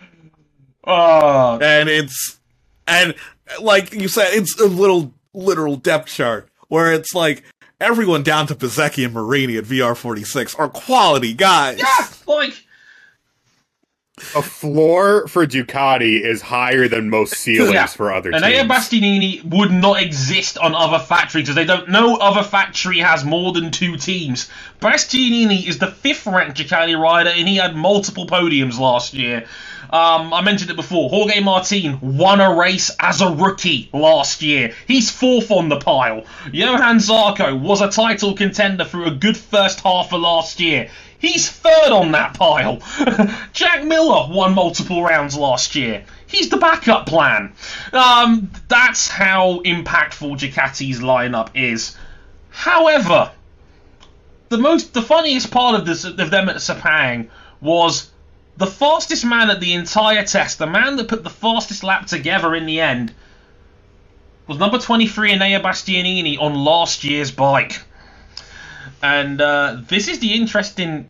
Oh, 0.87 1.59
and 1.63 1.89
it's 1.89 2.39
and 2.87 3.15
like 3.61 3.93
you 3.95 4.07
said, 4.09 4.35
it's 4.35 4.61
a 4.61 4.67
little 4.67 5.15
literal 5.33 5.77
depth 5.77 6.09
chart 6.09 6.49
where 6.69 6.93
it's 6.93 7.15
like 7.15 7.43
everyone 7.81 8.23
down 8.23 8.47
to 8.49 8.55
Bezzecchi 8.55 9.05
and 9.05 9.15
Marini 9.15 9.57
at 9.57 9.65
VR46 9.65 10.59
are 10.59 10.69
quality 10.69 11.33
guys. 11.33 11.79
yeah, 11.79 12.07
like 12.27 12.64
A 14.37 14.43
floor 14.43 15.27
for 15.29 15.47
Ducati 15.47 16.21
is 16.21 16.43
higher 16.43 16.89
than 16.89 17.11
most 17.11 17.35
ceilings 17.37 17.73
Yeah. 17.73 17.87
for 17.87 18.13
other 18.13 18.31
Enea 18.33 18.61
teams. 18.61 18.71
Bastianini 18.71 19.45
would 19.45 19.71
not 19.71 20.03
exist 20.03 20.59
on 20.59 20.75
other 20.75 20.99
factories 20.99 21.45
because 21.45 21.55
they 21.57 21.65
don't. 21.65 21.89
No 21.89 22.17
other 22.17 22.43
factory 22.43 22.99
has 22.99 23.25
more 23.25 23.53
than 23.53 23.71
two 23.71 23.97
teams. 23.97 24.49
Bastianini 24.81 25.67
is 25.67 25.79
the 25.79 25.89
fifth 25.89 26.27
ranked 26.27 26.59
Ducati 26.59 26.99
rider, 26.99 27.31
and 27.31 27.49
he 27.49 27.57
had 27.57 27.75
multiple 27.75 28.27
podiums 28.27 28.79
last 28.79 29.15
year. 29.15 29.45
Um, 29.91 30.33
I 30.33 30.41
mentioned 30.41 30.71
it 30.71 30.77
before. 30.77 31.09
Jorge 31.09 31.41
Martin 31.41 31.99
won 32.01 32.41
a 32.41 32.55
race 32.55 32.91
as 32.99 33.21
a 33.21 33.31
rookie 33.31 33.89
last 33.93 34.43
year. 34.43 34.73
He's 34.89 35.11
fourth 35.11 35.51
on 35.51 35.69
the 35.69 35.77
pile. 35.79 36.25
Johann 36.53 36.99
Zarco 36.99 37.59
was 37.59 37.81
a 37.81 37.91
title 37.91 38.35
contender 38.35 38.85
through 38.85 39.07
a 39.07 39.11
good 39.13 39.37
first 39.37 39.81
half 39.81 40.13
of 40.13 40.21
last 40.21 40.59
year. 40.59 40.91
He's 41.25 41.51
third 41.51 41.91
on 41.91 42.13
that 42.13 42.35
pile. 42.35 42.83
Jack 43.55 43.83
Miller 43.83 44.29
won 44.31 44.55
multiple 44.55 45.03
rounds 45.03 45.35
last 45.35 45.75
year. 45.75 46.05
He's 46.27 46.51
the 46.51 46.59
backup 46.59 47.07
plan. 47.07 47.55
Um, 47.95 48.51
that's 48.69 49.09
how 49.09 49.61
impactful 49.61 50.39
Ducati's 50.39 51.01
lineup 51.01 51.49
is. 51.55 51.97
However, 52.51 53.31
the 54.51 54.59
most, 54.59 54.93
the 54.93 55.01
funniest 55.01 55.51
part 55.51 55.75
of 55.75 55.87
this 55.87 56.05
of 56.05 56.17
them 56.31 56.51
at 56.51 56.57
Sepang 56.57 57.31
was 57.59 58.11
the 58.59 58.67
fastest 58.67 59.25
man 59.25 59.49
at 59.49 59.61
the 59.61 59.73
entire 59.73 60.27
test, 60.27 60.59
the 60.59 60.67
man 60.67 60.97
that 60.97 61.09
put 61.09 61.25
the 61.25 61.31
fastest 61.31 61.83
lap 61.83 62.07
together 62.07 62.55
in 62.55 62.67
the 62.67 62.83
end, 62.83 63.15
was 64.47 64.59
number 64.59 64.79
23 64.79 65.33
Enea 65.33 65.63
Bastianini 65.63 66.39
on 66.39 66.55
last 66.55 67.03
year's 67.03 67.31
bike. 67.31 67.81
And 69.03 69.41
uh, 69.41 69.79
this 69.89 70.09
is 70.09 70.19
the 70.19 70.35
interesting 70.35 71.09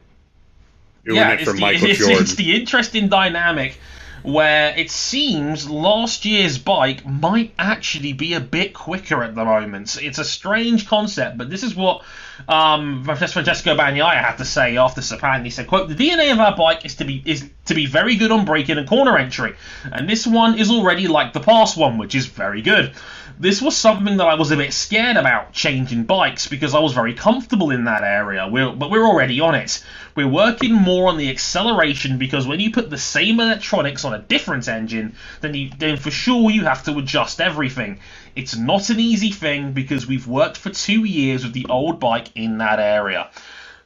yeah, 1.07 1.33
it 1.33 1.41
it's 1.41 1.51
for 1.51 1.55
the, 1.55 1.61
Michael 1.61 1.89
it's, 1.89 1.99
Jordan. 1.99 2.23
it's 2.23 2.35
the 2.35 2.55
interesting 2.55 3.09
dynamic 3.09 3.79
where 4.25 4.75
it 4.75 4.91
seems 4.91 5.69
last 5.69 6.25
year's 6.25 6.57
bike 6.57 7.05
might 7.05 7.53
actually 7.59 8.15
be 8.15 8.33
a 8.33 8.41
bit 8.41 8.73
quicker 8.73 9.23
at 9.23 9.35
the 9.35 9.45
moment. 9.45 9.99
It's 10.01 10.19
a 10.19 10.25
strange 10.25 10.89
concept, 10.89 11.37
but 11.37 11.51
this 11.51 11.63
is 11.63 11.75
what 11.75 12.03
um, 12.49 13.05
Francesco 13.05 13.77
Bagnaia 13.77 14.25
had 14.25 14.37
to 14.37 14.47
say 14.47 14.79
after 14.79 15.03
Sepang. 15.03 15.45
He 15.45 15.51
said, 15.51 15.67
"quote 15.67 15.91
The 15.91 15.95
DNA 15.95 16.33
of 16.33 16.41
our 16.41 16.57
bike 16.57 16.87
is 16.87 16.95
to 16.97 17.05
be 17.05 17.23
is 17.27 17.49
to 17.67 17.75
be 17.75 17.85
very 17.85 18.17
good 18.17 18.33
on 18.33 18.47
braking 18.47 18.79
and 18.79 18.89
corner 18.89 19.19
entry, 19.19 19.57
and 19.93 20.09
this 20.09 20.27
one 20.27 20.59
is 20.59 20.71
already 20.71 21.07
like 21.07 21.35
the 21.35 21.41
past 21.41 21.77
one, 21.77 21.99
which 21.99 22.15
is 22.15 22.25
very 22.25 22.63
good." 22.63 22.95
This 23.39 23.61
was 23.61 23.77
something 23.77 24.19
that 24.19 24.29
I 24.29 24.35
was 24.35 24.53
a 24.53 24.57
bit 24.57 24.73
scared 24.73 25.17
about 25.17 25.53
changing 25.53 26.05
bikes 26.05 26.47
because 26.47 26.75
I 26.75 26.79
was 26.79 26.93
very 26.93 27.15
comfortable 27.15 27.73
in 27.73 27.85
that 27.85 28.05
area. 28.05 28.49
We're, 28.49 28.71
but 28.71 28.91
we're 28.91 29.07
already 29.07 29.41
on 29.41 29.57
it. 29.57 29.85
We're 30.15 30.29
working 30.29 30.73
more 30.73 31.09
on 31.09 31.17
the 31.17 31.31
acceleration 31.31 32.19
because 32.19 32.47
when 32.47 32.61
you 32.61 32.71
put 32.71 32.91
the 32.91 32.99
same 32.99 33.41
electronics 33.41 34.05
on 34.05 34.15
a 34.15 34.21
different 34.21 34.69
engine, 34.69 35.17
then 35.41 35.55
you 35.55 35.71
then 35.77 35.97
for 35.97 36.13
sure 36.13 36.51
you 36.51 36.65
have 36.65 36.85
to 36.85 36.97
adjust 36.99 37.41
everything. 37.41 37.99
It's 38.37 38.57
not 38.57 38.91
an 38.91 39.01
easy 39.01 39.31
thing 39.31 39.73
because 39.73 40.07
we've 40.07 40.29
worked 40.29 40.57
for 40.57 40.71
two 40.71 41.05
years 41.05 41.43
with 41.43 41.55
the 41.55 41.67
old 41.69 41.99
bike 41.99 42.29
in 42.37 42.59
that 42.59 42.79
area. 42.79 43.31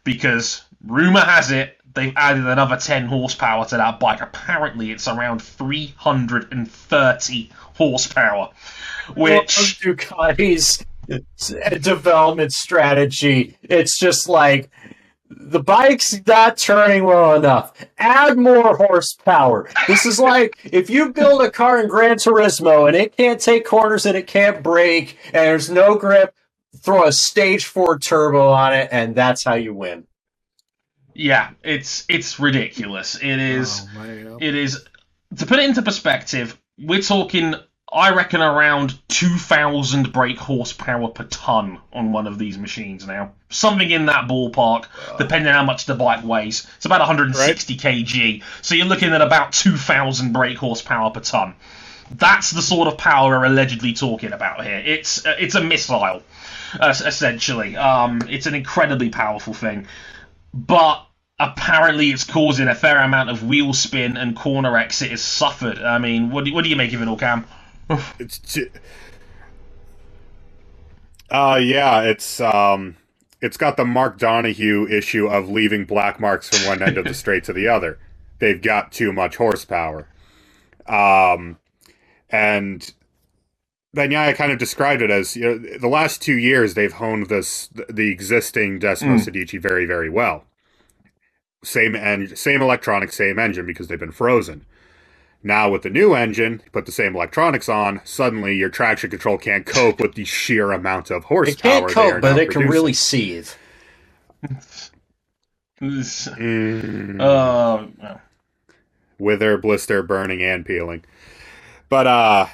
Because 0.05 0.62
rumor 0.84 1.20
has 1.20 1.51
it 1.51 1.78
they've 1.99 2.16
added 2.16 2.46
another 2.46 2.76
10 2.76 3.07
horsepower 3.07 3.64
to 3.66 3.76
that 3.76 3.99
bike. 3.99 4.20
Apparently, 4.20 4.92
it's 4.92 5.09
around 5.09 5.42
330 5.42 7.51
horsepower, 7.74 8.51
which 9.16 9.80
Ducati's 9.80 10.84
uh, 11.11 11.18
development 11.78 12.52
strategy. 12.52 13.56
It's 13.62 13.98
just 13.98 14.28
like 14.28 14.70
the 15.30 15.61
bike's 15.61 16.20
not 16.26 16.56
turning 16.56 17.04
well 17.04 17.34
enough. 17.34 17.72
Add 17.98 18.38
more 18.38 18.76
horsepower. 18.76 19.68
This 19.86 20.06
is 20.06 20.18
like 20.18 20.59
if 20.64 20.88
you 20.90 21.12
build 21.12 21.42
a 21.42 21.50
car 21.50 21.80
in 21.80 21.88
Gran 21.88 22.16
Turismo 22.16 22.86
and 22.88 22.96
it 22.96 23.16
can't 23.16 23.40
take 23.40 23.64
corners 23.66 24.06
and 24.06 24.16
it 24.16 24.26
can't 24.26 24.62
brake 24.62 25.18
and 25.26 25.34
there's 25.34 25.70
no 25.70 25.96
grip, 25.96 26.34
throw 26.78 27.06
a 27.06 27.12
stage 27.12 27.66
four 27.66 27.98
turbo 27.98 28.50
on 28.50 28.72
it 28.74 28.88
and 28.92 29.14
that's 29.14 29.44
how 29.44 29.54
you 29.54 29.74
win. 29.74 30.06
yeah, 31.14 31.50
it's 31.64 32.04
it's 32.09 32.38
ridiculous. 32.38 33.16
It 33.16 33.38
is 33.40 33.86
oh, 33.96 34.38
it 34.40 34.54
is 34.54 34.86
to 35.36 35.46
put 35.46 35.59
it 35.59 35.68
into 35.68 35.82
perspective. 35.82 36.59
We're 36.78 37.02
talking, 37.02 37.54
I 37.91 38.11
reckon, 38.14 38.43
around 38.43 38.99
two 39.09 39.36
thousand 39.36 40.12
brake 40.12 40.39
horsepower 40.39 41.09
per 41.09 41.24
ton 41.24 41.78
on 41.93 42.12
one 42.12 42.26
of 42.26 42.39
these 42.39 42.59
machines 42.59 43.07
now. 43.07 43.32
Something 43.49 43.91
in 43.91 44.07
that 44.07 44.28
ballpark, 44.28 44.86
depending 45.16 45.49
on 45.49 45.55
how 45.55 45.64
much 45.64 45.86
the 45.86 45.95
bike 45.95 46.22
weighs. 46.22 46.66
It's 46.76 46.84
about 46.84 47.01
160 47.01 47.76
kg. 47.76 48.43
So 48.61 48.74
you're 48.74 48.86
looking 48.86 49.12
at 49.14 49.22
about 49.22 49.53
2,000 49.53 50.32
brake 50.32 50.59
horsepower 50.59 51.11
per 51.11 51.20
ton. 51.20 51.55
That's 52.11 52.51
the 52.51 52.62
sort 52.62 52.89
of 52.89 52.99
power 52.99 53.39
we're 53.39 53.47
allegedly 53.47 53.95
talking 53.95 54.32
about 54.32 54.64
here. 54.64 54.82
It's 54.84 55.24
uh, 55.26 55.36
it's 55.39 55.55
a 55.55 55.62
missile, 55.62 56.22
uh, 56.78 56.95
essentially. 57.05 57.76
Um, 57.76 58.20
it's 58.28 58.47
an 58.47 58.55
incredibly 58.55 59.09
powerful 59.11 59.55
thing, 59.55 59.86
but 60.53 61.07
apparently 61.39 62.11
it's 62.11 62.24
causing 62.24 62.68
a 62.68 62.74
fair 62.74 62.99
amount 62.99 63.30
of 63.30 63.45
wheel 63.45 63.72
spin 63.72 64.16
and 64.16 64.34
corner 64.36 64.76
exit 64.76 65.11
has 65.11 65.22
suffered. 65.22 65.78
I 65.78 65.99
mean, 65.99 66.30
what 66.30 66.45
do, 66.45 66.53
what 66.53 66.64
do 66.64 66.70
you 66.70 66.76
make 66.76 66.93
of 66.93 67.03
it 67.03 67.09
all, 67.09 67.16
Cam? 67.16 67.45
It's 68.18 68.39
j- 68.39 68.70
uh 71.30 71.59
yeah, 71.62 72.03
it's 72.03 72.41
um 72.41 72.97
it's 73.41 73.57
got 73.57 73.76
the 73.76 73.84
Mark 73.84 74.18
Donohue 74.18 74.86
issue 74.89 75.26
of 75.28 75.49
leaving 75.49 75.84
black 75.84 76.18
marks 76.20 76.49
from 76.49 76.66
one 76.66 76.82
end 76.82 76.99
of 76.99 77.05
the 77.05 77.14
straight 77.14 77.45
to 77.45 77.53
the 77.53 77.68
other. 77.68 77.99
They've 78.41 78.61
got 78.61 78.93
too 78.93 79.12
much 79.12 79.36
horsepower. 79.36 80.09
Um 80.86 81.59
and 82.30 82.93
Bagnaia 83.97 84.34
kind 84.34 84.53
of 84.53 84.59
described 84.59 85.01
it 85.03 85.11
as 85.11 85.34
you 85.36 85.43
know 85.45 85.59
the 85.78 85.89
last 85.89 86.20
two 86.20 86.36
years 86.36 86.74
they've 86.74 86.93
honed 86.93 87.28
this 87.28 87.68
the 87.89 88.11
existing 88.11 88.80
Desmosedici 88.80 89.61
very 89.61 89.86
very 89.86 90.11
well. 90.11 90.45
Same 91.64 91.97
en- 91.97 92.36
same 92.36 92.62
electronics, 92.62 93.16
same 93.16 93.39
engine 93.39 93.66
because 93.66 93.89
they've 93.89 93.99
been 93.99 94.12
frozen. 94.12 94.64
Now 95.49 95.70
with 95.70 95.80
the 95.80 95.88
new 95.88 96.12
engine, 96.12 96.62
put 96.72 96.84
the 96.84 96.92
same 96.92 97.16
electronics 97.16 97.70
on, 97.70 98.03
suddenly 98.05 98.55
your 98.55 98.68
traction 98.68 99.09
control 99.09 99.38
can't 99.38 99.64
cope 99.64 99.99
with 99.99 100.14
the 100.14 100.26
sheer 100.26 100.72
amount 100.72 101.11
of 101.11 101.24
horsepower. 101.24 101.88
It 101.88 101.88
can't 101.88 101.88
they 101.88 101.94
cope, 101.94 102.14
are 102.16 102.20
but 102.20 102.36
now 102.36 102.42
it 102.42 102.51
can 102.51 102.68
really 102.68 102.92
seethe. 102.92 103.49
Mm. 105.80 107.18
Uh, 107.18 107.86
well, 107.99 108.20
wither, 109.18 109.57
blister, 109.57 110.03
burning, 110.03 110.42
and 110.42 110.66
peeling. 110.66 111.03
But 111.88 112.07
uh 112.07 112.46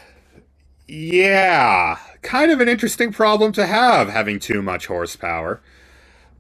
yeah, 0.87 1.99
kind 2.23 2.53
of 2.53 2.61
an 2.61 2.69
interesting 2.69 3.13
problem 3.13 3.51
to 3.55 3.67
have 3.67 4.09
having 4.09 4.39
too 4.39 4.63
much 4.63 4.87
horsepower. 4.87 5.61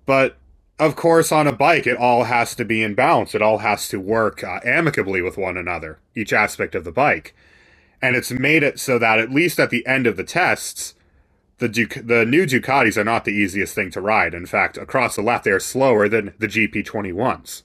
But 0.06 0.36
of 0.78 0.96
course, 0.96 1.30
on 1.30 1.46
a 1.46 1.52
bike, 1.52 1.86
it 1.86 1.96
all 1.96 2.24
has 2.24 2.54
to 2.56 2.64
be 2.64 2.82
in 2.82 2.94
balance. 2.94 3.34
It 3.34 3.42
all 3.42 3.58
has 3.58 3.88
to 3.88 4.00
work 4.00 4.42
uh, 4.42 4.60
amicably 4.64 5.22
with 5.22 5.36
one 5.36 5.56
another, 5.56 5.98
each 6.16 6.32
aspect 6.32 6.74
of 6.74 6.84
the 6.84 6.92
bike. 6.92 7.34
And 8.02 8.16
it's 8.16 8.32
made 8.32 8.62
it 8.62 8.80
so 8.80 8.98
that 8.98 9.18
at 9.18 9.30
least 9.30 9.60
at 9.60 9.70
the 9.70 9.86
end 9.86 10.06
of 10.06 10.16
the 10.16 10.24
tests, 10.24 10.94
the 11.58 11.68
Duc- 11.68 12.04
the 12.04 12.26
new 12.26 12.44
Ducatis 12.44 12.96
are 12.96 13.04
not 13.04 13.24
the 13.24 13.32
easiest 13.32 13.74
thing 13.74 13.90
to 13.92 14.00
ride. 14.00 14.34
In 14.34 14.46
fact, 14.46 14.76
across 14.76 15.14
the 15.14 15.22
lap, 15.22 15.44
they 15.44 15.52
are 15.52 15.60
slower 15.60 16.08
than 16.08 16.34
the 16.38 16.48
GP21s. 16.48 17.62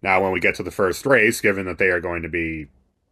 Now, 0.00 0.22
when 0.22 0.32
we 0.32 0.40
get 0.40 0.54
to 0.56 0.62
the 0.62 0.70
first 0.70 1.04
race, 1.06 1.40
given 1.40 1.66
that 1.66 1.78
they 1.78 1.88
are 1.88 2.00
going 2.00 2.22
to 2.22 2.28
be 2.28 2.68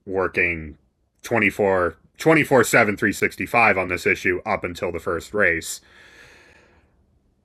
working 0.07 0.79
24 1.23 1.97
24 2.19 2.65
7 2.65 2.97
365 2.97 3.79
on 3.79 3.89
this 3.89 4.07
issue 4.07 4.41
up 4.45 4.65
until 4.65 4.91
the 4.91 4.99
first 4.99 5.33
race, 5.35 5.81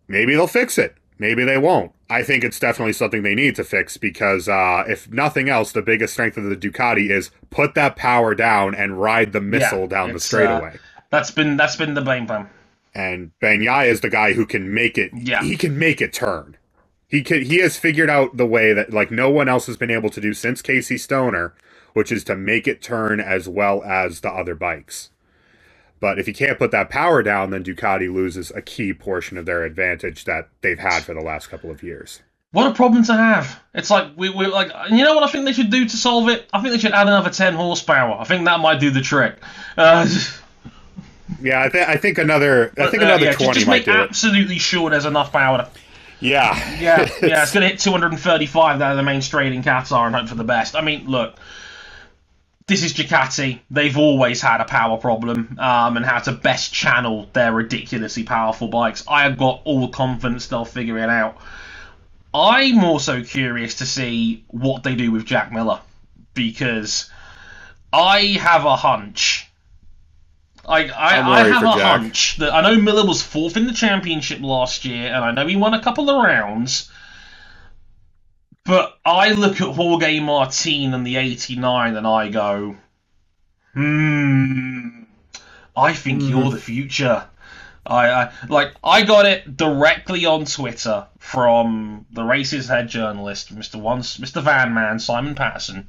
maybe 0.07 0.33
they'll 0.35 0.47
fix 0.47 0.77
it. 0.77 0.95
Maybe 1.19 1.43
they 1.45 1.57
won't. 1.57 1.93
I 2.09 2.23
think 2.23 2.43
it's 2.43 2.59
definitely 2.59 2.93
something 2.93 3.23
they 3.23 3.35
need 3.35 3.55
to 3.55 3.63
fix 3.63 3.97
because, 3.97 4.49
uh, 4.49 4.83
if 4.87 5.09
nothing 5.11 5.49
else, 5.49 5.71
the 5.71 5.81
biggest 5.81 6.13
strength 6.13 6.37
of 6.37 6.43
the 6.45 6.55
Ducati 6.57 7.09
is 7.09 7.31
put 7.49 7.73
that 7.75 7.95
power 7.95 8.35
down 8.35 8.75
and 8.75 9.01
ride 9.01 9.33
the 9.33 9.41
missile 9.41 9.81
Yeah, 9.81 9.87
down 9.87 10.09
the 10.13 10.15
uh, 10.15 10.19
straightaway. 10.19 10.79
That's 11.11 11.31
been 11.31 11.57
that's 11.57 11.75
been 11.77 11.93
the 11.93 12.01
blame 12.01 12.27
plan. 12.27 12.49
and 12.93 13.31
Bagnaia 13.41 13.87
is 13.87 14.01
the 14.01 14.09
guy 14.09 14.33
who 14.33 14.45
can 14.45 14.73
make 14.73 14.97
it. 14.97 15.11
Yeah. 15.15 15.41
he 15.43 15.57
can 15.57 15.77
make 15.79 16.01
it 16.01 16.13
turn. 16.13 16.57
He 17.07 17.23
can. 17.23 17.43
He 17.43 17.59
has 17.61 17.77
figured 17.77 18.09
out 18.09 18.37
the 18.37 18.45
way 18.47 18.73
that 18.73 18.91
like 18.93 19.11
no 19.11 19.29
one 19.29 19.47
else 19.49 19.67
has 19.67 19.77
been 19.77 19.91
able 19.91 20.09
to 20.11 20.21
do 20.21 20.33
since 20.33 20.61
Casey 20.61 20.97
Stoner, 20.97 21.53
which 21.93 22.11
is 22.11 22.23
to 22.25 22.35
make 22.35 22.67
it 22.67 22.81
turn 22.81 23.19
as 23.21 23.47
well 23.47 23.83
as 23.83 24.21
the 24.21 24.29
other 24.29 24.55
bikes. 24.55 25.11
But 25.99 26.19
if 26.19 26.27
you 26.27 26.33
can't 26.33 26.57
put 26.57 26.71
that 26.71 26.89
power 26.89 27.23
down, 27.23 27.49
then 27.49 27.63
Ducati 27.63 28.13
loses 28.13 28.51
a 28.51 28.61
key 28.61 28.93
portion 28.93 29.37
of 29.37 29.45
their 29.45 29.63
advantage 29.63 30.25
that 30.25 30.49
they've 30.61 30.79
had 30.79 31.03
for 31.03 31.13
the 31.13 31.21
last 31.21 31.49
couple 31.49 31.71
of 31.71 31.81
years. 31.81 32.21
What 32.51 32.71
a 32.71 32.73
problem 32.73 33.03
to 33.03 33.13
have. 33.13 33.61
It's 33.73 33.89
like 33.89 34.11
we 34.15 34.29
we 34.29 34.47
like 34.47 34.71
you 34.89 35.03
know 35.03 35.13
what 35.13 35.23
I 35.23 35.27
think 35.27 35.45
they 35.45 35.53
should 35.53 35.71
do 35.71 35.87
to 35.87 35.97
solve 35.97 36.29
it. 36.29 36.47
I 36.53 36.61
think 36.61 36.73
they 36.73 36.79
should 36.79 36.93
add 36.93 37.07
another 37.07 37.29
ten 37.29 37.53
horsepower. 37.53 38.17
I 38.19 38.23
think 38.23 38.45
that 38.45 38.59
might 38.59 38.79
do 38.79 38.91
the 38.91 39.01
trick. 39.01 39.35
Uh, 39.77 40.07
Yeah, 41.41 41.61
I 41.61 41.69
think 41.69 41.89
I 41.89 41.97
think 41.97 42.17
another 42.17 42.71
I 42.77 42.87
think 42.89 43.01
uh, 43.01 43.07
another 43.07 43.25
yeah, 43.25 43.31
just, 43.31 43.43
twenty 43.43 43.59
just 43.59 43.67
might 43.67 43.77
make 43.77 43.85
do 43.85 43.91
it. 43.91 44.09
absolutely 44.09 44.59
sure 44.59 44.89
there's 44.89 45.05
enough 45.05 45.31
power. 45.31 45.57
To, 45.57 45.69
Yeah, 46.19 46.55
yeah, 46.79 47.09
yeah, 47.21 47.41
it's 47.43 47.51
gonna 47.51 47.67
hit 47.67 47.79
235 47.79 48.79
down 48.79 48.95
the 48.95 49.03
main 49.03 49.21
straight 49.21 49.51
in 49.51 49.63
Qatar 49.63 50.05
and 50.05 50.15
hope 50.15 50.27
for 50.27 50.35
the 50.35 50.43
best. 50.43 50.75
I 50.75 50.81
mean, 50.81 51.07
look, 51.07 51.35
this 52.67 52.83
is 52.83 52.93
Ducati. 52.93 53.59
They've 53.69 53.97
always 53.97 54.41
had 54.41 54.59
a 54.59 54.65
power 54.65 54.97
problem 54.97 55.57
um, 55.59 55.97
and 55.97 56.05
how 56.05 56.19
to 56.19 56.31
best 56.31 56.73
channel 56.73 57.29
their 57.33 57.53
ridiculously 57.53 58.23
powerful 58.23 58.67
bikes. 58.67 59.03
I 59.07 59.23
have 59.23 59.37
got 59.37 59.61
all 59.65 59.89
confidence 59.89 60.47
they'll 60.47 60.65
figure 60.65 60.97
it 60.97 61.09
out. 61.09 61.37
I'm 62.33 62.83
also 62.83 63.23
curious 63.23 63.75
to 63.75 63.85
see 63.85 64.43
what 64.47 64.83
they 64.83 64.95
do 64.95 65.11
with 65.11 65.25
Jack 65.25 65.51
Miller 65.53 65.79
because 66.33 67.09
I 67.93 68.37
have 68.41 68.65
a 68.65 68.75
hunch. 68.75 69.47
I, 70.67 70.87
I, 70.87 71.41
I 71.41 71.47
have 71.47 71.61
a 71.61 71.77
Jack. 71.77 71.99
hunch 71.99 72.37
that 72.37 72.51
I 72.51 72.61
know 72.61 72.81
Miller 72.81 73.05
was 73.05 73.21
fourth 73.21 73.55
in 73.55 73.67
the 73.67 73.73
championship 73.73 74.41
last 74.41 74.83
year, 74.85 75.13
and 75.13 75.23
I 75.23 75.31
know 75.31 75.45
he 75.45 75.55
won 75.55 75.75
a 75.75 75.81
couple 75.81 76.09
of 76.09 76.23
rounds. 76.23 76.89
But 78.65 78.97
I 79.05 79.31
look 79.33 79.61
at 79.61 79.75
Jorge 79.75 80.19
Martin 80.19 80.93
and 80.95 81.05
the 81.05 81.17
89 81.17 81.95
and 81.95 82.07
I 82.07 82.29
go, 82.29 82.75
hmm, 83.73 85.03
I 85.75 85.93
think 85.93 86.23
you're 86.23 86.49
the 86.49 86.57
future. 86.57 87.25
I, 87.85 88.09
I 88.09 88.31
like 88.49 88.73
I 88.83 89.03
got 89.03 89.25
it 89.27 89.55
directly 89.55 90.25
on 90.25 90.45
Twitter 90.45 91.05
from 91.19 92.07
the 92.11 92.23
races 92.23 92.67
head 92.67 92.87
journalist, 92.87 93.55
Mr. 93.55 93.75
Once, 93.75 94.17
Mr. 94.17 94.41
Van 94.41 94.73
Man, 94.73 94.97
Simon 94.97 95.35
Patterson, 95.35 95.85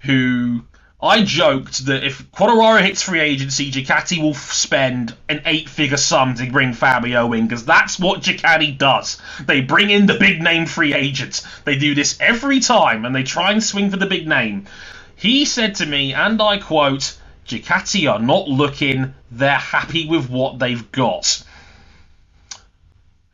who 0.00 0.64
I 1.02 1.24
joked 1.24 1.86
that 1.86 2.04
if 2.04 2.30
Quartararo 2.30 2.80
hits 2.80 3.02
free 3.02 3.20
agency, 3.20 3.72
Ducati 3.72 4.22
will 4.22 4.34
spend 4.34 5.14
an 5.28 5.42
eight-figure 5.46 5.96
sum 5.96 6.36
to 6.36 6.50
bring 6.50 6.74
Fabio 6.74 7.32
in 7.32 7.46
because 7.48 7.64
that's 7.64 7.98
what 7.98 8.22
Ducati 8.22 8.78
does. 8.78 9.20
They 9.44 9.62
bring 9.62 9.90
in 9.90 10.06
the 10.06 10.14
big-name 10.14 10.66
free 10.66 10.94
agents. 10.94 11.44
They 11.64 11.76
do 11.76 11.96
this 11.96 12.16
every 12.20 12.60
time, 12.60 13.04
and 13.04 13.14
they 13.14 13.24
try 13.24 13.50
and 13.50 13.62
swing 13.62 13.90
for 13.90 13.96
the 13.96 14.06
big 14.06 14.28
name. 14.28 14.66
He 15.16 15.44
said 15.44 15.76
to 15.76 15.86
me, 15.86 16.14
and 16.14 16.40
I 16.40 16.58
quote, 16.58 17.18
Ducati 17.48 18.10
are 18.12 18.20
not 18.20 18.48
looking, 18.48 19.14
they're 19.30 19.58
happy 19.58 20.06
with 20.08 20.30
what 20.30 20.60
they've 20.60 20.90
got. 20.92 21.42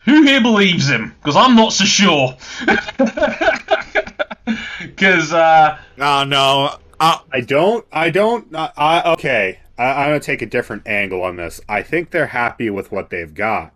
Who 0.07 0.23
here 0.23 0.41
believes 0.41 0.89
him? 0.89 1.15
Because 1.21 1.37
I'm 1.37 1.55
not 1.55 1.73
so 1.75 1.85
sure. 1.85 2.37
Because, 4.81 5.33
uh, 5.33 5.79
Oh 5.99 6.25
no. 6.25 6.79
Uh, 7.01 7.19
I 7.33 7.41
don't. 7.41 7.87
I 7.93 8.11
don't. 8.11 8.55
I, 8.55 8.73
I 8.77 9.13
okay. 9.13 9.61
I, 9.77 9.85
I'm 9.85 10.09
gonna 10.11 10.21
take 10.21 10.43
a 10.43 10.47
different 10.47 10.87
angle 10.87 11.23
on 11.23 11.37
this. 11.37 11.61
I 11.69 11.83
think 11.83 12.11
they're 12.11 12.27
happy 12.29 12.71
with 12.71 12.91
what 12.93 13.11
they've 13.11 13.33
got. 13.33 13.75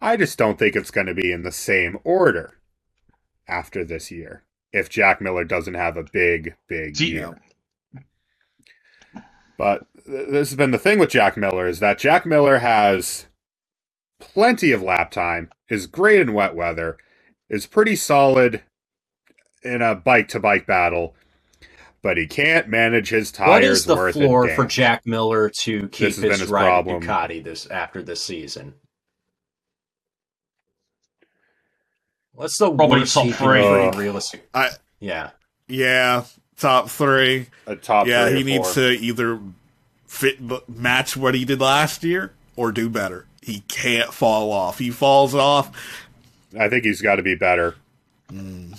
I 0.00 0.16
just 0.16 0.38
don't 0.38 0.58
think 0.58 0.76
it's 0.76 0.90
going 0.90 1.08
to 1.08 1.14
be 1.14 1.30
in 1.30 1.42
the 1.42 1.52
same 1.52 1.98
order 2.04 2.54
after 3.46 3.84
this 3.84 4.10
year. 4.10 4.44
If 4.72 4.88
Jack 4.88 5.20
Miller 5.20 5.44
doesn't 5.44 5.74
have 5.74 5.96
a 5.96 6.04
big, 6.04 6.54
big 6.68 6.94
Do 6.94 7.06
year. 7.06 7.40
But 9.58 9.86
th- 10.06 10.28
this 10.28 10.50
has 10.50 10.56
been 10.56 10.70
the 10.70 10.78
thing 10.78 10.98
with 10.98 11.10
Jack 11.10 11.36
Miller 11.36 11.66
is 11.66 11.80
that 11.80 11.98
Jack 11.98 12.24
Miller 12.24 12.58
has 12.58 13.26
plenty 14.20 14.72
of 14.72 14.82
lap 14.82 15.10
time, 15.10 15.50
is 15.68 15.86
great 15.86 16.20
in 16.20 16.32
wet 16.32 16.54
weather, 16.54 16.96
is 17.50 17.66
pretty 17.66 17.96
solid 17.96 18.62
in 19.62 19.82
a 19.82 19.94
bike 19.94 20.28
to 20.28 20.40
bike 20.40 20.66
battle, 20.66 21.14
but 22.02 22.16
he 22.16 22.26
can't 22.26 22.68
manage 22.68 23.10
his 23.10 23.32
tires 23.32 23.50
What 23.50 23.64
is 23.64 23.84
the 23.84 23.96
worth 23.96 24.14
floor 24.14 24.48
for 24.48 24.64
Jack 24.66 25.06
Miller 25.06 25.50
to 25.50 25.88
keep 25.88 26.16
This 26.16 26.16
his, 26.16 26.40
his 26.40 26.50
ride 26.50 26.64
problem. 26.64 27.02
Ducati 27.02 27.44
this 27.44 27.66
after 27.68 28.02
this 28.02 28.22
season? 28.22 28.74
What's 32.32 32.58
the 32.58 32.70
Probably 32.76 33.00
worst 33.00 33.14
top 33.14 33.26
three. 33.28 33.62
do 33.62 33.90
Ugh. 33.90 33.94
realistic? 33.94 34.48
I 34.54 34.70
Yeah, 35.00 35.30
yeah, 35.68 36.24
top 36.56 36.90
three. 36.90 37.48
a 37.66 37.76
top 37.76 38.06
yeah, 38.06 38.26
three 38.26 38.30
he 38.30 38.40
or 38.40 38.44
needs 38.44 38.74
four. 38.74 38.74
to 38.74 38.90
either 38.90 39.40
fit 40.06 40.38
match 40.68 41.16
what 41.16 41.34
he 41.34 41.44
did 41.44 41.60
last 41.60 42.04
year 42.04 42.32
or 42.56 42.72
do 42.72 42.88
better. 42.88 43.26
He 43.42 43.60
can't 43.68 44.12
fall 44.12 44.52
off. 44.52 44.78
He 44.78 44.90
falls 44.90 45.34
off. 45.34 45.70
I 46.58 46.68
think 46.68 46.84
he's 46.84 47.02
got 47.02 47.16
to 47.16 47.22
be 47.22 47.34
better. 47.34 47.76
Mm. 48.32 48.78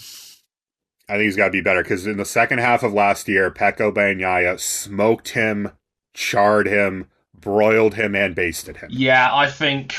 I 1.12 1.16
think 1.16 1.26
he's 1.26 1.36
got 1.36 1.48
to 1.48 1.52
be 1.52 1.60
better 1.60 1.84
because 1.84 2.08
in 2.08 2.16
the 2.16 2.24
second 2.24 2.60
half 2.60 2.84
of 2.84 2.94
last 2.94 3.28
year, 3.28 3.52
Pecco 3.52 3.92
Bagnaia 3.92 4.58
smoked 4.58 5.30
him, 5.30 5.72
charred 6.14 6.68
him, 6.68 7.08
broiled 7.38 7.96
him, 7.96 8.16
and 8.16 8.34
basted 8.34 8.78
him. 8.78 8.88
yeah, 8.94 9.30
I 9.30 9.50
think 9.50 9.94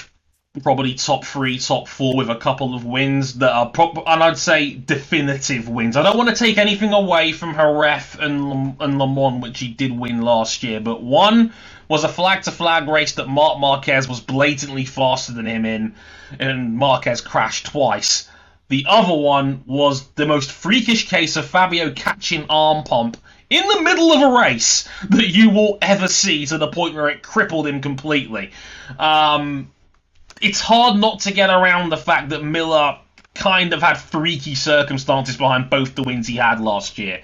probably 0.62 0.94
top 0.94 1.26
three, 1.26 1.58
top 1.58 1.86
four 1.86 2.16
with 2.16 2.30
a 2.30 2.36
couple 2.36 2.74
of 2.74 2.86
wins 2.86 3.34
that 3.34 3.52
are, 3.52 3.68
pro- 3.68 3.92
and 4.06 4.22
I'd 4.22 4.38
say 4.38 4.72
definitive 4.72 5.68
wins. 5.68 5.98
I 5.98 6.02
don't 6.02 6.16
want 6.16 6.30
to 6.30 6.34
take 6.34 6.56
anything 6.56 6.94
away 6.94 7.32
from 7.32 7.52
Jerez 7.54 8.16
and, 8.18 8.80
and 8.80 8.98
Le 8.98 9.06
Mans, 9.06 9.42
which 9.42 9.58
he 9.60 9.68
did 9.68 9.92
win 9.92 10.22
last 10.22 10.62
year, 10.62 10.80
but 10.80 11.02
one 11.02 11.52
was 11.88 12.04
a 12.04 12.08
flag 12.08 12.44
to 12.44 12.50
flag 12.50 12.88
race 12.88 13.12
that 13.16 13.28
Marc 13.28 13.58
Marquez 13.58 14.08
was 14.08 14.20
blatantly 14.20 14.86
faster 14.86 15.34
than 15.34 15.44
him 15.44 15.66
in, 15.66 15.94
and 16.38 16.74
Marquez 16.74 17.20
crashed 17.20 17.66
twice. 17.66 18.30
The 18.72 18.86
other 18.88 19.12
one 19.12 19.64
was 19.66 20.06
the 20.12 20.24
most 20.24 20.50
freakish 20.50 21.06
case 21.06 21.36
of 21.36 21.44
Fabio 21.44 21.90
catching 21.90 22.46
arm 22.48 22.84
pump 22.84 23.18
in 23.50 23.68
the 23.68 23.82
middle 23.82 24.12
of 24.12 24.22
a 24.22 24.40
race 24.40 24.88
that 25.10 25.28
you 25.28 25.50
will 25.50 25.76
ever 25.82 26.08
see 26.08 26.46
to 26.46 26.56
the 26.56 26.68
point 26.68 26.94
where 26.94 27.10
it 27.10 27.22
crippled 27.22 27.66
him 27.66 27.82
completely. 27.82 28.52
Um, 28.98 29.70
it's 30.40 30.58
hard 30.58 30.98
not 30.98 31.20
to 31.20 31.34
get 31.34 31.50
around 31.50 31.90
the 31.90 31.98
fact 31.98 32.30
that 32.30 32.42
Miller 32.42 32.98
kind 33.34 33.74
of 33.74 33.82
had 33.82 33.98
freaky 33.98 34.54
circumstances 34.54 35.36
behind 35.36 35.68
both 35.68 35.94
the 35.94 36.02
wins 36.02 36.26
he 36.26 36.36
had 36.36 36.58
last 36.58 36.96
year. 36.96 37.20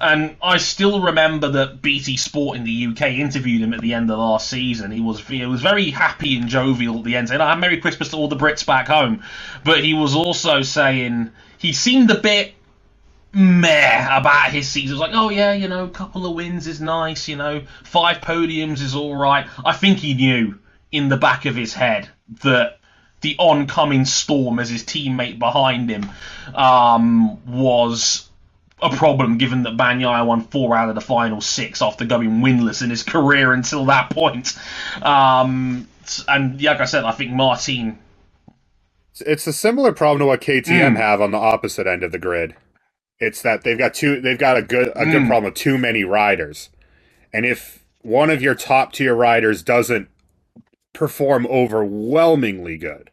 And 0.00 0.36
I 0.42 0.58
still 0.58 1.00
remember 1.00 1.48
that 1.50 1.82
BT 1.82 2.16
Sport 2.16 2.56
in 2.56 2.64
the 2.64 2.86
UK 2.86 3.12
interviewed 3.12 3.62
him 3.62 3.74
at 3.74 3.80
the 3.80 3.94
end 3.94 4.10
of 4.10 4.18
last 4.18 4.48
season. 4.48 4.90
He 4.90 5.00
was 5.00 5.20
he 5.26 5.44
was 5.46 5.62
very 5.62 5.90
happy 5.90 6.36
and 6.36 6.48
jovial 6.48 6.98
at 6.98 7.04
the 7.04 7.16
end, 7.16 7.28
saying, 7.28 7.40
"Ah, 7.40 7.54
Merry 7.56 7.78
Christmas 7.78 8.08
to 8.10 8.16
all 8.16 8.28
the 8.28 8.36
Brits 8.36 8.64
back 8.66 8.88
home." 8.88 9.22
But 9.64 9.84
he 9.84 9.94
was 9.94 10.14
also 10.14 10.62
saying 10.62 11.30
he 11.58 11.72
seemed 11.72 12.10
a 12.10 12.18
bit 12.18 12.54
meh 13.32 14.18
about 14.18 14.50
his 14.50 14.68
season. 14.68 14.88
He 14.88 14.92
was 14.92 15.00
like, 15.00 15.14
"Oh 15.14 15.30
yeah, 15.30 15.52
you 15.52 15.68
know, 15.68 15.84
a 15.84 15.90
couple 15.90 16.26
of 16.26 16.34
wins 16.34 16.66
is 16.66 16.80
nice. 16.80 17.28
You 17.28 17.36
know, 17.36 17.62
five 17.84 18.20
podiums 18.20 18.80
is 18.80 18.94
all 18.94 19.16
right." 19.16 19.46
I 19.64 19.72
think 19.72 19.98
he 19.98 20.14
knew 20.14 20.58
in 20.90 21.08
the 21.08 21.16
back 21.16 21.46
of 21.46 21.56
his 21.56 21.74
head 21.74 22.08
that 22.42 22.78
the 23.22 23.36
oncoming 23.38 24.04
storm 24.04 24.58
as 24.58 24.68
his 24.68 24.84
teammate 24.84 25.38
behind 25.38 25.88
him 25.88 26.10
um, 26.54 27.44
was 27.46 28.28
a 28.82 28.90
problem 28.90 29.38
given 29.38 29.62
that 29.64 29.76
Bagnaia 29.76 30.26
won 30.26 30.42
four 30.44 30.76
out 30.76 30.88
of 30.88 30.94
the 30.94 31.00
final 31.00 31.40
six 31.40 31.80
after 31.82 32.04
going 32.04 32.40
winless 32.40 32.82
in 32.82 32.90
his 32.90 33.02
career 33.14 33.52
until 33.52 33.84
that 33.86 34.10
point. 34.10 34.58
Um, 35.02 35.88
and 36.28 36.60
like 36.62 36.80
I 36.80 36.84
said, 36.84 37.04
I 37.04 37.12
think 37.12 37.32
Martin. 37.32 37.98
It's 39.26 39.46
a 39.46 39.52
similar 39.52 39.92
problem 39.92 40.18
to 40.20 40.26
what 40.26 40.40
KTM 40.40 40.94
Mm. 40.94 40.96
have 40.96 41.20
on 41.20 41.30
the 41.30 41.38
opposite 41.38 41.86
end 41.86 42.02
of 42.02 42.12
the 42.12 42.18
grid. 42.18 42.54
It's 43.20 43.42
that 43.42 43.62
they've 43.62 43.78
got 43.78 43.94
two. 43.94 44.20
They've 44.20 44.38
got 44.38 44.56
a 44.56 44.62
good 44.62 44.88
a 44.96 45.04
good 45.06 45.22
Mm. 45.22 45.28
problem 45.28 45.44
with 45.44 45.54
too 45.54 45.78
many 45.78 46.02
riders, 46.02 46.70
and 47.32 47.46
if 47.46 47.84
one 48.00 48.30
of 48.30 48.42
your 48.42 48.54
top 48.56 48.92
tier 48.92 49.14
riders 49.14 49.62
doesn't 49.62 50.08
perform 50.92 51.46
overwhelmingly 51.46 52.76
good, 52.76 53.10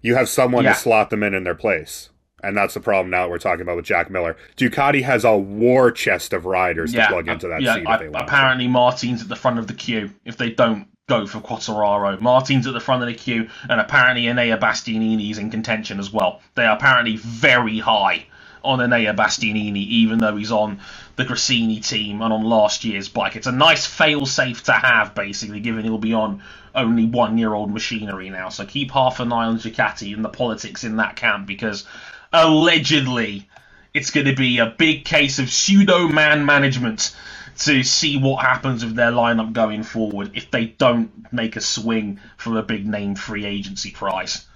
you 0.00 0.14
have 0.14 0.28
someone 0.28 0.64
Yeah. 0.64 0.74
to 0.74 0.78
slot 0.78 1.10
them 1.10 1.22
in 1.24 1.34
in 1.34 1.42
their 1.44 1.54
place. 1.56 2.10
And 2.46 2.56
that's 2.56 2.74
the 2.74 2.80
problem 2.80 3.10
now 3.10 3.22
that 3.22 3.30
we're 3.30 3.38
talking 3.38 3.62
about 3.62 3.74
with 3.74 3.86
Jack 3.86 4.08
Miller. 4.08 4.36
Ducati 4.56 5.02
has 5.02 5.24
a 5.24 5.36
war 5.36 5.90
chest 5.90 6.32
of 6.32 6.46
riders 6.46 6.92
to 6.92 7.04
plug 7.08 7.26
into 7.26 7.48
that 7.48 7.60
yeah, 7.60 7.74
seat 7.74 7.86
I- 7.86 7.94
if 7.94 8.00
they 8.00 8.08
want. 8.08 8.24
apparently 8.28 8.68
Martin's 8.68 9.20
at 9.20 9.28
the 9.28 9.34
front 9.34 9.58
of 9.58 9.66
the 9.66 9.74
queue 9.74 10.10
if 10.24 10.36
they 10.36 10.50
don't 10.50 10.86
go 11.08 11.26
for 11.26 11.40
Quartararo. 11.40 12.20
Martin's 12.20 12.66
at 12.68 12.72
the 12.72 12.80
front 12.80 13.02
of 13.02 13.08
the 13.08 13.14
queue, 13.14 13.48
and 13.68 13.80
apparently 13.80 14.24
Enea 14.26 14.58
Bastianini 14.60 15.30
is 15.30 15.38
in 15.38 15.50
contention 15.50 15.98
as 15.98 16.12
well. 16.12 16.40
They 16.54 16.64
are 16.64 16.76
apparently 16.76 17.16
very 17.16 17.78
high 17.80 18.26
on 18.64 18.78
Enea 18.78 19.14
Bastianini, 19.16 19.86
even 19.86 20.18
though 20.18 20.36
he's 20.36 20.50
on 20.52 20.80
the 21.16 21.24
Gresini 21.24 21.84
team 21.84 22.22
and 22.22 22.32
on 22.32 22.44
last 22.44 22.84
year's 22.84 23.08
bike. 23.08 23.36
It's 23.36 23.46
a 23.46 23.52
nice 23.52 23.86
fail-safe 23.86 24.64
to 24.64 24.72
have, 24.72 25.14
basically, 25.14 25.60
given 25.60 25.84
he'll 25.84 25.98
be 25.98 26.12
on 26.12 26.42
only 26.74 27.06
one-year-old 27.06 27.72
machinery 27.72 28.28
now. 28.28 28.48
So 28.50 28.66
keep 28.66 28.90
half 28.90 29.20
an 29.20 29.32
eye 29.32 29.46
on 29.46 29.58
Ducati 29.58 30.14
and 30.14 30.24
the 30.24 30.28
politics 30.28 30.84
in 30.84 30.96
that 30.96 31.16
camp, 31.16 31.46
because 31.46 31.84
allegedly 32.32 33.48
it's 33.94 34.10
going 34.10 34.26
to 34.26 34.34
be 34.34 34.58
a 34.58 34.66
big 34.66 35.04
case 35.04 35.38
of 35.38 35.50
pseudo 35.50 36.06
man 36.08 36.44
management 36.44 37.16
to 37.58 37.82
see 37.82 38.18
what 38.18 38.44
happens 38.44 38.84
with 38.84 38.94
their 38.94 39.10
lineup 39.10 39.52
going 39.52 39.82
forward 39.82 40.32
if 40.34 40.50
they 40.50 40.66
don't 40.66 41.32
make 41.32 41.56
a 41.56 41.60
swing 41.60 42.20
for 42.36 42.58
a 42.58 42.62
big 42.62 42.86
name 42.86 43.14
free 43.14 43.46
agency 43.46 43.90
prize. 43.90 44.46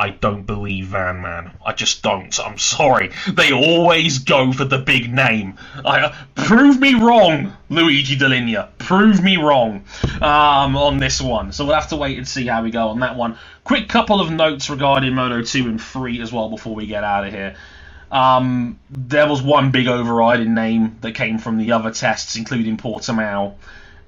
I 0.00 0.10
don't 0.10 0.44
believe 0.44 0.86
Van 0.86 1.20
Man. 1.20 1.50
I 1.66 1.72
just 1.72 2.02
don't. 2.02 2.38
I'm 2.38 2.56
sorry. 2.56 3.10
They 3.32 3.52
always 3.52 4.20
go 4.20 4.52
for 4.52 4.64
the 4.64 4.78
big 4.78 5.12
name. 5.12 5.58
I, 5.84 6.16
prove 6.36 6.78
me 6.78 6.94
wrong, 6.94 7.52
Luigi 7.68 8.16
Dall'Igna. 8.16 8.68
Prove 8.78 9.20
me 9.20 9.38
wrong 9.38 9.84
um, 10.22 10.76
on 10.76 10.98
this 10.98 11.20
one. 11.20 11.50
So 11.50 11.64
we'll 11.64 11.74
have 11.74 11.88
to 11.88 11.96
wait 11.96 12.16
and 12.16 12.28
see 12.28 12.46
how 12.46 12.62
we 12.62 12.70
go 12.70 12.90
on 12.90 13.00
that 13.00 13.16
one. 13.16 13.38
Quick 13.68 13.86
couple 13.90 14.18
of 14.18 14.30
notes 14.30 14.70
regarding 14.70 15.14
Moto 15.14 15.42
2 15.42 15.66
and 15.68 15.78
3 15.78 16.22
as 16.22 16.32
well 16.32 16.48
before 16.48 16.74
we 16.74 16.86
get 16.86 17.04
out 17.04 17.26
of 17.26 17.34
here. 17.34 17.54
Um, 18.10 18.78
there 18.88 19.28
was 19.28 19.42
one 19.42 19.70
big 19.70 19.86
overriding 19.86 20.54
name 20.54 20.96
that 21.02 21.12
came 21.14 21.36
from 21.38 21.58
the 21.58 21.72
other 21.72 21.90
tests, 21.90 22.34
including 22.36 22.78
Portimao, 22.78 23.56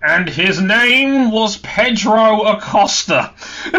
and 0.03 0.27
his 0.31 0.63
name 0.63 1.31
was 1.31 1.59
Pedro 1.59 2.45
Acosta. 2.45 3.35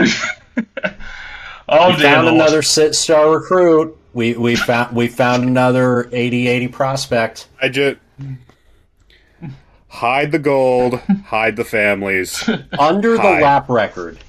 oh 1.68 1.90
We 1.90 1.96
dear 1.98 2.12
found 2.12 2.28
Lord. 2.28 2.36
another 2.36 2.62
sit 2.62 2.94
star 2.94 3.32
recruit. 3.32 3.98
We 4.14 4.36
we 4.36 4.56
found 4.56 4.96
we 4.96 5.08
found 5.08 5.46
another 5.46 6.04
80-80 6.12 6.72
prospect. 6.72 7.48
I 7.60 7.70
just 7.70 7.98
hide 9.88 10.32
the 10.32 10.38
gold, 10.38 11.00
hide 11.26 11.56
the 11.56 11.66
families. 11.66 12.48
Under 12.80 13.18
the 13.18 13.24
lap 13.24 13.68
record. 13.68 14.20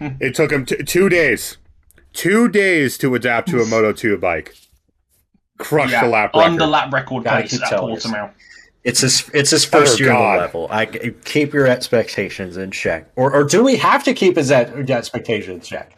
It 0.00 0.34
took 0.34 0.52
him 0.52 0.66
t- 0.66 0.82
two 0.82 1.08
days, 1.08 1.56
two 2.12 2.48
days 2.48 2.98
to 2.98 3.14
adapt 3.14 3.48
to 3.48 3.60
a 3.62 3.66
Moto 3.66 3.92
2 3.92 4.16
bike. 4.18 4.54
Crush 5.58 5.90
yeah, 5.90 6.04
the 6.04 6.10
lap 6.10 6.34
record. 6.34 6.38
on 6.44 6.52
record. 6.52 6.60
the 6.60 6.66
lap 6.66 6.92
record 6.92 7.24
God, 7.24 7.32
I 7.34 7.42
pace 7.42 7.52
keep 7.52 7.62
at. 7.62 7.80
Portimao. 7.80 8.30
It's 8.84 9.00
his 9.00 9.28
it's 9.34 9.50
his 9.50 9.64
first 9.64 9.98
Oh, 10.00 10.04
year 10.04 10.12
on 10.12 10.34
the 10.36 10.40
level. 10.42 10.68
I 10.70 10.86
keep 10.86 11.52
your 11.54 11.66
expectations 11.66 12.56
in 12.56 12.70
check. 12.70 13.10
Or 13.16 13.32
or 13.32 13.42
do 13.44 13.64
we 13.64 13.76
have 13.76 14.04
to 14.04 14.12
keep 14.14 14.36
his 14.36 14.50
expectations 14.52 15.48
in 15.56 15.60
check? 15.62 15.92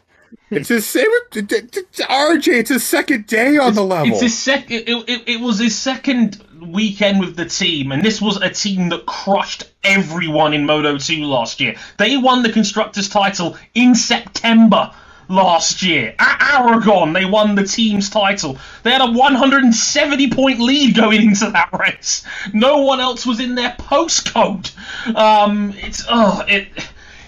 It's 0.51 0.69
his 0.69 0.87
same. 0.87 1.05
RJ, 1.33 2.49
it's 2.49 2.71
his 2.71 2.85
second 2.87 3.27
day 3.27 3.59
on 3.59 3.75
the 3.75 3.85
level. 3.85 4.13
It's 4.13 4.21
his 4.23 4.39
sec- 4.39 4.71
it, 4.71 4.89
it, 4.89 5.23
it 5.27 5.41
was 5.41 5.59
his 5.59 5.77
second 5.77 6.43
weekend 6.61 7.21
with 7.21 7.37
the 7.37 7.45
team, 7.45 7.93
and 7.93 8.03
this 8.03 8.21
was 8.21 8.37
a 8.37 8.51
team 8.51 8.91
that 8.91 9.07
crushed 9.07 9.65
everyone 9.85 10.55
in 10.55 10.67
Moto 10.67 10.99
2 10.99 11.25
last 11.25 11.61
year. 11.61 11.77
They 11.99 12.17
won 12.17 12.43
the 12.43 12.53
Constructors' 12.53 13.09
title 13.09 13.57
in 13.75 13.95
September 13.95 14.93
last 15.29 15.83
year. 15.83 16.15
At 16.19 16.61
Aragon, 16.61 17.13
they 17.13 17.25
won 17.25 17.55
the 17.55 17.65
team's 17.65 18.11
title. 18.11 18.59
They 18.83 18.91
had 18.91 19.03
a 19.03 19.11
170 19.11 20.31
point 20.31 20.61
lead 20.61 20.97
going 20.97 21.23
into 21.23 21.51
that 21.51 21.71
race. 21.79 22.25
No 22.53 22.79
one 22.79 23.01
else 23.01 23.27
was 23.27 23.41
in 23.41 23.55
their 23.55 23.75
postcode. 23.79 24.71
Um, 25.15 25.75
it's, 25.77 26.05
oh, 26.09 26.45
it, 26.49 26.69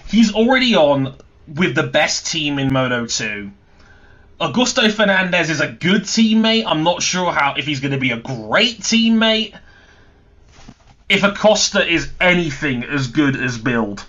he's 0.07 0.33
already 0.33 0.75
on 0.75 1.15
with 1.47 1.75
the 1.75 1.83
best 1.83 2.27
team 2.31 2.59
in 2.59 2.71
Moto 2.73 3.05
2. 3.05 3.51
Augusto 4.41 4.91
Fernandez 4.91 5.51
is 5.51 5.61
a 5.61 5.67
good 5.67 6.01
teammate. 6.01 6.63
I'm 6.65 6.81
not 6.81 7.03
sure 7.03 7.31
how 7.31 7.53
if 7.57 7.65
he's 7.67 7.79
going 7.79 7.91
to 7.91 7.99
be 7.99 8.09
a 8.09 8.17
great 8.17 8.79
teammate. 8.79 9.55
If 11.07 11.23
Acosta 11.23 11.87
is 11.87 12.09
anything 12.19 12.83
as 12.83 13.07
good 13.09 13.35
as 13.35 13.59
billed, 13.59 14.03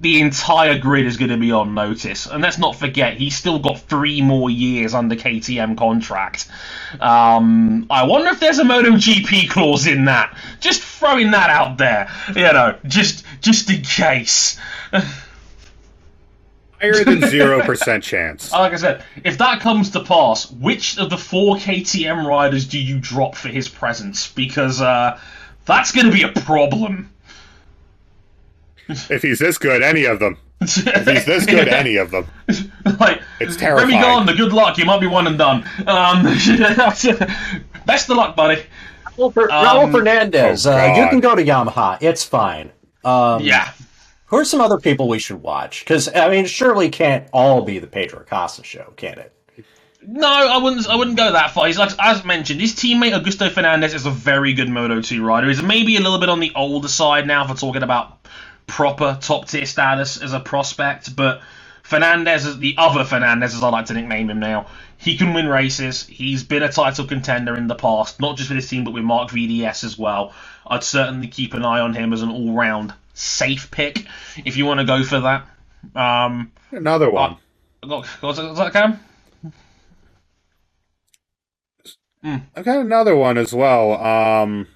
the 0.00 0.22
entire 0.22 0.78
grid 0.78 1.04
is 1.04 1.18
going 1.18 1.30
to 1.30 1.36
be 1.36 1.52
on 1.52 1.74
notice. 1.74 2.26
And 2.26 2.42
let's 2.42 2.56
not 2.56 2.76
forget, 2.76 3.18
he's 3.18 3.36
still 3.36 3.58
got 3.58 3.80
three 3.80 4.22
more 4.22 4.48
years 4.48 4.94
under 4.94 5.14
KTM 5.14 5.76
contract. 5.76 6.48
Um, 6.98 7.86
I 7.90 8.04
wonder 8.04 8.30
if 8.30 8.40
there's 8.40 8.60
a 8.60 8.64
MotoGP 8.64 9.50
clause 9.50 9.86
in 9.86 10.06
that. 10.06 10.38
Just 10.60 10.80
throwing 10.80 11.32
that 11.32 11.50
out 11.50 11.76
there, 11.76 12.10
you 12.28 12.42
know, 12.42 12.78
just 12.86 13.24
just 13.42 13.68
in 13.68 13.82
case. 13.82 14.58
Higher 16.92 17.04
than 17.04 17.20
0% 17.20 18.02
chance. 18.02 18.52
Like 18.52 18.72
I 18.72 18.76
said, 18.76 19.04
if 19.24 19.38
that 19.38 19.60
comes 19.60 19.90
to 19.90 20.00
pass, 20.04 20.50
which 20.50 20.98
of 20.98 21.10
the 21.10 21.16
four 21.18 21.56
KTM 21.56 22.24
riders 22.26 22.66
do 22.66 22.78
you 22.78 22.98
drop 22.98 23.34
for 23.34 23.48
his 23.48 23.68
presence? 23.68 24.30
Because 24.32 24.80
uh, 24.80 25.18
that's 25.64 25.92
going 25.92 26.06
to 26.06 26.12
be 26.12 26.22
a 26.22 26.28
problem. 26.42 27.10
If 28.88 29.22
he's 29.22 29.38
this 29.38 29.56
good, 29.58 29.82
any 29.82 30.04
of 30.04 30.18
them. 30.18 30.36
If 30.60 31.06
he's 31.06 31.24
this 31.24 31.46
good, 31.46 31.68
any 31.82 31.96
of 31.96 32.10
them. 32.10 32.26
like, 33.00 33.20
It's 33.40 33.56
Remy 33.56 33.56
terrifying. 33.58 34.00
Gardner, 34.00 34.34
good 34.34 34.52
luck. 34.52 34.76
You 34.78 34.84
might 34.84 35.00
be 35.00 35.06
one 35.06 35.26
and 35.26 35.38
done. 35.38 35.64
Um, 35.86 36.22
best 37.86 38.10
of 38.10 38.16
luck, 38.16 38.36
buddy. 38.36 38.62
Raul, 39.16 39.32
Fer- 39.32 39.50
Um, 39.50 39.64
Raul 39.66 39.92
Fernandez, 39.92 40.66
oh, 40.66 40.72
uh, 40.72 40.96
you 40.96 41.08
can 41.08 41.20
go 41.20 41.34
to 41.34 41.42
Yamaha. 41.42 41.98
It's 42.00 42.24
fine. 42.24 42.70
Um, 43.04 43.40
Yeah. 43.42 43.70
Who 44.26 44.36
are 44.36 44.44
some 44.44 44.60
other 44.60 44.78
people 44.78 45.08
we 45.08 45.18
should 45.18 45.42
watch? 45.42 45.80
Because 45.80 46.08
I 46.14 46.30
mean, 46.30 46.46
surely 46.46 46.88
can't 46.88 47.28
all 47.32 47.62
be 47.62 47.78
the 47.78 47.86
Pedro 47.86 48.20
Acosta 48.20 48.64
show, 48.64 48.92
can 48.96 49.18
it? 49.18 49.32
No, 50.06 50.28
I 50.28 50.58
wouldn't. 50.58 50.86
I 50.88 50.96
wouldn't 50.96 51.16
go 51.16 51.32
that 51.32 51.52
far. 51.52 51.66
He's 51.66 51.78
like, 51.78 51.92
as 51.98 52.24
mentioned, 52.24 52.60
his 52.60 52.74
teammate 52.74 53.18
Augusto 53.18 53.50
Fernandez 53.50 53.94
is 53.94 54.06
a 54.06 54.10
very 54.10 54.52
good 54.52 54.68
Moto 54.68 55.00
2 55.00 55.24
rider. 55.24 55.48
He's 55.48 55.62
maybe 55.62 55.96
a 55.96 56.00
little 56.00 56.18
bit 56.18 56.28
on 56.28 56.40
the 56.40 56.52
older 56.54 56.88
side 56.88 57.26
now 57.26 57.46
for 57.46 57.54
talking 57.54 57.82
about 57.82 58.26
proper 58.66 59.18
top 59.20 59.48
tier 59.48 59.66
status 59.66 60.20
as 60.20 60.32
a 60.32 60.40
prospect, 60.40 61.14
but 61.16 61.42
Fernandez 61.82 62.46
is 62.46 62.58
the 62.58 62.74
other 62.78 63.04
Fernandez, 63.04 63.54
as 63.54 63.62
I 63.62 63.68
like 63.68 63.86
to 63.86 63.94
nickname 63.94 64.30
him 64.30 64.40
now. 64.40 64.66
He 64.96 65.16
can 65.16 65.34
win 65.34 65.48
races. 65.48 66.06
He's 66.06 66.42
been 66.42 66.62
a 66.62 66.72
title 66.72 67.06
contender 67.06 67.56
in 67.56 67.66
the 67.66 67.74
past, 67.74 68.20
not 68.20 68.36
just 68.36 68.48
with 68.48 68.56
his 68.56 68.68
team, 68.68 68.84
but 68.84 68.94
with 68.94 69.04
Marc 69.04 69.30
VDS 69.30 69.84
as 69.84 69.98
well. 69.98 70.32
I'd 70.66 70.82
certainly 70.82 71.28
keep 71.28 71.52
an 71.52 71.64
eye 71.64 71.80
on 71.80 71.94
him 71.94 72.12
as 72.12 72.22
an 72.22 72.30
all 72.30 72.54
round 72.54 72.94
safe 73.14 73.70
pick 73.70 74.06
if 74.44 74.56
you 74.56 74.66
want 74.66 74.80
to 74.80 74.86
go 74.86 75.02
for 75.02 75.20
that. 75.20 75.46
Um, 75.98 76.52
Another 76.70 77.10
one. 77.10 77.36
got, 77.82 78.06
got, 78.20 78.36
got 78.36 78.56
that 78.56 78.72
Cam? 78.72 79.00
I've 82.56 82.64
got 82.64 82.80
another 82.80 83.14
one 83.14 83.36
as 83.36 83.52
well. 83.52 83.92
Um, 84.02 84.66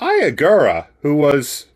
Ai 0.00 0.30
Ogura, 0.30 0.86
who 1.02 1.14
was 1.14 1.66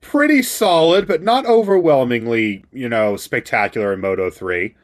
pretty 0.00 0.42
solid, 0.42 1.06
but 1.06 1.22
not 1.22 1.44
overwhelmingly, 1.44 2.64
you 2.72 2.88
know, 2.88 3.16
spectacular 3.16 3.92
in 3.92 4.00
Moto 4.00 4.30
3. 4.30 4.74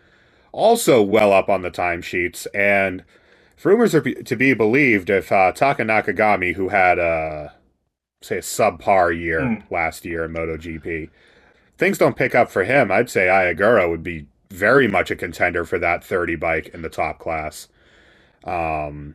Also 0.52 1.02
well 1.02 1.32
up 1.32 1.48
on 1.48 1.62
the 1.62 1.70
timesheets. 1.70 2.46
And 2.54 3.02
if 3.56 3.64
rumors 3.64 3.94
are 3.94 4.02
to 4.02 4.36
be 4.36 4.52
believed, 4.52 5.08
if 5.08 5.32
uh, 5.32 5.52
Taka 5.52 5.82
Nakagami, 5.84 6.54
who 6.54 6.68
had 6.68 6.98
a, 6.98 7.54
say, 8.26 8.38
a 8.38 8.40
subpar 8.40 9.18
year 9.18 9.40
Hmm. 9.40 9.54
last 9.70 10.04
year 10.04 10.24
in 10.24 10.32
MotoGP, 10.32 11.08
things 11.78 11.98
don't 11.98 12.16
pick 12.16 12.34
up 12.34 12.50
for 12.50 12.64
him, 12.64 12.90
I'd 12.90 13.10
say 13.10 13.28
Ai 13.28 13.52
Ogura 13.54 13.88
would 13.88 14.02
be 14.02 14.26
very 14.50 14.88
much 14.88 15.10
a 15.10 15.16
contender 15.16 15.64
for 15.64 15.78
that 15.78 16.04
30 16.04 16.36
bike 16.36 16.68
in 16.68 16.82
the 16.82 16.88
top 16.88 17.18
class. 17.18 17.68
Um, 18.44 19.14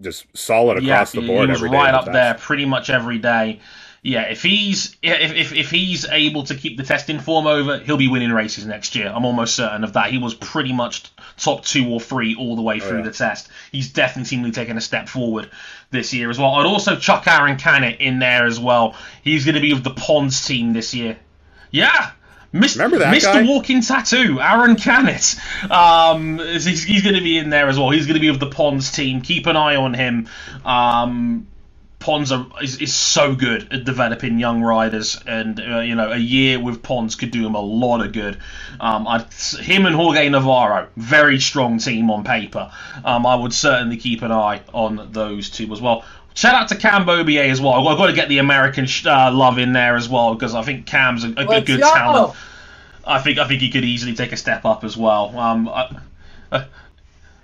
just 0.00 0.26
solid 0.36 0.78
across 0.78 1.12
the 1.12 1.20
board. 1.26 1.46
He 1.46 1.50
was 1.52 1.58
every 1.58 1.70
day 1.70 1.76
right 1.76 1.94
up 1.94 2.04
there 2.06 2.34
pretty 2.34 2.64
much 2.64 2.90
every 2.90 3.18
day. 3.18 3.60
Yeah, 4.02 4.22
if 4.22 4.42
he's 4.42 4.96
if, 5.02 5.32
if 5.32 5.52
if 5.52 5.70
he's 5.70 6.06
able 6.06 6.44
to 6.44 6.54
keep 6.54 6.76
the 6.76 6.84
testing 6.84 7.18
form 7.18 7.46
over, 7.46 7.78
he'll 7.78 7.96
be 7.96 8.08
winning 8.08 8.30
races 8.30 8.64
next 8.64 8.94
year. 8.94 9.08
I'm 9.08 9.24
almost 9.24 9.56
certain 9.56 9.82
of 9.82 9.94
that. 9.94 10.10
He 10.10 10.18
was 10.18 10.34
pretty 10.34 10.72
much 10.72 11.10
top 11.36 11.64
two 11.64 11.88
or 11.88 12.00
three 12.00 12.36
all 12.36 12.54
the 12.54 12.62
way 12.62 12.78
through 12.78 12.98
yeah. 12.98 13.04
the 13.04 13.12
test. 13.12 13.48
He's 13.72 13.92
definitely 13.92 14.26
seemingly 14.26 14.52
taken 14.52 14.76
a 14.76 14.80
step 14.80 15.08
forward 15.08 15.50
this 15.90 16.14
year 16.14 16.30
as 16.30 16.38
well. 16.38 16.54
I'd 16.54 16.66
also 16.66 16.96
chuck 16.96 17.26
Aaron 17.26 17.56
Canet 17.56 18.00
in 18.00 18.18
there 18.18 18.46
as 18.46 18.60
well. 18.60 18.94
He's 19.22 19.44
going 19.44 19.56
to 19.56 19.60
be 19.60 19.72
with 19.72 19.84
the 19.84 19.94
Pons 19.94 20.44
team 20.46 20.72
this 20.72 20.94
year. 20.94 21.18
Yeah. 21.70 22.12
Mr. 22.52 22.76
Remember 22.76 22.98
that 22.98 23.14
Mr. 23.14 23.24
guy? 23.24 23.42
Walking 23.42 23.82
Tattoo, 23.82 24.40
Aaron 24.40 24.76
Canet. 24.76 25.36
Um, 25.70 26.38
he's, 26.38 26.82
he's 26.82 27.02
going 27.02 27.14
to 27.14 27.20
be 27.20 27.36
in 27.36 27.50
there 27.50 27.68
as 27.68 27.78
well. 27.78 27.90
He's 27.90 28.06
going 28.06 28.14
to 28.14 28.20
be 28.20 28.30
with 28.30 28.40
the 28.40 28.50
Pons 28.50 28.90
team. 28.90 29.20
Keep 29.20 29.46
an 29.46 29.56
eye 29.56 29.76
on 29.76 29.92
him. 29.92 30.28
Um, 30.64 31.46
Pons 32.00 32.30
are, 32.30 32.46
is, 32.62 32.80
is 32.80 32.94
so 32.94 33.34
good 33.34 33.72
at 33.72 33.84
developing 33.84 34.38
young 34.38 34.62
riders, 34.62 35.20
and 35.26 35.60
uh, 35.60 35.80
you 35.80 35.94
know 35.96 36.12
a 36.12 36.16
year 36.16 36.60
with 36.60 36.82
Pons 36.82 37.16
could 37.16 37.32
do 37.32 37.44
him 37.44 37.54
a 37.54 37.60
lot 37.60 38.00
of 38.04 38.12
good. 38.12 38.38
Um, 38.78 39.06
I, 39.06 39.24
him 39.60 39.84
and 39.84 39.96
Jorge 39.96 40.28
Navarro, 40.28 40.88
very 40.96 41.40
strong 41.40 41.78
team 41.78 42.10
on 42.10 42.22
paper. 42.22 42.70
Um, 43.04 43.26
I 43.26 43.34
would 43.34 43.52
certainly 43.52 43.96
keep 43.96 44.22
an 44.22 44.30
eye 44.30 44.62
on 44.72 45.10
those 45.12 45.50
two 45.50 45.72
as 45.72 45.80
well. 45.80 46.04
Shout 46.34 46.54
out 46.54 46.68
to 46.68 46.76
Cam 46.76 47.04
Beaubier 47.04 47.50
as 47.50 47.60
well. 47.60 47.88
I've 47.88 47.98
got 47.98 48.06
to 48.06 48.12
get 48.12 48.28
the 48.28 48.38
American 48.38 48.86
uh, 49.04 49.32
love 49.32 49.58
in 49.58 49.72
there 49.72 49.96
as 49.96 50.08
well 50.08 50.34
because 50.34 50.54
I 50.54 50.62
think 50.62 50.86
Cam's 50.86 51.24
a, 51.24 51.30
a 51.30 51.44
good, 51.44 51.66
good 51.66 51.80
talent. 51.80 52.36
I 53.04 53.20
think 53.20 53.38
I 53.38 53.48
think 53.48 53.60
he 53.60 53.70
could 53.70 53.84
easily 53.84 54.14
take 54.14 54.30
a 54.30 54.36
step 54.36 54.64
up 54.64 54.84
as 54.84 54.96
well. 54.96 55.36
Um, 55.36 55.68
I, 55.68 55.98
uh, 56.52 56.64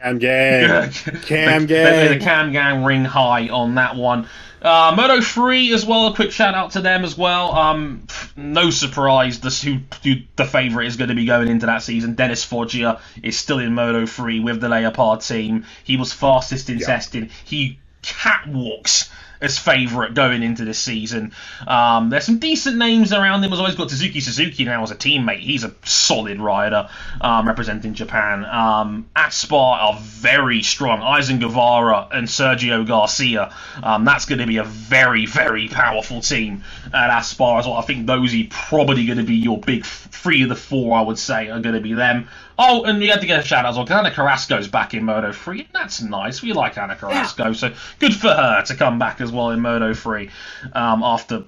Cam 0.05 0.19
gang. 0.19 0.91
Cam 1.23 1.67
gang. 1.67 2.09
The, 2.09 2.15
the 2.15 2.21
Cam 2.21 2.53
gang 2.53 2.85
ring 2.85 3.05
high 3.05 3.49
on 3.49 3.77
that 3.77 3.97
one. 3.97 4.29
Uh, 4.61 4.95
Moto 4.97 5.21
3 5.21 5.75
as 5.75 5.85
well, 5.85 6.07
a 6.07 6.15
quick 6.15 6.33
shout 6.33 6.55
out 6.55 6.71
to 6.73 6.81
them 6.81 7.05
as 7.05 7.19
well. 7.19 7.53
Um, 7.55 8.07
no 8.35 8.71
surprise, 8.71 9.41
this, 9.41 9.63
who, 9.63 9.77
who 10.03 10.15
the 10.37 10.47
favourite 10.47 10.87
is 10.87 10.97
going 10.97 11.11
to 11.11 11.15
be 11.15 11.27
going 11.27 11.49
into 11.49 11.67
that 11.67 11.83
season. 11.83 12.15
Dennis 12.15 12.45
Foggia 12.45 12.99
is 13.23 13.39
still 13.39 13.59
in 13.59 13.75
Moto 13.75 14.07
3 14.07 14.41
with 14.41 14.63
the 14.63 14.71
Leopard 14.71 15.21
team. 15.21 15.67
He 15.85 15.99
was 15.99 16.15
fastest 16.15 16.71
in 16.71 16.79
Yeah. 16.79 16.87
testing. 16.87 17.29
He 17.45 17.79
catwalks 18.03 19.11
as 19.45 19.59
favourite 19.59 20.15
going 20.15 20.43
into 20.43 20.65
this 20.65 20.79
season. 20.79 21.33
Um, 21.67 22.11
there's 22.11 22.25
some 22.25 22.39
decent 22.39 22.77
names 22.77 23.13
around 23.13 23.45
him. 23.45 23.51
Has 23.51 23.61
always 23.61 23.75
got 23.75 23.91
Suzuki 23.91 24.21
Suzuki 24.21 24.65
now 24.65 24.83
as 24.83 24.91
a 24.91 24.97
teammate. 24.97 25.41
He's 25.41 25.65
a 25.65 25.75
solid 25.85 26.41
rider 26.41 26.89
um, 27.21 27.47
representing 27.47 27.95
Japan. 27.95 28.45
Um, 28.45 29.07
Aspar 29.15 29.55
are 29.57 29.99
very 30.01 30.63
strong. 30.63 31.19
Izan 31.19 31.39
Guevara 31.39 32.09
and 32.13 32.27
Sergio 32.27 32.87
Garcia. 32.87 33.55
Um, 33.83 34.05
that's 34.05 34.25
going 34.25 34.39
to 34.39 34.47
be 34.47 34.57
a 34.57 34.65
very 34.65 35.27
very 35.27 35.69
powerful 35.69 36.21
team 36.21 36.65
at 36.93 37.11
Aspar 37.11 37.59
as 37.59 37.67
well. 37.67 37.77
I 37.77 37.83
think 37.83 38.07
those 38.07 38.35
are 38.35 38.45
probably 38.51 39.07
going 39.07 39.19
to 39.19 39.25
be 39.25 39.37
your 39.37 39.59
big 39.59 39.85
three 39.85 40.43
of 40.43 40.49
the 40.49 40.57
four. 40.57 40.97
I 40.97 41.03
would 41.03 41.19
say 41.19 41.51
are 41.51 41.61
going 41.61 41.75
to 41.75 41.81
be 41.81 41.95
them. 41.95 42.29
Oh, 42.59 42.85
and 42.85 42.99
we 43.01 43.09
had 43.09 43.21
to 43.21 43.27
get 43.27 43.41
a 43.41 43.43
shout 43.43 43.65
out 43.65 43.71
as 43.71 43.77
well. 43.77 43.87
'cause 43.87 43.97
Ana 43.97 44.11
Carrasco's 44.13 44.69
back 44.69 44.95
in 44.95 45.05
Moto 45.05 45.33
3. 45.33 45.61
and 45.61 45.69
That's 45.73 46.01
nice. 46.03 46.41
We 46.43 46.53
like 46.53 46.79
Ana 46.79 46.95
Carrasco, 46.97 47.53
so 47.53 47.73
good 47.99 48.15
for 48.15 48.29
her 48.29 48.63
to 48.67 48.75
come 48.77 48.99
back 48.99 49.21
as 49.21 49.33
well 49.33 49.51
in 49.51 49.61
Moto 49.61 49.93
3 49.93 50.31
um, 50.73 51.03
after, 51.03 51.43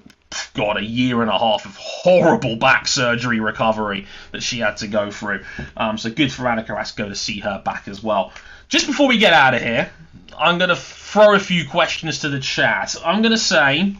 God, 0.53 0.77
a 0.77 0.83
year 0.83 1.21
and 1.21 1.29
a 1.31 1.37
half 1.39 1.65
of 1.65 1.75
horrible 1.77 2.57
back 2.57 2.87
surgery 2.87 3.39
recovery 3.39 4.05
that 4.31 4.43
she 4.43 4.59
had 4.59 4.77
to 4.77 4.87
go 4.87 5.09
through. 5.11 5.45
Um, 5.77 5.97
so 5.97 6.09
good 6.09 6.31
for 6.31 6.47
Ana 6.47 6.63
Carrasco 6.63 7.07
to 7.07 7.15
see 7.15 7.39
her 7.39 7.61
back 7.63 7.87
as 7.87 8.03
well. 8.03 8.33
Just 8.67 8.85
before 8.87 9.07
we 9.07 9.17
get 9.17 9.31
out 9.31 9.53
of 9.53 9.61
here, 9.61 9.89
I'm 10.37 10.57
going 10.57 10.69
to 10.69 10.75
throw 10.75 11.35
a 11.35 11.39
few 11.39 11.67
questions 11.69 12.19
to 12.19 12.29
the 12.29 12.39
chat. 12.41 12.95
I'm 13.05 13.21
going 13.21 13.31
to 13.31 13.37
say 13.37 13.95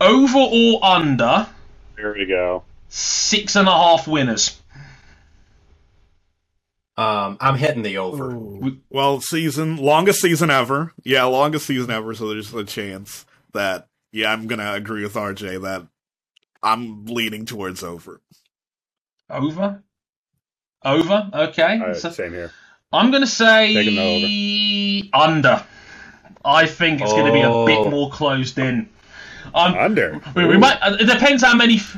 over 0.00 0.38
or 0.38 0.84
under 0.84 1.46
Here 1.96 2.14
we 2.14 2.26
go. 2.26 2.64
six 2.90 3.56
and 3.56 3.66
a 3.66 3.72
half 3.72 4.06
winners. 4.06 4.58
Um, 7.02 7.36
I'm 7.40 7.56
hitting 7.56 7.82
the 7.82 7.98
over. 7.98 8.38
Well, 8.90 9.20
season 9.20 9.76
longest 9.76 10.20
season 10.20 10.50
ever. 10.50 10.92
Yeah, 11.04 11.24
longest 11.24 11.66
season 11.66 11.90
ever. 11.90 12.14
So 12.14 12.28
there's 12.28 12.52
a 12.54 12.64
chance 12.64 13.24
that 13.52 13.88
yeah, 14.12 14.32
I'm 14.32 14.46
gonna 14.46 14.72
agree 14.74 15.02
with 15.02 15.14
RJ 15.14 15.62
that 15.62 15.86
I'm 16.62 17.06
leaning 17.06 17.44
towards 17.46 17.82
over. 17.82 18.20
Over? 19.30 19.82
Over? 20.84 21.30
Okay. 21.32 21.62
All 21.80 21.86
right, 21.88 21.96
So- 21.96 22.10
same 22.10 22.32
here. 22.32 22.50
I'm 22.94 23.10
going 23.10 23.22
to 23.22 23.26
say 23.26 23.72
Taking 23.72 25.08
under. 25.14 25.64
I 26.44 26.66
think 26.66 27.00
it's 27.00 27.10
going 27.12 27.24
to 27.24 27.32
be 27.32 27.40
a 27.40 27.48
Oh. 27.50 27.64
bit 27.64 27.88
more 27.90 28.10
closed 28.10 28.58
in. 28.58 28.86
Um, 29.54 29.74
Under. 29.74 30.20
we, 30.36 30.44
we 30.46 30.58
might. 30.58 30.76
uh, 30.82 30.96
It 31.00 31.06
depends 31.06 31.42
how 31.42 31.54
many. 31.54 31.76
f- 31.76 31.96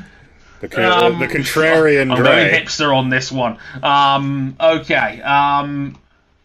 The, 0.69 0.75
con- 0.75 1.13
um, 1.13 1.19
the 1.19 1.27
contrarian 1.27 2.15
I'm 2.15 2.23
very 2.23 2.51
hipster 2.51 2.95
on 2.95 3.09
this 3.09 3.31
one. 3.31 3.57
Um, 3.83 4.55
okay. 4.59 5.21
Um, 5.21 5.97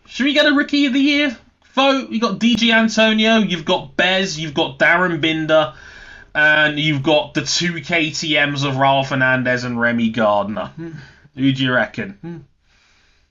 should 0.07 0.25
we 0.25 0.35
get 0.35 0.47
a 0.47 0.53
rookie 0.55 0.87
of 0.87 0.93
the 0.93 1.01
year 1.01 1.37
vote? 1.75 2.11
You 2.11 2.21
got 2.21 2.39
Di 2.39 2.55
Giannantonio. 2.57 3.49
You've 3.49 3.65
got 3.65 3.97
Bez. 3.97 4.39
You've 4.39 4.55
got 4.55 4.79
Darryn 4.79 5.21
Binder. 5.21 5.75
And 6.33 6.79
you've 6.79 7.03
got 7.03 7.35
the 7.35 7.43
two 7.43 7.73
KTMs 7.75 8.65
of 8.65 8.75
Raul 8.75 9.05
Fernandez 9.05 9.65
and 9.65 9.81
Remy 9.81 10.11
Gardner. 10.11 10.73
Who 11.35 11.53
do 11.53 11.65
you 11.65 11.73
reckon? 11.73 12.47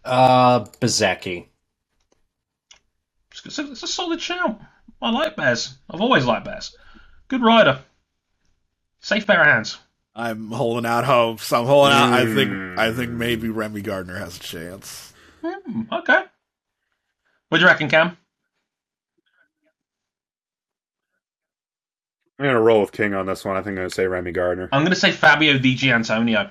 Uh, 0.04 0.66
Bezzecchi. 0.82 1.46
It's 3.46 3.58
a, 3.58 3.72
it's 3.72 3.84
a 3.84 3.88
solid 3.88 4.20
shout. 4.22 4.60
I 5.02 5.12
like 5.12 5.38
Bez. 5.38 5.78
I've 5.90 6.02
always 6.02 6.26
liked 6.26 6.44
Bez. 6.46 6.76
Good 7.30 7.42
rider. 7.42 7.80
Safe 9.00 9.26
pair 9.26 9.40
of 9.42 9.48
hands. 9.48 9.78
I'm 10.20 10.52
holding 10.52 10.86
out 10.86 11.06
hope. 11.06 11.40
So 11.40 11.62
I'm 11.62 11.66
holding 11.66 11.94
out. 11.94 12.14
I 12.14 12.26
think 12.26 12.52
Mm. 12.52 12.78
I 12.78 12.94
think 12.94 13.12
maybe 13.12 13.50
Remy 13.50 13.82
Gardner 13.82 14.18
has 14.18 14.38
a 14.38 14.40
chance. 14.40 15.14
Hmm, 15.44 15.84
okay. 15.92 16.24
What 17.48 17.58
do 17.58 17.62
you 17.62 17.68
reckon, 17.68 17.90
Cam? 17.90 18.18
I'm 22.38 22.46
gonna 22.46 22.62
roll 22.62 22.82
with 22.82 22.92
King 22.92 23.14
on 23.14 23.26
this 23.26 23.44
one. 23.44 23.56
I 23.58 23.60
think 23.60 23.70
I'm 23.72 23.76
gonna 23.76 23.90
say 23.90 24.08
Remy 24.08 24.32
Gardner. 24.32 24.70
I'm 24.72 24.82
going 24.82 24.94
to 24.94 25.00
say 25.00 25.12
Fabio 25.12 25.58
Di 25.58 25.76
Giannantonio. 25.76 26.50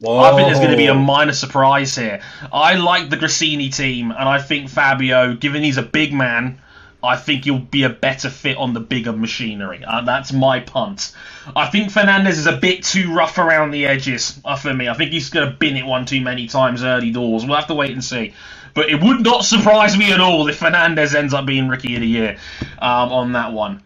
Whoa. 0.00 0.18
I 0.18 0.34
think 0.36 0.48
there's 0.48 0.58
going 0.58 0.72
to 0.72 0.76
be 0.76 0.88
a 0.88 0.94
minor 0.94 1.32
surprise 1.32 1.96
here. 1.96 2.20
I 2.52 2.74
like 2.74 3.08
the 3.08 3.16
Gresini 3.16 3.74
team, 3.74 4.10
and 4.10 4.28
I 4.28 4.40
think 4.42 4.68
Fabio, 4.68 5.34
given 5.34 5.62
he's 5.62 5.78
a 5.78 5.82
big 5.82 6.12
man, 6.12 6.60
I 7.06 7.16
think 7.16 7.44
he'll 7.44 7.58
be 7.58 7.84
a 7.84 7.90
better 7.90 8.28
fit 8.28 8.56
on 8.56 8.74
the 8.74 8.80
bigger 8.80 9.12
machinery. 9.12 9.84
Uh, 9.84 10.02
that's 10.02 10.32
my 10.32 10.60
punt. 10.60 11.12
I 11.54 11.68
think 11.68 11.90
Fernandez 11.90 12.38
is 12.38 12.46
a 12.46 12.56
bit 12.56 12.84
too 12.84 13.14
rough 13.14 13.38
around 13.38 13.70
the 13.70 13.86
edges 13.86 14.38
uh, 14.44 14.56
for 14.56 14.74
me. 14.74 14.88
I 14.88 14.94
think 14.94 15.12
he's 15.12 15.30
going 15.30 15.48
to 15.50 15.56
bin 15.56 15.76
it 15.76 15.86
one 15.86 16.04
too 16.04 16.20
many 16.20 16.48
times 16.48 16.82
early 16.82 17.10
doors. 17.10 17.44
We'll 17.44 17.56
have 17.56 17.68
to 17.68 17.74
wait 17.74 17.92
and 17.92 18.04
see. 18.04 18.34
But 18.74 18.90
it 18.90 19.02
would 19.02 19.22
not 19.22 19.44
surprise 19.44 19.96
me 19.96 20.12
at 20.12 20.20
all 20.20 20.48
if 20.48 20.58
Fernandez 20.58 21.14
ends 21.14 21.32
up 21.32 21.46
being 21.46 21.68
Rookie 21.68 21.94
of 21.94 22.00
the 22.00 22.06
Year 22.06 22.38
um, 22.78 23.12
on 23.12 23.32
that 23.32 23.52
one. 23.52 23.82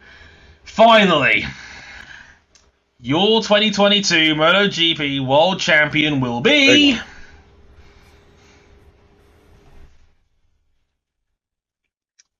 Finally, 0.64 1.44
your 2.98 3.40
2022 3.42 4.34
MotoGP 4.34 5.26
World 5.26 5.60
Champion 5.60 6.20
will 6.20 6.40
be. 6.40 6.92
Big 6.92 6.96
one. 6.96 7.04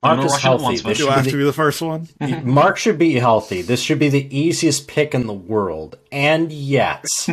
Marc 0.02 0.18
is 0.24 0.32
rush 0.32 0.32
it 0.32 0.36
at 0.36 0.40
healthy. 0.60 0.76
This 0.76 0.82
Do 0.82 0.90
I 0.90 0.94
should 0.94 1.08
have 1.16 1.24
be 1.24 1.30
to 1.32 1.36
be 1.36 1.44
the 1.44 1.52
first 1.52 1.82
one? 1.82 2.08
Marc 2.44 2.78
should 2.78 2.98
be 2.98 3.14
healthy. 3.14 3.60
This 3.62 3.82
should 3.82 3.98
be 3.98 4.08
the 4.08 4.34
easiest 4.36 4.88
pick 4.88 5.14
in 5.14 5.26
the 5.26 5.34
world. 5.34 5.98
And 6.10 6.50
yet, 6.50 7.04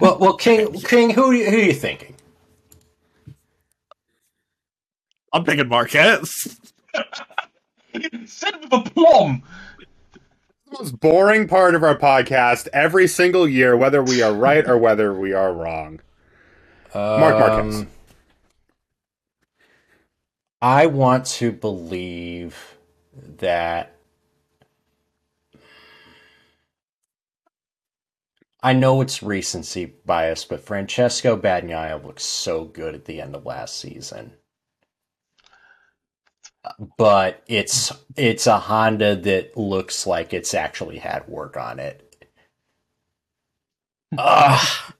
well, 0.00 0.18
well, 0.18 0.36
King, 0.36 0.72
King, 0.80 1.10
who, 1.10 1.26
are 1.30 1.34
you- 1.34 1.50
who 1.50 1.56
are 1.56 1.60
you 1.60 1.72
thinking? 1.74 2.14
I'm 5.32 5.44
picking 5.44 5.68
Marquez. 5.68 6.58
Said 8.26 8.54
with 8.62 8.72
a 8.72 8.82
plum. 8.90 9.42
The 10.66 10.78
most 10.78 11.00
boring 11.00 11.46
part 11.46 11.74
of 11.74 11.82
our 11.82 11.96
podcast 11.96 12.68
every 12.72 13.06
single 13.06 13.46
year, 13.48 13.76
whether 13.76 14.02
we 14.02 14.22
are 14.22 14.32
right 14.32 14.66
or 14.66 14.78
whether 14.78 15.12
we 15.14 15.32
are 15.32 15.52
wrong. 15.52 16.00
Marc 16.94 17.38
Marquez. 17.38 17.76
Um, 17.80 17.88
I 20.62 20.86
want 20.86 21.26
to 21.26 21.52
believe 21.52 22.76
that. 23.38 23.96
I 28.62 28.74
know 28.74 29.00
it's 29.00 29.22
recency 29.22 29.86
bias, 30.04 30.44
but 30.44 30.60
Francesco 30.64 31.36
Bagnaia 31.36 32.04
looks 32.04 32.24
so 32.24 32.64
good 32.64 32.94
at 32.94 33.06
the 33.06 33.20
end 33.20 33.34
of 33.34 33.46
last 33.46 33.78
season. 33.78 34.34
But 36.98 37.42
it's 37.46 37.90
it's 38.16 38.46
a 38.46 38.58
Honda 38.58 39.16
that 39.16 39.56
looks 39.56 40.06
like 40.06 40.34
it's 40.34 40.52
actually 40.52 40.98
had 40.98 41.26
work 41.26 41.56
on 41.56 41.78
it. 41.78 42.26
Ugh. 44.18 44.92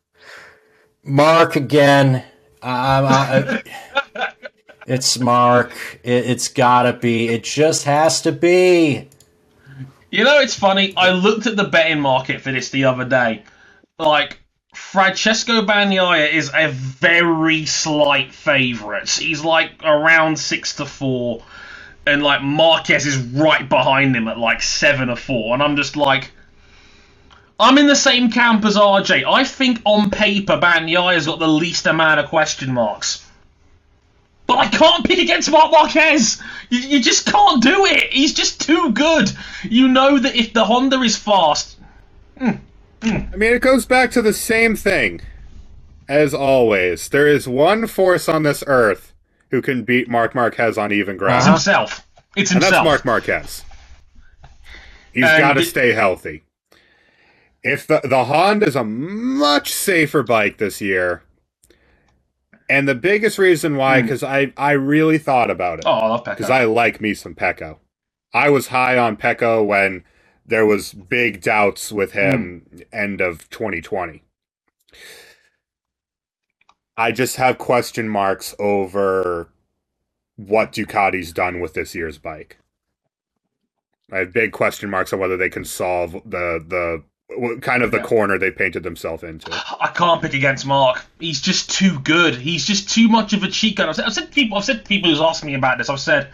Marc 1.04 1.56
again. 1.56 2.24
Um, 2.62 3.06
I, 3.06 3.62
it's 4.86 5.18
Marc. 5.18 5.72
It, 6.02 6.30
it's 6.30 6.48
gotta 6.48 6.92
be. 6.92 7.28
It 7.28 7.44
just 7.44 7.84
has 7.84 8.22
to 8.22 8.32
be. 8.32 9.08
You 10.10 10.24
know, 10.24 10.40
it's 10.40 10.54
funny. 10.54 10.94
I 10.96 11.10
looked 11.10 11.46
at 11.46 11.56
the 11.56 11.64
betting 11.64 12.00
market 12.00 12.40
for 12.40 12.50
this 12.50 12.70
the 12.70 12.84
other 12.84 13.04
day. 13.04 13.44
Like, 13.98 14.40
Francesco 14.74 15.62
Bagnaia 15.62 16.32
is 16.32 16.50
a 16.54 16.68
very 16.68 17.66
slight 17.66 18.32
favourite. 18.32 19.08
He's 19.08 19.44
like 19.44 19.72
around 19.84 20.38
six 20.38 20.76
to 20.76 20.86
four, 20.86 21.44
and 22.06 22.22
like 22.22 22.42
Marquez 22.42 23.06
is 23.06 23.18
right 23.18 23.68
behind 23.68 24.16
him 24.16 24.26
at 24.26 24.38
like 24.38 24.62
seven 24.62 25.10
or 25.10 25.16
four. 25.16 25.54
And 25.54 25.62
I'm 25.62 25.76
just 25.76 25.96
like, 25.96 26.32
I'm 27.60 27.78
in 27.78 27.86
the 27.86 27.94
same 27.94 28.30
camp 28.30 28.64
as 28.64 28.76
RJ. 28.76 29.24
I 29.24 29.44
think 29.44 29.80
on 29.84 30.10
paper 30.10 30.58
Bagnaia's 30.58 31.26
got 31.26 31.38
the 31.38 31.48
least 31.48 31.86
amount 31.86 32.18
of 32.18 32.28
question 32.28 32.72
marks. 32.72 33.24
But 34.50 34.58
I 34.58 34.66
can't 34.66 35.04
pick 35.04 35.20
against 35.20 35.48
Marc 35.48 35.70
Marquez. 35.70 36.42
You, 36.70 36.80
you 36.80 37.00
just 37.00 37.24
can't 37.24 37.62
do 37.62 37.86
it. 37.86 38.12
He's 38.12 38.34
just 38.34 38.60
too 38.60 38.90
good. 38.90 39.30
You 39.62 39.86
know 39.86 40.18
that 40.18 40.34
if 40.34 40.52
the 40.54 40.64
Honda 40.64 41.00
is 41.02 41.16
fast, 41.16 41.78
hmm. 42.36 42.54
Hmm. 43.00 43.32
I 43.32 43.36
mean, 43.36 43.52
it 43.52 43.62
goes 43.62 43.86
back 43.86 44.10
to 44.10 44.20
the 44.20 44.32
same 44.32 44.74
thing. 44.74 45.20
As 46.08 46.34
always, 46.34 47.10
there 47.10 47.28
is 47.28 47.46
one 47.46 47.86
force 47.86 48.28
on 48.28 48.42
this 48.42 48.64
earth 48.66 49.12
who 49.52 49.62
can 49.62 49.84
beat 49.84 50.08
Marc 50.08 50.34
Marquez 50.34 50.76
on 50.76 50.90
even 50.90 51.14
it's 51.14 51.20
ground, 51.20 51.44
himself. 51.46 52.04
It's 52.34 52.50
and 52.50 52.60
himself. 52.60 52.72
that's 52.72 52.84
Mark 52.84 53.04
Marquez. 53.04 53.64
He's 55.12 55.22
got 55.22 55.52
to 55.52 55.62
stay 55.62 55.92
healthy. 55.92 56.42
If 57.62 57.86
the 57.86 58.00
the 58.02 58.24
Honda 58.24 58.66
is 58.66 58.74
a 58.74 58.82
much 58.82 59.72
safer 59.72 60.24
bike 60.24 60.58
this 60.58 60.80
year, 60.80 61.22
and 62.70 62.88
the 62.88 62.96
biggest 62.96 63.38
reason 63.38 63.76
why, 63.76 64.02
because 64.02 64.24
I 64.24 64.54
I 64.58 64.72
really 64.72 65.18
thought 65.18 65.50
about 65.50 65.80
it. 65.80 65.84
Hmm. 65.84 65.90
Oh, 65.90 65.92
I 65.92 66.08
love 66.08 66.24
Pecco. 66.24 66.32
because 66.36 66.50
I 66.50 66.64
like 66.66 67.00
me 67.02 67.14
some 67.14 67.36
Pecco. 67.36 67.78
I 68.34 68.50
was 68.50 68.68
high 68.68 68.98
on 68.98 69.16
Pecco 69.18 69.64
when 69.66 70.04
there 70.46 70.66
was 70.66 70.94
big 70.94 71.42
doubts 71.42 71.92
with 71.92 72.12
him 72.12 72.66
end 72.92 73.20
of 73.22 73.50
2020. 73.50 74.24
I 76.96 77.12
just 77.12 77.36
have 77.36 77.58
question 77.58 78.08
marks 78.08 78.54
over 78.58 79.50
what 80.36 80.72
Ducati's 80.72 81.32
done 81.32 81.60
with 81.60 81.74
this 81.74 81.94
year's 81.94 82.18
bike. 82.18 82.58
I 84.12 84.18
have 84.18 84.32
big 84.32 84.52
question 84.52 84.90
marks 84.90 85.12
on 85.12 85.20
whether 85.20 85.36
they 85.36 85.50
can 85.50 85.64
solve 85.64 86.12
the 86.26 86.64
the 86.66 87.04
kind 87.60 87.82
of 87.82 87.90
the 87.90 87.98
Yeah. 87.98 88.02
corner 88.04 88.38
they 88.38 88.50
painted 88.50 88.82
themselves 88.82 89.22
into. 89.22 89.50
I 89.80 89.88
can't 89.88 90.20
pick 90.20 90.34
against 90.34 90.66
Marc. 90.66 91.04
He's 91.18 91.40
just 91.40 91.70
too 91.70 91.98
good. 92.00 92.34
He's 92.34 92.66
just 92.66 92.90
too 92.90 93.08
much 93.08 93.32
of 93.32 93.42
a 93.42 93.48
cheat 93.48 93.76
code. 93.76 93.88
I've 93.88 93.96
said, 93.96 94.04
I've 94.06 94.14
said 94.14 94.32
people. 94.32 94.58
I've 94.58 94.64
said 94.64 94.84
people 94.84 95.10
who's 95.10 95.20
asked 95.20 95.44
me 95.44 95.54
about 95.54 95.78
this. 95.78 95.88
I've 95.88 96.00
said, 96.00 96.28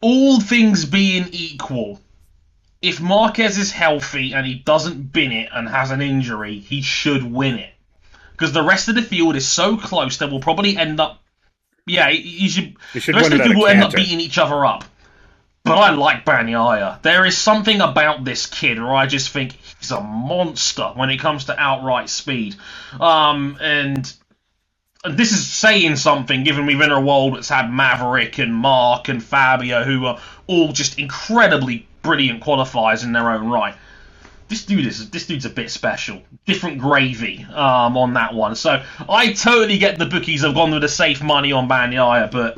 all 0.00 0.40
things 0.40 0.84
being 0.84 1.28
equal, 1.32 2.00
if 2.82 3.00
Marquez 3.00 3.58
is 3.58 3.72
healthy 3.72 4.34
and 4.34 4.46
he 4.46 4.54
doesn't 4.54 5.12
bin 5.12 5.32
it 5.32 5.48
and 5.52 5.68
has 5.68 5.90
an 5.90 6.02
injury, 6.02 6.58
he 6.58 6.82
should 6.82 7.24
win 7.24 7.58
it. 7.58 7.72
Because 8.32 8.52
the 8.52 8.62
rest 8.62 8.88
of 8.88 8.94
the 8.94 9.02
field 9.02 9.36
is 9.36 9.46
so 9.46 9.76
close 9.76 10.18
that 10.18 10.30
we'll 10.30 10.40
probably 10.40 10.76
end 10.76 11.00
up. 11.00 11.22
Yeah, 11.86 12.10
he 12.10 12.48
should. 12.48 12.76
He 12.92 13.00
should 13.00 13.14
the 13.14 13.18
rest 13.18 13.32
of 13.32 13.38
the 13.38 13.44
people 13.44 13.62
will 13.62 13.68
end 13.68 13.82
up 13.82 13.92
beating 13.94 14.20
each 14.20 14.38
other 14.38 14.64
up. 14.64 14.84
But 15.64 15.78
I 15.78 15.90
like 15.90 16.26
Bagnaia. 16.26 17.00
There 17.00 17.24
is 17.24 17.38
something 17.38 17.80
about 17.80 18.22
this 18.22 18.44
kid 18.44 18.78
where 18.78 18.94
I 18.94 19.06
just 19.06 19.30
think 19.30 19.56
he's 19.78 19.90
a 19.90 20.00
monster 20.00 20.92
when 20.94 21.08
it 21.08 21.18
comes 21.18 21.46
to 21.46 21.58
outright 21.58 22.10
speed. 22.10 22.56
Um, 23.00 23.56
and, 23.60 24.12
this 25.10 25.32
is 25.32 25.46
saying 25.46 25.96
something, 25.96 26.44
given 26.44 26.66
we've 26.66 26.80
in 26.80 26.90
a 26.90 27.00
world 27.00 27.36
that's 27.36 27.50
had 27.50 27.70
Maverick 27.70 28.38
and 28.38 28.54
Marc 28.54 29.08
and 29.08 29.22
Fabio, 29.22 29.84
who 29.84 30.06
are 30.06 30.18
all 30.46 30.72
just 30.72 30.98
incredibly 30.98 31.86
brilliant 32.02 32.42
qualifiers 32.42 33.04
in 33.04 33.12
their 33.12 33.30
own 33.30 33.48
right. 33.48 33.74
This 34.48 34.64
dude 34.64 34.86
is 34.86 35.10
this 35.10 35.26
dude's 35.26 35.46
a 35.46 35.50
bit 35.50 35.70
special, 35.70 36.22
different 36.46 36.78
gravy 36.78 37.44
um, 37.52 37.96
on 37.96 38.14
that 38.14 38.34
one. 38.34 38.54
So 38.56 38.82
I 39.08 39.32
totally 39.32 39.78
get 39.78 39.98
the 39.98 40.06
bookies 40.06 40.42
have 40.42 40.54
gone 40.54 40.70
with 40.70 40.82
the 40.82 40.88
safe 40.88 41.22
money 41.22 41.52
on 41.52 41.68
Bagnaia, 41.68 42.30
but 42.30 42.56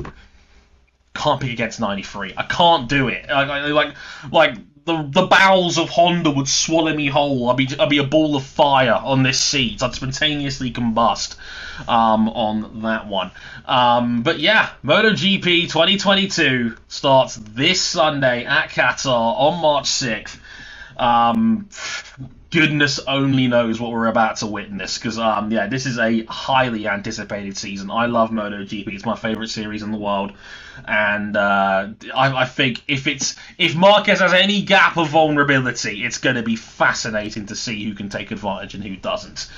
can't 1.17 1.41
pick 1.41 1.51
against 1.51 1.79
93. 1.79 2.33
I 2.37 2.43
can't 2.43 2.87
do 2.87 3.09
it. 3.09 3.29
I, 3.29 3.43
I- 3.43 3.67
like, 3.67 3.95
like 4.31 4.55
the 4.85 5.03
the 5.11 5.27
bowels 5.27 5.77
of 5.77 5.89
Honda 5.89 6.31
would 6.31 6.47
swallow 6.47 6.93
me 6.93 7.07
whole. 7.07 7.49
I'd 7.49 7.57
be 7.57 7.67
I'd 7.77 7.89
be 7.89 7.97
a 7.97 8.05
ball 8.05 8.37
of 8.37 8.43
fire 8.45 8.93
on 8.93 9.21
this 9.21 9.37
seat. 9.37 9.83
I'd 9.83 9.93
spontaneously 9.93 10.71
combust 10.71 11.35
um, 11.89 12.29
on 12.29 12.83
that 12.83 13.05
one. 13.07 13.31
Um, 13.65 14.23
but 14.23 14.39
yeah, 14.39 14.69
MotoGP 14.85 15.63
2022 15.69 16.77
starts 16.87 17.35
this 17.35 17.81
Sunday 17.81 18.45
at 18.45 18.69
Qatar 18.69 19.07
on 19.37 19.61
March 19.61 19.87
6th. 19.87 20.39
Um, 20.95 21.67
goodness 22.49 22.99
only 22.99 23.47
knows 23.47 23.79
what 23.79 23.91
we're 23.91 24.07
about 24.07 24.37
to 24.37 24.47
witness 24.47 24.97
because 24.97 25.19
um 25.19 25.51
yeah 25.51 25.67
this 25.67 25.85
is 25.85 25.99
a 25.99 26.23
highly 26.25 26.87
anticipated 26.87 27.57
season. 27.57 27.91
I 27.91 28.05
love 28.05 28.29
MotoGP. 28.29 28.87
It's 28.93 29.05
my 29.05 29.15
favorite 29.15 29.49
series 29.49 29.83
in 29.83 29.91
the 29.91 29.97
world. 29.97 30.33
And 30.87 31.35
uh, 31.35 31.89
I, 32.15 32.41
I 32.41 32.45
think 32.45 32.83
if 32.87 33.07
it's 33.07 33.35
if 33.57 33.75
Marquez 33.75 34.19
has 34.19 34.33
any 34.33 34.61
gap 34.61 34.97
of 34.97 35.09
vulnerability 35.09 36.05
it's 36.05 36.19
going 36.19 36.35
to 36.35 36.43
be 36.43 36.55
fascinating 36.55 37.47
to 37.47 37.55
see 37.55 37.83
who 37.83 37.95
can 37.95 38.09
take 38.09 38.31
advantage 38.31 38.75
and 38.75 38.83
who 38.83 38.95
doesn't 38.95 39.49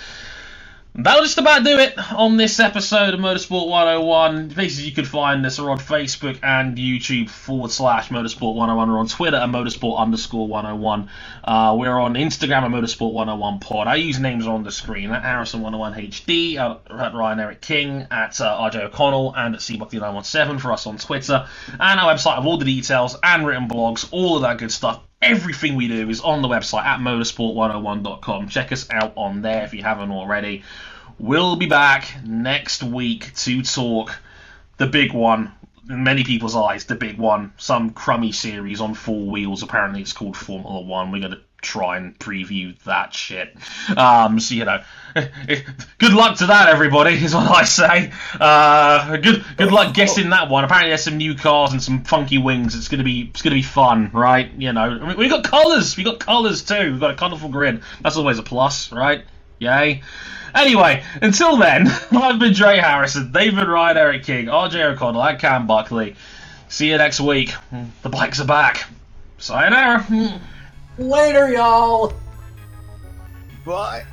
That'll 1.01 1.23
just 1.23 1.37
about 1.37 1.63
do 1.63 1.79
it 1.79 1.97
on 2.11 2.35
this 2.35 2.59
episode 2.59 3.13
of 3.13 3.21
Motorsport 3.21 3.69
101. 3.69 4.49
Places 4.49 4.85
you 4.85 4.91
can 4.91 5.05
find 5.05 5.45
us 5.45 5.57
are 5.57 5.69
on 5.69 5.79
Facebook 5.79 6.39
and 6.43 6.77
YouTube 6.77 7.29
forward 7.29 7.71
slash 7.71 8.09
Motorsport 8.09 8.53
101 8.55 8.89
or 8.89 8.99
on 8.99 9.07
Twitter 9.07 9.37
at 9.37 9.47
Motorsport 9.47 9.97
underscore 9.97 10.49
101. 10.49 11.09
Uh, 11.45 11.77
we're 11.79 11.97
on 11.97 12.15
Instagram 12.15 12.63
at 12.63 12.71
Motorsport 12.71 13.13
101 13.13 13.59
Pod. 13.59 13.87
Our 13.87 13.95
usernames 13.95 14.45
are 14.45 14.51
on 14.51 14.63
the 14.63 14.73
screen 14.73 15.11
at 15.11 15.23
Harrison101HD, 15.23 16.57
at, 16.57 16.91
at 16.91 17.13
Ryan 17.13 17.39
Eric 17.39 17.61
King, 17.61 18.05
at 18.11 18.41
uh, 18.41 18.69
RJ 18.69 18.83
O'Connell, 18.87 19.33
and 19.37 19.55
at 19.55 19.61
cbuckley917 19.61 20.59
for 20.59 20.73
us 20.73 20.85
on 20.85 20.97
Twitter. 20.97 21.47
And 21.79 21.99
our 21.99 22.13
website 22.13 22.37
of 22.37 22.45
all 22.45 22.57
the 22.57 22.65
details 22.65 23.15
and 23.23 23.47
written 23.47 23.69
blogs, 23.69 24.09
all 24.11 24.35
of 24.35 24.41
that 24.41 24.57
good 24.57 24.71
stuff. 24.71 25.01
Everything 25.21 25.75
we 25.75 25.89
do 25.89 26.09
is 26.09 26.21
on 26.21 26.41
the 26.41 26.47
website 26.47 26.85
at 26.85 26.99
motorsport101.com. 26.99 28.47
Check 28.47 28.71
us 28.71 28.89
out 28.89 29.13
on 29.15 29.41
there 29.41 29.63
if 29.63 29.73
you 29.73 29.83
haven't 29.83 30.11
already. 30.11 30.63
We'll 31.19 31.57
be 31.57 31.65
back 31.65 32.23
next 32.23 32.81
week 32.81 33.35
to 33.35 33.61
talk 33.61 34.17
the 34.77 34.87
big 34.87 35.13
one. 35.13 35.51
In 35.89 36.03
many 36.03 36.23
people's 36.23 36.55
eyes, 36.55 36.85
the 36.85 36.95
big 36.95 37.17
one. 37.17 37.51
Some 37.57 37.89
crummy 37.89 38.31
series 38.31 38.79
on 38.79 38.93
four 38.93 39.29
wheels. 39.29 39.61
Apparently, 39.61 40.01
it's 40.01 40.13
called 40.13 40.37
Formula 40.37 40.79
One. 40.79 41.11
We're 41.11 41.19
going 41.19 41.33
to 41.33 41.41
try 41.61 41.97
and 41.97 42.17
preview 42.17 42.81
that 42.83 43.13
shit. 43.13 43.53
Um, 43.97 44.39
so, 44.39 44.55
you 44.55 44.63
know, 44.63 44.81
good 45.97 46.13
luck 46.13 46.37
to 46.37 46.45
that, 46.47 46.69
everybody, 46.69 47.15
is 47.21 47.35
what 47.35 47.51
I 47.51 47.65
say. 47.65 48.13
Uh, 48.39 49.17
good 49.17 49.43
good 49.57 49.73
luck 49.73 49.93
guessing 49.93 50.29
that 50.29 50.49
one. 50.49 50.63
Apparently, 50.63 50.91
there's 50.91 51.03
some 51.03 51.17
new 51.17 51.35
cars 51.35 51.73
and 51.73 51.83
some 51.83 52.03
funky 52.03 52.37
wings. 52.37 52.75
It's 52.75 52.87
gonna 52.87 53.03
be 53.03 53.23
it's 53.23 53.41
gonna 53.41 53.55
be 53.55 53.61
fun, 53.61 54.11
right? 54.13 54.49
You 54.53 54.71
know, 54.71 55.15
we 55.17 55.27
got 55.27 55.43
colours. 55.43 55.97
We 55.97 56.05
got 56.05 56.19
colours 56.19 56.63
too. 56.63 56.91
We've 56.91 56.99
got 56.99 57.11
a 57.11 57.15
colourful 57.15 57.49
grid. 57.49 57.81
That's 58.01 58.15
always 58.15 58.39
a 58.39 58.43
plus, 58.43 58.91
right? 58.93 59.25
Yay. 59.59 60.01
Anyway, 60.55 61.03
until 61.21 61.57
then, 61.57 61.87
I've 62.11 62.39
been 62.39 62.53
Dre 62.53 62.77
Harrison, 62.77 63.31
they've 63.31 63.55
been 63.55 63.67
Ryan 63.67 63.97
Eric 63.97 64.23
King, 64.23 64.45
RJ 64.47 64.93
O'Connell, 64.93 65.23
and 65.23 65.39
Cam 65.39 65.67
Buckley. 65.67 66.15
See 66.69 66.89
you 66.89 66.97
next 66.97 67.19
week. 67.19 67.53
The 68.03 68.09
bikes 68.09 68.39
are 68.39 68.45
back. 68.45 68.85
Sayonara. 69.37 70.05
Later, 70.97 71.49
y'all. 71.51 72.13
Bye. 73.65 74.05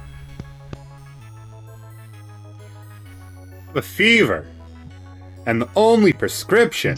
The 3.74 3.82
fever, 3.82 4.46
and 5.44 5.60
the 5.60 5.68
only 5.76 6.12
prescription 6.12 6.96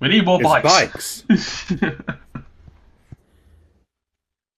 We 0.00 0.08
need 0.08 0.26
more 0.26 0.40
is 0.40 0.44
bikes. 0.44 1.22
bikes. 1.22 1.72